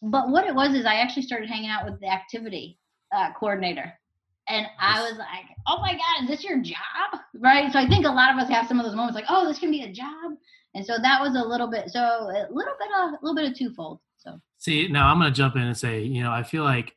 But 0.02 0.30
what 0.30 0.45
it 0.45 0.56
was 0.56 0.74
is 0.74 0.86
I 0.86 0.95
actually 0.95 1.24
started 1.24 1.49
hanging 1.49 1.70
out 1.70 1.86
with 1.86 1.99
the 1.99 2.08
activity 2.08 2.80
uh, 3.16 3.32
coordinator. 3.34 3.93
And 4.47 4.66
I 4.80 5.02
was 5.02 5.18
like, 5.18 5.45
oh 5.68 5.80
my 5.80 5.93
God, 5.93 6.24
is 6.24 6.30
this 6.30 6.43
your 6.43 6.60
job? 6.62 7.20
Right. 7.36 7.72
So 7.72 7.80
I 7.80 7.88
think 7.88 8.06
a 8.06 8.10
lot 8.10 8.34
of 8.34 8.38
us 8.39 8.49
have 8.49 8.68
some 8.68 8.80
of 8.80 8.86
those 8.86 8.95
moments 8.95 9.16
like, 9.16 9.26
oh, 9.30 9.47
this 9.47 9.60
can 9.60 9.72
be 9.72 9.84
a 9.84 9.91
job. 9.91 10.34
And 10.74 10.86
so 10.86 10.97
that 11.02 11.22
was 11.22 11.36
a 11.36 11.47
little 11.47 11.70
bit, 11.70 11.89
so 11.89 11.99
a 11.99 12.47
little 12.49 12.74
bit 12.80 12.89
of, 12.97 13.12
a 13.12 13.20
little 13.22 13.36
bit 13.36 13.52
of 13.52 13.58
twofold. 13.58 13.99
So 14.18 14.39
See, 14.58 14.88
now 14.88 15.08
I'm 15.08 15.20
going 15.20 15.32
to 15.32 15.36
jump 15.36 15.56
in 15.56 15.64
and 15.64 15.78
say, 15.78 16.02
you 16.02 16.24
know, 16.24 16.32
I 16.32 16.43
feel 16.43 16.64
like 16.64 16.95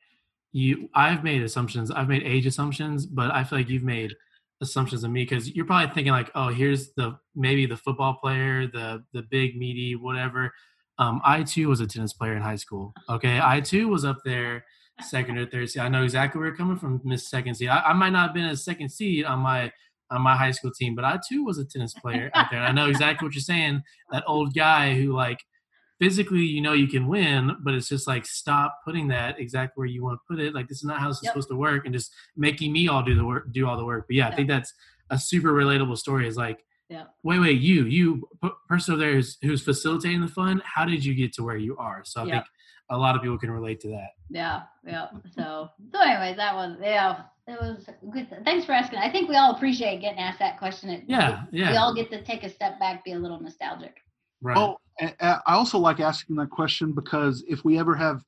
you, 0.53 0.89
I've 0.95 1.25
made 1.25 1.43
assumptions. 1.43 1.91
I've 1.91 2.09
made 2.09 2.23
age 2.23 2.47
assumptions, 2.47 3.07
but 3.07 3.33
I 3.33 3.45
feel 3.45 3.59
like 3.59 3.69
you've 3.69 3.83
made 3.83 4.15
assumptions 4.61 5.05
of 5.05 5.11
me 5.11 5.23
because 5.23 5.55
you're 5.55 5.65
probably 5.65 5.93
thinking 5.95 6.13
like, 6.13 6.31
oh, 6.35 6.49
here's 6.49 6.93
the 6.95 7.19
maybe 7.35 7.67
the 7.67 7.77
football 7.77 8.15
player, 8.15 8.67
the 8.67 9.05
the 9.13 9.23
big 9.23 9.57
meaty 9.57 9.97
whatever. 9.97 10.53
Um, 10.99 11.21
I 11.25 11.43
too 11.43 11.69
was 11.69 11.81
a 11.81 11.87
tennis 11.87 12.13
player 12.13 12.37
in 12.37 12.43
high 12.43 12.57
school. 12.57 12.95
Okay, 13.09 13.41
I 13.43 13.61
too 13.61 13.89
was 13.89 14.05
up 14.05 14.19
there 14.25 14.65
second 15.01 15.39
or 15.39 15.47
third 15.47 15.71
seed. 15.71 15.83
I 15.83 15.89
know 15.89 16.05
exactly 16.05 16.39
where 16.39 16.49
you're 16.49 16.57
coming 16.57 16.77
from, 16.77 17.01
Miss 17.05 17.29
Second 17.29 17.55
Seed. 17.55 17.69
I, 17.69 17.81
I 17.81 17.93
might 17.93 18.11
not 18.11 18.29
have 18.29 18.35
been 18.35 18.45
a 18.45 18.57
second 18.57 18.91
seed 18.91 19.25
on 19.25 19.41
my 19.41 19.73
on 20.11 20.21
my 20.21 20.37
high 20.37 20.51
school 20.51 20.71
team, 20.71 20.95
but 20.95 21.05
I 21.05 21.19
too 21.29 21.45
was 21.45 21.59
a 21.59 21.65
tennis 21.65 21.95
player 21.95 22.31
out 22.35 22.47
there. 22.51 22.61
And 22.61 22.69
I 22.69 22.73
know 22.73 22.89
exactly 22.89 23.27
what 23.27 23.35
you're 23.35 23.41
saying. 23.43 23.83
That 24.13 24.25
old 24.27 24.55
guy 24.55 24.95
who 24.95 25.13
like 25.13 25.41
physically 25.99 26.43
you 26.43 26.61
know 26.61 26.73
you 26.73 26.87
can 26.87 27.09
win, 27.09 27.57
but 27.63 27.75
it's 27.75 27.89
just 27.89 28.07
like 28.07 28.27
stop 28.27 28.79
putting 28.85 29.09
that 29.09 29.41
exactly 29.41 29.81
where 29.81 29.87
you 29.87 30.05
want 30.05 30.19
to 30.19 30.35
put 30.35 30.45
it. 30.45 30.55
Like 30.55 30.69
this 30.69 30.79
is 30.79 30.85
not 30.85 31.01
how 31.01 31.09
this 31.09 31.19
is 31.19 31.29
supposed 31.29 31.49
to 31.49 31.57
work, 31.57 31.87
and 31.87 31.95
just 31.95 32.13
making 32.37 32.73
me 32.73 32.89
all 32.89 33.03
do 33.03 33.15
the 33.15 33.25
work, 33.25 33.53
do 33.53 33.67
all 33.67 33.77
the 33.77 33.85
work. 33.85 34.07
But 34.09 34.17
yeah, 34.17 34.29
I 34.29 34.35
think 34.35 34.49
that's 34.49 34.73
a 35.11 35.19
super 35.19 35.53
relatable 35.53 35.99
story. 35.99 36.29
Is 36.29 36.37
like, 36.37 36.65
Yeah. 36.91 37.05
wait, 37.23 37.39
wait, 37.39 37.61
you, 37.61 37.87
you 37.87 38.29
person 38.69 38.95
over 38.95 39.03
there 39.03 39.15
who's, 39.15 39.39
who's 39.43 39.63
facilitating 39.63 40.21
the 40.21 40.29
fun. 40.29 40.61
How 40.65 40.85
did 40.85 41.05
you 41.05 41.15
get 41.15 41.33
to 41.35 41.43
where 41.43 41.57
you 41.57 41.77
are? 41.79 42.03
So 42.05 42.23
I 42.23 42.27
Yeah. 42.27 42.33
think 42.35 42.45
a 42.91 42.99
lot 42.99 43.17
of 43.17 43.23
people 43.23 43.39
can 43.39 43.51
relate 43.51 43.81
to 43.81 43.89
that. 43.89 44.11
Yeah, 44.29 44.63
yeah. 44.87 45.07
So, 45.35 45.71
so 45.93 46.01
anyways, 46.01 46.37
that 46.37 46.55
was 46.55 46.77
yeah, 46.83 47.23
it 47.47 47.59
was 47.61 47.89
good. 48.13 48.29
Thanks 48.45 48.67
for 48.67 48.73
asking. 48.73 48.99
I 48.99 49.11
think 49.11 49.29
we 49.31 49.37
all 49.37 49.55
appreciate 49.55 50.03
getting 50.03 50.19
asked 50.19 50.39
that 50.41 50.59
question. 50.59 50.91
It, 50.91 51.05
Yeah, 51.09 51.45
we 51.51 51.61
yeah, 51.61 51.77
all 51.83 51.95
get 51.95 52.11
to 52.11 52.23
take 52.23 52.43
a 52.45 52.51
step 52.51 52.79
back, 52.79 53.03
be 53.05 53.13
a 53.13 53.19
little 53.19 53.41
nostalgic. 53.41 53.97
right. 54.43 54.57
Oh, 54.59 54.77
i 55.01 55.41
also 55.47 55.79
like 55.79 55.99
asking 56.01 56.37
that 56.37 56.51
question 56.51 56.93
because 56.93 57.43
if 57.49 57.65
we 57.65 57.79
ever 57.79 57.97
have 57.97 58.23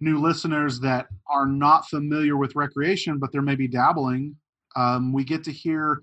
new 0.00 0.20
listeners 0.20 0.78
that 0.80 1.06
are 1.28 1.46
not 1.46 1.88
familiar 1.88 2.36
with 2.36 2.54
recreation, 2.54 3.18
but 3.18 3.32
they're 3.32 3.42
maybe 3.42 3.66
dabbling, 3.66 4.36
um, 4.76 5.12
we 5.12 5.24
get 5.24 5.42
to 5.44 5.50
hear 5.50 6.02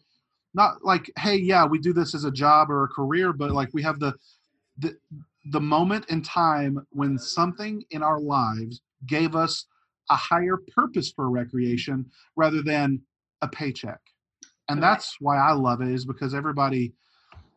not 0.53 0.83
like, 0.83 1.11
hey, 1.17 1.35
yeah, 1.35 1.65
we 1.65 1.79
do 1.79 1.93
this 1.93 2.13
as 2.13 2.25
a 2.25 2.31
job 2.31 2.69
or 2.69 2.83
a 2.83 2.87
career, 2.87 3.33
but 3.33 3.51
like 3.51 3.69
we 3.73 3.81
have 3.83 3.99
the 3.99 4.13
the 4.77 4.95
the 5.51 5.59
moment 5.59 6.05
in 6.09 6.21
time 6.21 6.85
when 6.91 7.17
something 7.17 7.83
in 7.91 8.01
our 8.01 8.19
lives 8.19 8.81
gave 9.07 9.35
us 9.35 9.65
a 10.09 10.15
higher 10.15 10.57
purpose 10.73 11.11
for 11.11 11.29
recreation 11.29 12.05
rather 12.35 12.61
than 12.61 13.01
a 13.41 13.47
paycheck. 13.47 13.99
And 14.69 14.79
Correct. 14.79 14.81
that's 14.81 15.15
why 15.19 15.37
I 15.37 15.51
love 15.51 15.81
it 15.81 15.89
is 15.89 16.05
because 16.05 16.33
everybody 16.33 16.93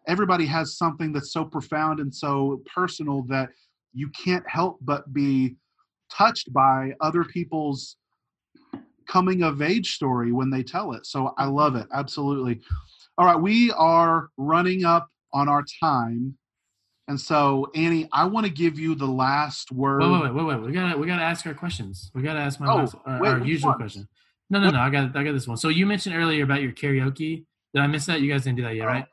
everybody 0.08 0.46
has 0.46 0.76
something 0.76 1.12
that's 1.12 1.32
so 1.32 1.44
profound 1.44 2.00
and 2.00 2.14
so 2.14 2.62
personal 2.72 3.22
that 3.22 3.50
you 3.92 4.08
can't 4.10 4.48
help 4.48 4.78
but 4.82 5.12
be 5.12 5.56
touched 6.10 6.52
by 6.52 6.92
other 7.00 7.24
people's 7.24 7.96
coming 9.06 9.42
of 9.42 9.62
age 9.62 9.94
story 9.94 10.32
when 10.32 10.50
they 10.50 10.62
tell 10.62 10.92
it. 10.92 11.06
So 11.06 11.34
I 11.38 11.46
love 11.46 11.76
it. 11.76 11.86
Absolutely. 11.92 12.60
All 13.18 13.26
right, 13.26 13.36
we 13.40 13.70
are 13.72 14.28
running 14.36 14.84
up 14.84 15.08
on 15.32 15.48
our 15.48 15.64
time. 15.80 16.36
And 17.08 17.20
so 17.20 17.70
Annie, 17.74 18.08
I 18.12 18.24
want 18.24 18.46
to 18.46 18.52
give 18.52 18.78
you 18.78 18.94
the 18.94 19.06
last 19.06 19.70
word. 19.72 20.02
Wait, 20.02 20.10
wait, 20.22 20.34
wait, 20.34 20.44
wait. 20.44 20.60
We 20.60 20.72
gotta 20.72 20.98
we 20.98 21.06
gotta 21.06 21.22
ask 21.22 21.46
our 21.46 21.54
questions. 21.54 22.10
We 22.14 22.22
gotta 22.22 22.40
ask 22.40 22.58
my 22.58 22.66
Oh, 22.72 22.76
last, 22.76 22.96
our, 23.06 23.20
wait, 23.20 23.28
our 23.30 23.38
usual 23.44 23.70
ones? 23.70 23.78
question. 23.78 24.08
No, 24.50 24.58
no, 24.58 24.66
What- 24.66 24.74
no. 24.74 24.80
I 24.80 24.90
got 24.90 25.16
I 25.16 25.22
got 25.24 25.32
this 25.32 25.46
one. 25.46 25.56
So 25.56 25.68
you 25.68 25.86
mentioned 25.86 26.16
earlier 26.16 26.42
about 26.44 26.62
your 26.62 26.72
karaoke. 26.72 27.44
Did 27.74 27.82
I 27.82 27.86
miss 27.86 28.06
that? 28.06 28.20
You 28.20 28.30
guys 28.30 28.44
didn't 28.44 28.56
do 28.58 28.62
that 28.64 28.74
yet, 28.74 28.84
Oh. 28.84 28.88
right? 28.88 29.06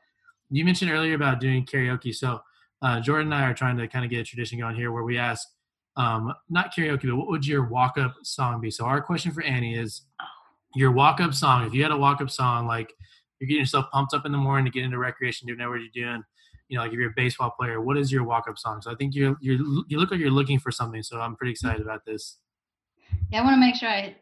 You 0.50 0.64
mentioned 0.64 0.90
earlier 0.90 1.14
about 1.14 1.40
doing 1.40 1.64
karaoke. 1.66 2.14
So 2.14 2.40
uh, 2.82 3.00
Jordan 3.00 3.32
and 3.32 3.34
I 3.42 3.48
are 3.48 3.54
trying 3.54 3.76
to 3.78 3.88
kind 3.88 4.04
of 4.04 4.10
get 4.10 4.20
a 4.20 4.24
tradition 4.24 4.58
going 4.58 4.74
here 4.76 4.92
where 4.92 5.04
we 5.04 5.16
ask, 5.16 5.48
um, 5.96 6.32
not 6.48 6.74
karaoke, 6.74 7.08
but 7.08 7.16
what 7.16 7.28
would 7.28 7.46
your 7.46 7.64
walk 7.64 7.98
up 7.98 8.14
song 8.22 8.60
be? 8.60 8.70
So 8.70 8.84
our 8.84 9.00
question 9.00 9.32
for 9.32 9.42
Annie 9.42 9.76
is 9.76 10.02
your 10.74 10.90
walk 10.90 11.20
up 11.20 11.34
song. 11.34 11.66
If 11.66 11.74
you 11.74 11.82
had 11.82 11.92
a 11.92 11.96
walk 11.96 12.20
up 12.20 12.30
song, 12.30 12.66
like 12.66 12.92
you're 13.38 13.46
getting 13.46 13.60
yourself 13.60 13.86
pumped 13.92 14.14
up 14.14 14.26
in 14.26 14.32
the 14.32 14.38
morning 14.38 14.64
to 14.64 14.70
get 14.70 14.84
into 14.84 14.98
recreation, 14.98 15.46
doing 15.46 15.58
whatever 15.58 15.76
you're 15.76 15.88
doing. 15.94 16.22
You 16.68 16.78
know, 16.78 16.84
like 16.84 16.92
if 16.92 16.98
you're 16.98 17.10
a 17.10 17.14
baseball 17.14 17.50
player, 17.50 17.80
what 17.80 17.96
is 17.96 18.10
your 18.10 18.24
walk 18.24 18.46
up 18.48 18.58
song? 18.58 18.80
So 18.82 18.90
I 18.90 18.94
think 18.94 19.14
you're 19.14 19.36
you 19.40 19.84
you 19.88 19.98
look 19.98 20.10
like 20.10 20.18
you're 20.18 20.30
looking 20.30 20.58
for 20.58 20.72
something. 20.72 21.02
So 21.02 21.20
I'm 21.20 21.36
pretty 21.36 21.52
excited 21.52 21.82
about 21.82 22.04
this. 22.04 22.38
Yeah, 23.30 23.42
I 23.42 23.44
want 23.44 23.54
to 23.54 23.60
make 23.60 23.76
sure 23.76 23.88
I 23.88 24.16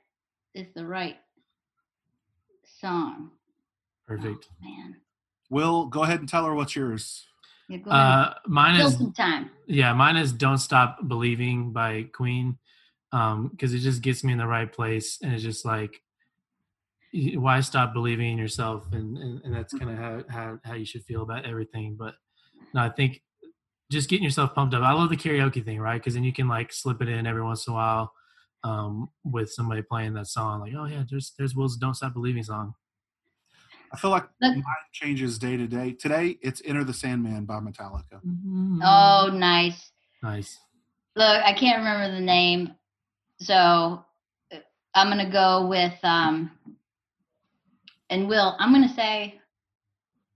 it's 0.55 0.75
the 0.75 0.85
right 0.85 1.17
song. 2.81 3.31
Perfect. 4.07 4.49
Oh, 4.51 4.69
man. 4.69 4.97
Will, 5.49 5.87
go 5.87 6.03
ahead 6.03 6.21
and 6.21 6.29
tell 6.29 6.45
her 6.45 6.55
what's 6.55 6.75
yours. 6.75 7.27
Yeah, 7.73 7.79
go. 7.79 7.91
Uh, 7.91 8.35
mine 8.47 8.87
Still 8.87 9.09
is 9.09 9.17
time. 9.17 9.51
yeah, 9.67 9.95
mine 9.95 10.17
is 10.17 10.31
"Don't 10.31 10.59
Stop 10.59 11.09
Believing" 11.09 11.73
by 11.73 12.03
Queen, 12.13 12.59
because 13.11 13.73
it 13.73 13.79
just 13.79 14.03
gets 14.03 14.23
me 14.23 14.33
in 14.33 14.39
the 14.39 14.47
right 14.47 14.71
place, 14.71 15.19
and 15.23 15.33
it's 15.33 15.43
just 15.43 15.65
like, 15.65 16.03
why 17.35 17.61
stop 17.61 17.95
believing 17.95 18.33
in 18.33 18.37
yourself, 18.37 18.93
and 18.93 19.17
and, 19.17 19.41
and 19.43 19.55
that's 19.55 19.73
kind 19.73 19.91
of 19.91 19.97
how, 19.97 20.23
how 20.29 20.59
how 20.65 20.75
you 20.75 20.85
should 20.85 21.03
feel 21.05 21.23
about 21.23 21.47
everything. 21.47 21.97
But 21.99 22.15
no, 22.75 22.83
I 22.83 22.91
think 22.91 23.23
just 23.91 24.11
getting 24.11 24.25
yourself 24.25 24.55
pumped 24.55 24.75
up. 24.75 24.83
I 24.83 24.93
love 24.93 25.09
the 25.09 25.17
karaoke 25.17 25.65
thing, 25.65 25.81
right? 25.81 25.99
Because 25.99 26.13
then 26.13 26.25
you 26.25 26.33
can 26.35 26.49
like 26.49 26.75
slip 26.75 27.01
it 27.01 27.09
in 27.09 27.27
every 27.27 27.43
once 27.43 27.67
in 27.67 27.73
a 27.73 27.77
while 27.77 28.13
um, 28.65 29.09
with 29.25 29.51
somebody 29.51 29.81
playing 29.81 30.13
that 30.13 30.27
song. 30.27 30.61
Like, 30.61 30.75
oh 30.77 30.85
yeah, 30.85 31.05
there's 31.09 31.33
there's 31.39 31.57
Will's 31.57 31.79
"Don't 31.79 31.95
Stop 31.95 32.13
Believing" 32.13 32.43
song. 32.43 32.75
I 33.93 33.97
feel 33.99 34.11
like 34.11 34.25
Look- 34.41 34.55
mine 34.57 34.65
changes 34.93 35.39
day 35.39 35.57
to 35.57 35.67
day. 35.67 35.93
Today, 35.93 36.39
it's 36.41 36.63
"Enter 36.65 36.85
the 36.85 36.95
Sandman" 36.95 37.45
by 37.45 37.61
Metallica. 37.61 38.21
Oh, 38.83 39.31
nice. 39.33 39.93
nice. 40.23 40.59
Look, 41.15 41.43
I 41.45 41.53
can't 41.53 41.79
remember 41.79 42.15
the 42.15 42.21
name, 42.25 42.75
so 43.39 44.03
uh, 44.53 44.57
I'm 44.95 45.09
gonna 45.09 45.31
go 45.31 45.67
with 45.67 45.93
um. 46.03 46.51
And 48.09 48.29
Will, 48.29 48.57
I'm 48.59 48.73
gonna 48.73 48.93
say, 48.95 49.41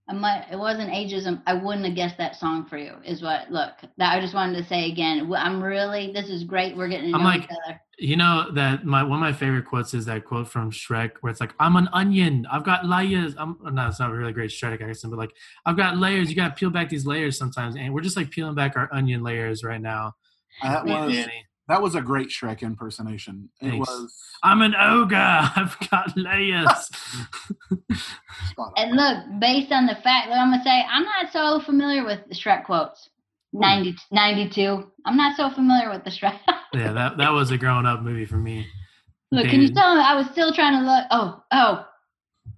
I 0.09 0.13
might. 0.13 0.45
It 0.49 0.57
wasn't 0.57 0.89
ageism. 0.91 1.41
I 1.47 1.53
wouldn't 1.53 1.85
have 1.85 1.95
guessed 1.95 2.17
that 2.17 2.37
song 2.37 2.65
for 2.65 2.77
you. 2.77 2.93
Is 3.03 3.21
what? 3.21 3.51
Look, 3.51 3.73
that 3.97 4.15
I 4.15 4.21
just 4.21 4.33
wanted 4.33 4.55
to 4.61 4.67
say 4.67 4.89
again. 4.89 5.31
I'm 5.35 5.61
really. 5.61 6.13
This 6.13 6.29
is 6.29 6.43
great. 6.45 6.77
We're 6.77 6.87
getting 6.87 7.11
to 7.11 7.17
know 7.17 7.23
like- 7.23 7.43
each 7.43 7.49
other. 7.65 7.81
You 7.99 8.15
know 8.15 8.51
that 8.53 8.85
my 8.85 9.01
one 9.01 9.17
of 9.17 9.21
my 9.21 9.33
favorite 9.33 9.65
quotes 9.65 9.95
is 9.95 10.05
that 10.05 10.23
quote 10.23 10.47
from 10.47 10.69
Shrek 10.71 11.13
where 11.21 11.31
it's 11.31 11.41
like, 11.41 11.55
"I'm 11.59 11.75
an 11.77 11.89
onion. 11.93 12.45
I've 12.51 12.63
got 12.63 12.85
layers." 12.85 13.33
I'm 13.39 13.57
no, 13.63 13.87
it's 13.87 13.99
not 13.99 14.11
a 14.11 14.13
really 14.13 14.33
great 14.33 14.51
Shrek 14.51 14.87
accent, 14.87 15.09
but 15.09 15.17
like, 15.17 15.33
I've 15.65 15.75
got 15.77 15.97
layers. 15.97 16.29
You 16.29 16.35
got 16.35 16.49
to 16.49 16.53
peel 16.53 16.69
back 16.69 16.89
these 16.89 17.07
layers 17.07 17.37
sometimes, 17.39 17.75
and 17.75 17.91
we're 17.91 18.01
just 18.01 18.15
like 18.15 18.29
peeling 18.29 18.53
back 18.53 18.77
our 18.77 18.87
onion 18.93 19.23
layers 19.23 19.63
right 19.63 19.81
now. 19.81 20.13
That 20.61 20.87
Yeah. 20.87 21.05
was 21.05 21.15
Danny. 21.15 21.46
That 21.67 21.81
was 21.81 21.95
a 21.95 22.01
great 22.01 22.29
Shrek 22.29 22.61
impersonation. 22.61 23.49
It 23.61 23.69
Thanks. 23.69 23.89
was 23.89 24.13
I'm 24.43 24.61
an 24.61 24.75
ogre. 24.75 25.15
I've 25.15 25.77
got 25.89 26.15
layers. 26.17 26.89
And 28.75 28.95
look, 28.95 29.39
based 29.39 29.71
on 29.71 29.85
the 29.85 29.95
fact 29.95 30.29
that 30.29 30.39
I'm 30.39 30.51
gonna 30.51 30.63
say, 30.63 30.83
I'm 30.89 31.03
not 31.03 31.31
so 31.31 31.59
familiar 31.63 32.03
with 32.03 32.19
the 32.27 32.35
Shrek 32.35 32.65
quotes. 32.65 33.09
90, 33.53 33.95
92. 34.11 34.91
I'm 35.05 35.17
not 35.17 35.37
so 35.37 35.49
familiar 35.49 35.89
with 35.89 36.03
the 36.03 36.09
Shrek. 36.09 36.39
yeah, 36.73 36.91
that 36.91 37.17
that 37.17 37.31
was 37.31 37.51
a 37.51 37.57
grown 37.57 37.85
up 37.85 38.01
movie 38.01 38.25
for 38.25 38.37
me. 38.37 38.67
Look, 39.31 39.47
can 39.47 39.61
you 39.61 39.73
tell 39.73 39.95
me? 39.95 40.01
I 40.01 40.15
was 40.15 40.27
still 40.27 40.53
trying 40.53 40.79
to 40.79 40.85
look. 40.85 41.05
Oh, 41.11 41.43
oh, 41.51 41.85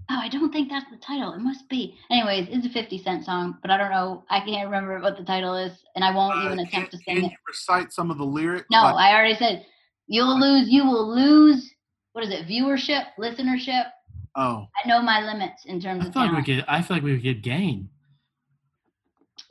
oh! 0.10 0.16
I 0.20 0.28
don't 0.30 0.52
think 0.52 0.70
that's 0.70 0.90
the 0.92 0.98
title. 0.98 1.34
It 1.34 1.40
must 1.40 1.68
be. 1.70 1.98
Anyways, 2.12 2.48
it's 2.50 2.66
a 2.66 2.70
Fifty 2.70 2.98
Cent 3.02 3.26
song, 3.26 3.58
but 3.62 3.72
I 3.72 3.78
don't 3.78 3.92
know. 3.92 4.24
I 4.30 4.40
can't 4.42 4.66
remember 4.66 5.00
what 5.00 5.18
the 5.18 5.24
title 5.24 5.56
is, 5.56 5.72
and 5.96 6.04
I 6.04 6.14
won't 6.14 6.38
Uh, 6.38 6.46
even 6.46 6.58
can, 6.58 6.68
attempt 6.68 6.92
to 6.92 6.98
can 6.98 7.16
sing 7.16 7.24
you 7.26 7.30
it. 7.30 7.38
recite 7.48 7.92
some 7.94 8.12
of 8.12 8.18
the 8.18 8.26
lyrics? 8.26 8.66
No, 8.72 8.84
Like, 8.84 8.96
I 8.96 9.14
already 9.16 9.36
said 9.36 9.66
you'll 10.08 10.40
lose. 10.40 10.70
You 10.70 10.86
will 10.86 11.14
lose. 11.16 11.72
What 12.14 12.24
is 12.26 12.32
it? 12.32 12.48
Viewership, 12.48 13.06
listenership. 13.20 13.86
oh, 14.36 14.68
I 14.84 14.88
know 14.88 15.02
my 15.02 15.22
limits 15.22 15.66
in 15.66 15.80
terms 15.80 16.06
of. 16.06 16.06
I 16.06 16.08
of 16.08 16.14
feel 16.14 16.22
like 16.24 16.32
we 16.48 16.54
talent. 16.54 16.66
could. 16.68 16.74
I 16.74 16.82
feel 16.82 16.98
like 16.98 17.04
we 17.04 17.12
would 17.14 17.24
get 17.24 17.42
gain. 17.42 17.90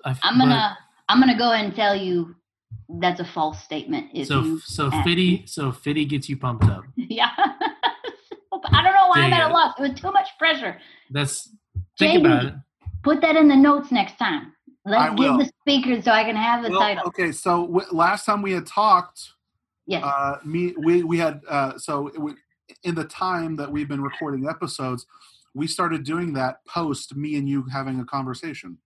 I, 0.04 0.10
am 0.22 0.38
gonna. 0.38 0.76
I'm 1.08 1.20
gonna 1.20 1.38
go 1.38 1.52
ahead 1.52 1.64
and 1.64 1.74
tell 1.74 1.96
you 1.96 2.34
that's 3.00 3.20
a 3.20 3.24
false 3.24 3.62
statement. 3.62 4.10
If 4.14 4.26
So 4.28 4.40
you, 4.42 4.58
so 4.60 4.90
ask 4.92 5.04
Fitty 5.04 5.44
so 5.46 5.72
Fitty 5.72 6.04
gets 6.04 6.28
you 6.28 6.36
pumped 6.36 6.64
up. 6.64 6.84
yeah. 6.96 7.30
I 8.66 8.82
don't 8.82 8.94
know 8.94 9.08
why 9.08 9.16
I'm 9.22 9.30
Dang 9.30 9.40
at 9.40 9.46
a 9.46 9.50
it. 9.50 9.52
loss. 9.52 9.74
It 9.78 9.82
was 9.82 10.00
too 10.00 10.12
much 10.12 10.28
pressure. 10.38 10.76
That's 11.10 11.48
think 11.98 12.12
Jamie. 12.14 12.26
about 12.26 12.44
it. 12.46 12.54
Put 13.02 13.20
that 13.22 13.36
in 13.36 13.48
the 13.48 13.56
notes 13.56 13.90
next 13.92 14.16
time. 14.18 14.52
Let's 14.84 15.02
I 15.02 15.08
give 15.14 15.18
will. 15.18 15.38
the 15.38 15.50
speaker 15.60 16.00
so 16.02 16.12
I 16.12 16.24
can 16.24 16.36
have 16.36 16.62
the 16.64 16.70
well, 16.70 16.80
title. 16.80 17.04
okay. 17.08 17.30
So 17.32 17.66
w- 17.66 17.86
last 17.92 18.24
time 18.24 18.42
we 18.42 18.52
had 18.52 18.66
talked, 18.66 19.32
Yes. 19.86 20.02
uh, 20.04 20.36
me 20.44 20.74
we 20.78 21.02
we 21.02 21.18
had 21.18 21.40
uh, 21.48 21.78
so 21.78 22.08
it, 22.08 22.14
w- 22.14 22.36
in 22.84 22.94
the 22.94 23.04
time 23.04 23.56
that 23.56 23.70
we've 23.70 23.88
been 23.88 24.02
recording 24.02 24.48
episodes, 24.48 25.06
we 25.54 25.66
started 25.66 26.04
doing 26.04 26.32
that 26.34 26.64
post 26.66 27.16
me 27.16 27.36
and 27.36 27.48
you 27.48 27.64
having 27.72 28.00
a 28.00 28.04
conversation. 28.04 28.78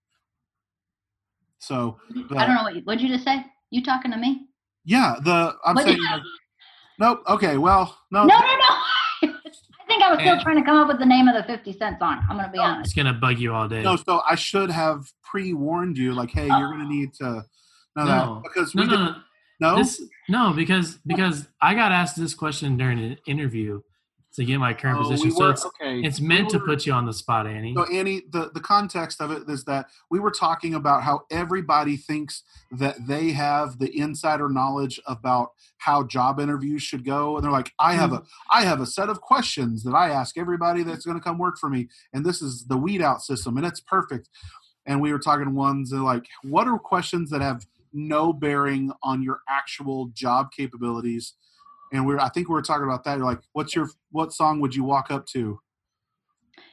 So 1.59 1.99
the, 2.11 2.37
I 2.37 2.47
don't 2.47 2.57
know 2.57 2.63
what 2.65 2.75
you, 2.75 2.81
what'd 2.83 3.01
you 3.03 3.09
just 3.09 3.25
say. 3.25 3.45
You 3.71 3.83
talking 3.85 4.11
to 4.11 4.17
me? 4.17 4.49
Yeah, 4.85 5.17
the 5.23 5.55
I'm 5.65 5.75
What- 5.77 5.85
saying. 5.85 5.99
like- 6.11 6.23
nope. 6.99 7.23
Okay. 7.29 7.57
Well, 7.59 7.97
no. 8.11 8.25
No, 8.25 8.39
no, 8.39 8.45
no. 8.45 8.79
I 9.23 9.85
think 9.87 10.02
I 10.02 10.02
was 10.13 10.21
still 10.21 10.35
And- 10.35 10.43
trying 10.43 10.57
to 10.57 10.63
come 10.63 10.77
up 10.77 10.89
with 10.89 10.99
the 10.99 11.07
name 11.07 11.29
of 11.29 11.35
the 11.35 11.43
50 11.45 11.73
Cent 11.73 11.99
song. 11.99 12.21
I'm 12.29 12.37
going 12.37 12.47
to 12.47 12.53
be 12.53 12.59
No, 12.59 12.65
honest. 12.65 12.87
It's 12.87 12.95
gonna 12.95 13.13
bug 13.15 13.39
you 13.39 13.53
all 13.55 13.69
day. 13.69 13.83
No, 13.83 13.97
so 13.97 14.23
I 14.29 14.35
should 14.37 14.71
have 14.71 15.05
pre-warned 15.25 15.97
you, 15.99 16.13
like, 16.15 16.31
hey, 16.31 16.47
you're 16.47 16.71
gonna 16.71 16.89
need 16.89 17.13
to 17.15 17.45
know 17.97 18.05
No. 18.05 18.05
that 18.05 18.43
because 18.45 18.75
no, 18.75 18.83
we 18.83 18.89
no, 18.89 18.97
didn't 18.97 19.17
no. 19.61 19.77
This 19.77 20.03
no, 20.29 20.53
because 20.53 20.99
because 21.07 21.49
I 21.61 21.75
got 21.75 21.93
asked 21.93 22.17
this 22.17 22.35
question 22.35 22.77
during 22.77 22.99
an 22.99 23.17
interview, 23.27 23.81
to 24.35 24.45
get 24.45 24.59
my 24.59 24.73
current 24.73 24.99
Oh, 24.99 25.09
we 25.09 25.15
position. 25.17 25.31
so 25.33 25.45
were- 25.45 25.51
it's 25.51 25.67
okay. 25.67 26.01
it's 26.01 26.21
we 26.21 26.27
meant 26.27 26.49
to 26.51 26.61
put 26.61 26.87
you 26.87 26.93
on 26.93 27.05
the 27.05 27.13
spot, 27.13 27.47
Annie. 27.47 27.75
So 27.75 27.85
Annie, 27.85 28.23
the, 28.31 28.51
the 28.55 28.61
context 28.61 29.21
of 29.21 29.31
it 29.31 29.49
is 29.49 29.65
that 29.65 29.87
we 30.11 30.21
were 30.21 30.31
talking 30.31 30.75
about 30.75 31.03
how 31.03 31.23
everybody 31.31 31.97
thinks 31.97 32.43
that 32.71 32.97
they 33.07 33.33
have 33.33 33.79
the 33.79 33.97
insider 33.97 34.49
knowledge 34.49 35.01
about 35.07 35.51
how 35.79 36.05
job 36.05 36.41
interviews 36.41 36.83
should 36.83 37.05
go. 37.05 37.37
And 37.37 37.45
they're 37.45 37.53
like, 37.53 37.73
I 37.79 37.95
have 37.95 38.11
mm-hmm. 38.11 38.25
a 38.25 38.57
I 38.57 38.63
have 38.63 38.81
a 38.81 38.87
set 38.87 39.09
of 39.09 39.21
questions 39.21 39.83
that 39.85 39.95
I 39.95 40.11
ask 40.11 40.39
everybody 40.39 40.83
that's 40.83 41.05
gonna 41.05 41.21
come 41.21 41.39
work 41.39 41.59
for 41.59 41.69
me, 41.69 41.89
and 42.13 42.25
this 42.25 42.41
is 42.41 42.67
the 42.67 42.77
weed 42.77 43.03
out 43.03 43.23
system, 43.23 43.57
and 43.57 43.67
it's 43.67 43.81
perfect. 43.81 44.29
And 44.87 45.01
we 45.01 45.13
were 45.13 45.19
talking 45.19 45.55
ones 45.55 45.91
that 45.91 46.03
like, 46.03 46.27
what 46.43 46.67
are 46.67 46.79
questions 46.79 47.31
that 47.31 47.41
have 47.41 47.67
no 47.93 48.33
bearing 48.33 48.91
on 49.03 49.23
your 49.23 49.41
actual 49.49 50.07
job 50.15 50.51
capabilities? 50.57 51.35
And 51.93 52.07
we're 52.07 52.19
I 52.19 52.29
think 52.31 52.49
we 52.49 52.55
were 52.55 52.63
talking 52.63 52.85
about 52.85 53.05
that. 53.05 53.19
You're 53.19 53.27
like, 53.27 53.41
what's 53.53 53.75
your 53.77 53.89
what 54.11 54.33
song 54.33 54.61
would 54.61 54.75
you 54.75 54.85
walk 54.85 55.11
up 55.11 55.27
to? 55.29 55.61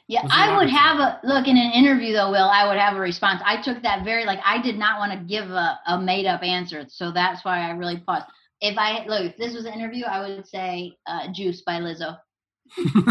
Yeah, 0.08 0.26
I 0.32 0.58
would 0.58 0.70
have 0.72 0.98
a 1.00 1.20
look 1.24 1.48
in 1.48 1.56
an 1.56 1.72
interview 1.72 2.14
though, 2.14 2.32
Will. 2.32 2.50
I 2.50 2.68
would 2.68 2.80
have 2.80 2.96
a 2.98 3.00
response. 3.00 3.44
I 3.46 3.62
took 3.62 3.84
that 3.84 4.04
very 4.04 4.26
like 4.26 4.40
I 4.44 4.60
did 4.60 4.76
not 4.78 4.98
want 4.98 5.12
to 5.12 5.20
give 5.20 5.52
a, 5.52 5.80
a 5.86 6.02
made 6.02 6.26
up 6.26 6.42
answer, 6.42 6.86
so 6.90 7.12
that's 7.12 7.46
why 7.46 7.60
I 7.60 7.70
really 7.72 8.00
paused. 8.00 8.26
If 8.60 8.76
I 8.78 9.06
look, 9.06 9.22
if 9.22 9.38
this 9.38 9.54
was 9.54 9.66
an 9.66 9.74
interview, 9.74 10.06
I 10.06 10.28
would 10.28 10.48
say 10.48 10.98
uh, 11.06 11.32
"Juice" 11.32 11.62
by 11.62 11.80
Lizzo. 11.80 12.18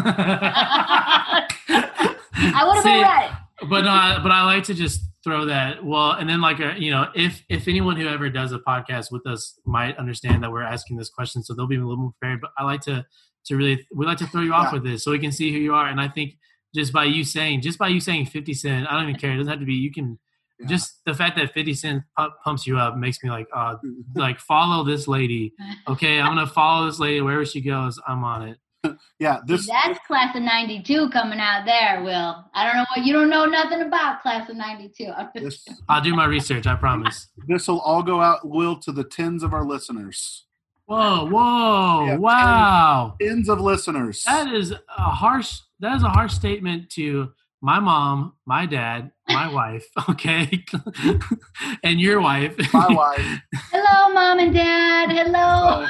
I 2.41 2.65
would 2.67 2.75
have 2.75 2.83
See, 2.83 2.91
been 2.91 3.03
ready. 3.03 3.33
but 3.69 3.87
uh, 3.87 4.21
but 4.23 4.33
I 4.33 4.45
like 4.45 4.65
to 4.65 4.75
just 4.75 5.03
throw 5.29 5.45
that. 5.47 5.85
Well, 5.85 6.13
and 6.13 6.29
then 6.29 6.41
like 6.41 6.61
a, 6.61 6.75
you 6.79 6.91
know, 6.91 7.09
if 7.15 7.43
if 7.49 7.69
anyone 7.69 7.97
who 7.97 8.09
ever 8.09 8.29
does 8.31 8.53
a 8.53 8.59
podcast 8.59 9.11
with 9.13 9.27
us 9.27 9.59
might 9.67 9.97
understand 9.99 10.43
that 10.43 10.51
we're 10.51 10.63
asking 10.63 10.97
this 10.97 11.11
question, 11.11 11.43
so 11.43 11.55
they'll 11.55 11.67
be 11.67 11.77
a 11.77 11.81
little 11.81 11.97
more 11.97 12.13
prepared. 12.21 12.41
But 12.41 12.51
I 12.59 12.65
like 12.65 12.81
to 12.83 13.05
to 13.47 13.57
really 13.57 13.87
we 13.95 14.07
like 14.07 14.19
to 14.19 14.27
throw 14.27 14.43
you 14.43 14.53
off 14.53 14.69
Yeah. 14.73 14.75
with 14.81 14.85
this 14.85 15.05
so 15.05 15.11
we 15.11 15.19
can 15.19 15.33
see 15.33 15.53
who 15.53 15.59
you 15.59 15.75
are. 15.75 15.87
And 15.87 16.01
I 16.01 16.09
think 16.09 16.35
just 16.75 16.93
by 16.93 17.05
you 17.05 17.25
saying 17.25 17.63
just 17.63 17.79
by 17.79 17.89
you 17.89 18.01
saying 18.01 18.27
Fifty 18.27 18.55
Cent, 18.55 18.87
I 18.89 18.93
don't 18.95 19.09
even 19.09 19.21
care. 19.21 19.33
It 19.33 19.37
doesn't 19.37 19.51
have 19.51 19.61
to 19.61 19.67
be. 19.67 19.75
You 19.75 19.93
can 19.93 20.19
Yeah. 20.61 20.67
just 20.69 21.05
the 21.07 21.15
fact 21.15 21.37
that 21.37 21.53
Fifty 21.53 21.75
Cent 21.75 22.03
pu- 22.19 22.31
pumps 22.45 22.67
you 22.67 22.79
up 22.79 22.97
makes 22.97 23.23
me 23.23 23.31
like 23.31 23.47
uh 23.55 23.77
like 24.15 24.39
follow 24.41 24.85
this 24.85 25.07
lady. 25.09 25.53
Okay, 25.87 26.21
I'm 26.21 26.35
gonna 26.35 26.47
follow 26.47 26.87
this 26.87 26.99
lady 26.99 27.21
wherever 27.21 27.45
she 27.45 27.61
goes. 27.61 28.01
I'm 28.09 28.25
on 28.25 28.49
it. 28.49 28.59
Yeah, 29.19 29.39
this 29.47 29.67
That's 29.67 29.99
class 30.07 30.37
of 30.37 30.43
'92 30.43 31.11
coming 31.11 31.41
out 31.41 31.65
there, 31.67 32.03
Will. 32.05 32.45
I 32.55 32.65
don't 32.65 32.77
know 32.77 32.87
what 32.95 33.05
you 33.05 33.13
don't 33.13 33.29
know 33.29 33.45
nothing 33.47 33.83
about 33.83 34.23
class 34.23 34.49
of 34.49 34.57
'92. 34.57 35.07
I'm 35.17 35.29
just 35.37 35.67
this 35.67 35.81
I'll 35.89 36.01
do 36.01 36.15
my 36.15 36.27
research. 36.27 36.67
I 36.67 36.77
promise. 36.77 37.29
this 37.49 37.67
will 37.67 37.81
all 37.81 38.03
go 38.03 38.21
out 38.21 38.49
will 38.49 38.79
to 38.81 38.93
the 38.93 39.05
tens 39.05 39.43
of 39.43 39.53
our 39.53 39.65
listeners. 39.65 40.47
Whoa, 40.87 41.27
whoa, 41.27 42.07
Yeah, 42.07 42.17
wow. 42.17 43.15
Tens 43.21 43.49
of 43.49 43.61
listeners. 43.61 44.23
That 44.25 44.55
is 44.55 44.71
a 44.73 45.03
harsh 45.03 45.59
that 45.81 45.97
is 45.97 46.03
a 46.03 46.09
harsh 46.09 46.33
statement 46.33 46.89
to 46.91 47.33
my 47.61 47.81
mom, 47.81 48.35
my 48.47 48.67
dad, 48.67 49.11
my 49.29 49.53
wife, 49.53 49.87
okay? 50.09 50.65
and 51.83 52.01
your 52.01 52.21
wife. 52.21 52.57
My 52.73 52.89
wife. 52.89 53.41
Hello, 53.55 54.15
mom 54.15 54.39
and 54.39 54.55
dad. 54.55 55.11
Hello. 55.11 55.87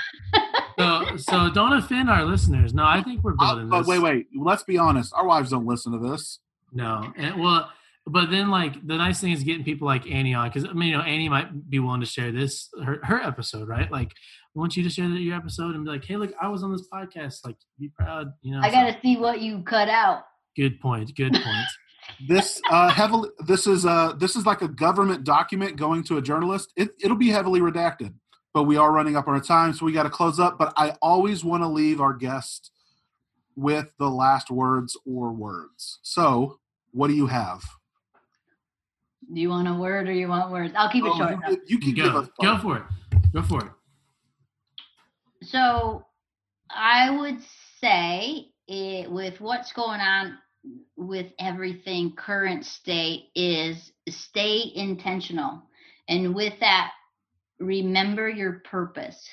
So, 0.78 1.16
so 1.16 1.16
so 1.16 1.50
don't 1.52 1.72
offend 1.72 2.10
our 2.10 2.24
listeners. 2.24 2.74
No, 2.74 2.84
I 2.84 3.02
think 3.02 3.22
we're 3.22 3.34
uh, 3.38 3.46
building 3.54 3.68
but 3.68 3.80
this. 3.80 3.88
wait, 3.88 3.98
wait. 4.00 4.26
Let's 4.36 4.62
be 4.62 4.78
honest. 4.78 5.12
Our 5.14 5.26
wives 5.26 5.50
don't 5.50 5.66
listen 5.66 5.92
to 5.92 5.98
this. 5.98 6.40
No. 6.72 7.12
And 7.16 7.40
well 7.40 7.70
but 8.10 8.30
then 8.30 8.48
like 8.48 8.74
the 8.86 8.96
nice 8.96 9.20
thing 9.20 9.32
is 9.32 9.42
getting 9.42 9.64
people 9.64 9.86
like 9.86 10.10
Annie 10.10 10.32
on 10.32 10.48
because 10.48 10.64
I 10.64 10.72
mean 10.72 10.90
you 10.90 10.96
know 10.96 11.02
Annie 11.02 11.28
might 11.28 11.68
be 11.68 11.78
willing 11.78 12.00
to 12.00 12.06
share 12.06 12.32
this 12.32 12.70
her, 12.82 13.00
her 13.02 13.20
episode, 13.20 13.68
right? 13.68 13.90
Like 13.92 14.12
I 14.56 14.58
want 14.58 14.76
you 14.76 14.82
to 14.82 14.90
share 14.90 15.06
your 15.06 15.36
episode 15.36 15.74
and 15.74 15.84
be 15.84 15.90
like, 15.90 16.04
hey, 16.04 16.16
look, 16.16 16.32
I 16.40 16.48
was 16.48 16.62
on 16.62 16.72
this 16.72 16.88
podcast. 16.92 17.44
Like, 17.44 17.56
be 17.78 17.90
proud, 17.96 18.32
you 18.42 18.52
know. 18.52 18.60
I 18.60 18.70
gotta 18.70 18.96
see 19.02 19.16
what 19.16 19.40
you 19.40 19.62
cut 19.62 19.88
out. 19.88 20.22
Good 20.59 20.80
point. 20.80 21.14
Good 21.14 21.32
point. 21.32 21.66
This 22.28 22.61
uh, 22.70 22.88
heavily. 22.90 23.30
This 23.46 23.66
is 23.66 23.86
uh, 23.86 24.12
this 24.18 24.34
is 24.36 24.44
like 24.44 24.61
a 24.62 24.68
government 24.68 25.24
document 25.24 25.76
going 25.76 26.02
to 26.04 26.16
a 26.18 26.22
journalist. 26.22 26.72
It, 26.76 26.90
it'll 27.02 27.16
be 27.16 27.28
heavily 27.30 27.61
redacted. 27.61 28.12
But 28.54 28.64
we 28.64 28.76
are 28.76 28.90
running 28.90 29.14
up 29.16 29.28
on 29.28 29.34
our 29.34 29.40
time, 29.40 29.72
so 29.72 29.84
we 29.86 29.92
got 29.92 30.02
to 30.04 30.11
close 30.11 30.40
up. 30.40 30.59
But 30.59 30.72
I 30.76 30.96
always 31.00 31.44
want 31.44 31.62
to 31.62 31.68
leave 31.68 32.00
our 32.00 32.12
guest 32.14 32.72
with 33.56 33.92
the 33.98 34.09
last 34.09 34.50
words 34.50 34.96
or 35.06 35.32
words. 35.32 36.00
So, 36.02 36.59
what 36.92 37.09
do 37.09 37.14
you 37.14 37.26
have? 37.26 37.62
Do 39.32 39.40
you 39.40 39.50
want 39.50 39.68
a 39.68 39.74
word 39.74 40.09
or 40.09 40.12
you 40.12 40.28
want 40.28 40.50
words? 40.50 40.72
I'll 40.76 40.90
keep 40.90 41.04
it 41.04 41.11
Oh, 41.12 41.18
short. 41.18 41.30
you, 41.32 41.38
can- 41.38 41.61
you 41.66 41.78
can 41.78 41.94
go, 41.94 42.20
us 42.20 42.28
go 42.40 42.59
for 42.59 42.78
it. 42.78 42.82
Go 43.32 43.42
for 43.42 43.64
it. 43.64 43.70
So 45.42 46.04
I 46.70 47.11
would 47.11 47.38
say 47.80 48.46
it, 48.66 49.11
with 49.11 49.40
what's 49.40 49.72
going 49.72 50.00
on 50.00 50.38
with 50.96 51.26
everything 51.38 52.14
current 52.16 52.64
state 52.64 53.30
is 53.34 53.92
stay 54.09 54.72
intentional. 54.74 55.62
And 56.09 56.34
with 56.34 56.54
that, 56.61 56.90
remember 57.61 58.28
your 58.28 58.62
purpose 58.64 59.28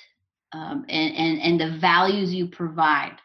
um, 0.53 0.85
and, 0.89 1.15
and, 1.15 1.41
and 1.41 1.59
the 1.59 1.79
values 1.79 2.33
you 2.33 2.47
provide. 2.47 3.17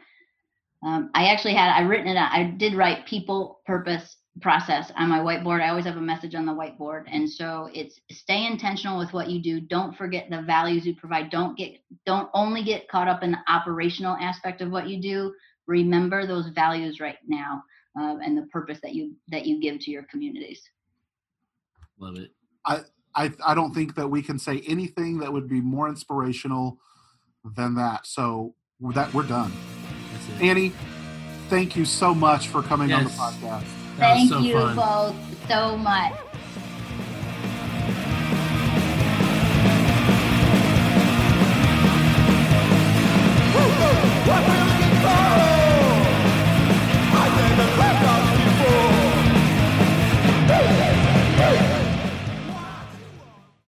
Um, 0.82 1.10
I 1.14 1.26
actually 1.26 1.54
had, 1.54 1.72
I 1.72 1.82
written 1.82 2.08
it 2.08 2.16
out. 2.16 2.32
I 2.32 2.54
did 2.56 2.74
write 2.74 3.06
people, 3.06 3.60
purpose, 3.66 4.16
process 4.40 4.90
on 4.96 5.10
my 5.10 5.18
whiteboard. 5.18 5.60
I 5.60 5.68
always 5.68 5.84
have 5.84 5.96
a 5.96 6.00
message 6.00 6.34
on 6.34 6.46
the 6.46 6.52
whiteboard. 6.52 7.04
And 7.08 7.28
so 7.28 7.68
it's 7.74 8.00
stay 8.10 8.46
intentional 8.46 8.98
with 8.98 9.12
what 9.12 9.28
you 9.28 9.42
do. 9.42 9.60
Don't 9.60 9.96
forget 9.96 10.28
the 10.30 10.42
values 10.42 10.86
you 10.86 10.94
provide. 10.94 11.30
Don't 11.30 11.58
get, 11.58 11.72
don't 12.06 12.30
only 12.32 12.62
get 12.62 12.88
caught 12.88 13.08
up 13.08 13.22
in 13.22 13.32
the 13.32 13.38
operational 13.48 14.16
aspect 14.16 14.62
of 14.62 14.70
what 14.70 14.88
you 14.88 15.02
do. 15.02 15.34
Remember 15.66 16.26
those 16.26 16.48
values 16.54 17.00
right 17.00 17.18
now 17.26 17.62
um, 17.98 18.20
and 18.22 18.36
the 18.36 18.42
purpose 18.46 18.78
that 18.82 18.94
you, 18.94 19.16
that 19.28 19.46
you 19.46 19.60
give 19.60 19.78
to 19.80 19.90
your 19.90 20.04
communities. 20.10 20.62
Love 21.98 22.16
it. 22.16 22.30
I, 22.64 22.80
I 23.14 23.32
I 23.44 23.54
don't 23.54 23.74
think 23.74 23.94
that 23.96 24.08
we 24.08 24.22
can 24.22 24.38
say 24.38 24.62
anything 24.66 25.18
that 25.18 25.32
would 25.32 25.48
be 25.48 25.60
more 25.60 25.88
inspirational 25.88 26.78
than 27.44 27.74
that. 27.74 28.06
So 28.06 28.54
that 28.94 29.12
we're 29.12 29.24
done. 29.24 29.52
That's 30.12 30.40
it. 30.40 30.46
Annie, 30.46 30.72
thank 31.48 31.76
you 31.76 31.84
so 31.84 32.14
much 32.14 32.48
for 32.48 32.62
coming 32.62 32.92
on 32.92 33.04
the 33.04 33.10
podcast. 33.10 33.64
That 33.98 34.14
was 34.14 34.30
Thank 34.30 34.30
so 34.30 34.38
you 34.38 34.54
fun. 34.54 34.76
both 34.76 35.48
so 35.48 35.76
much. 35.76 36.14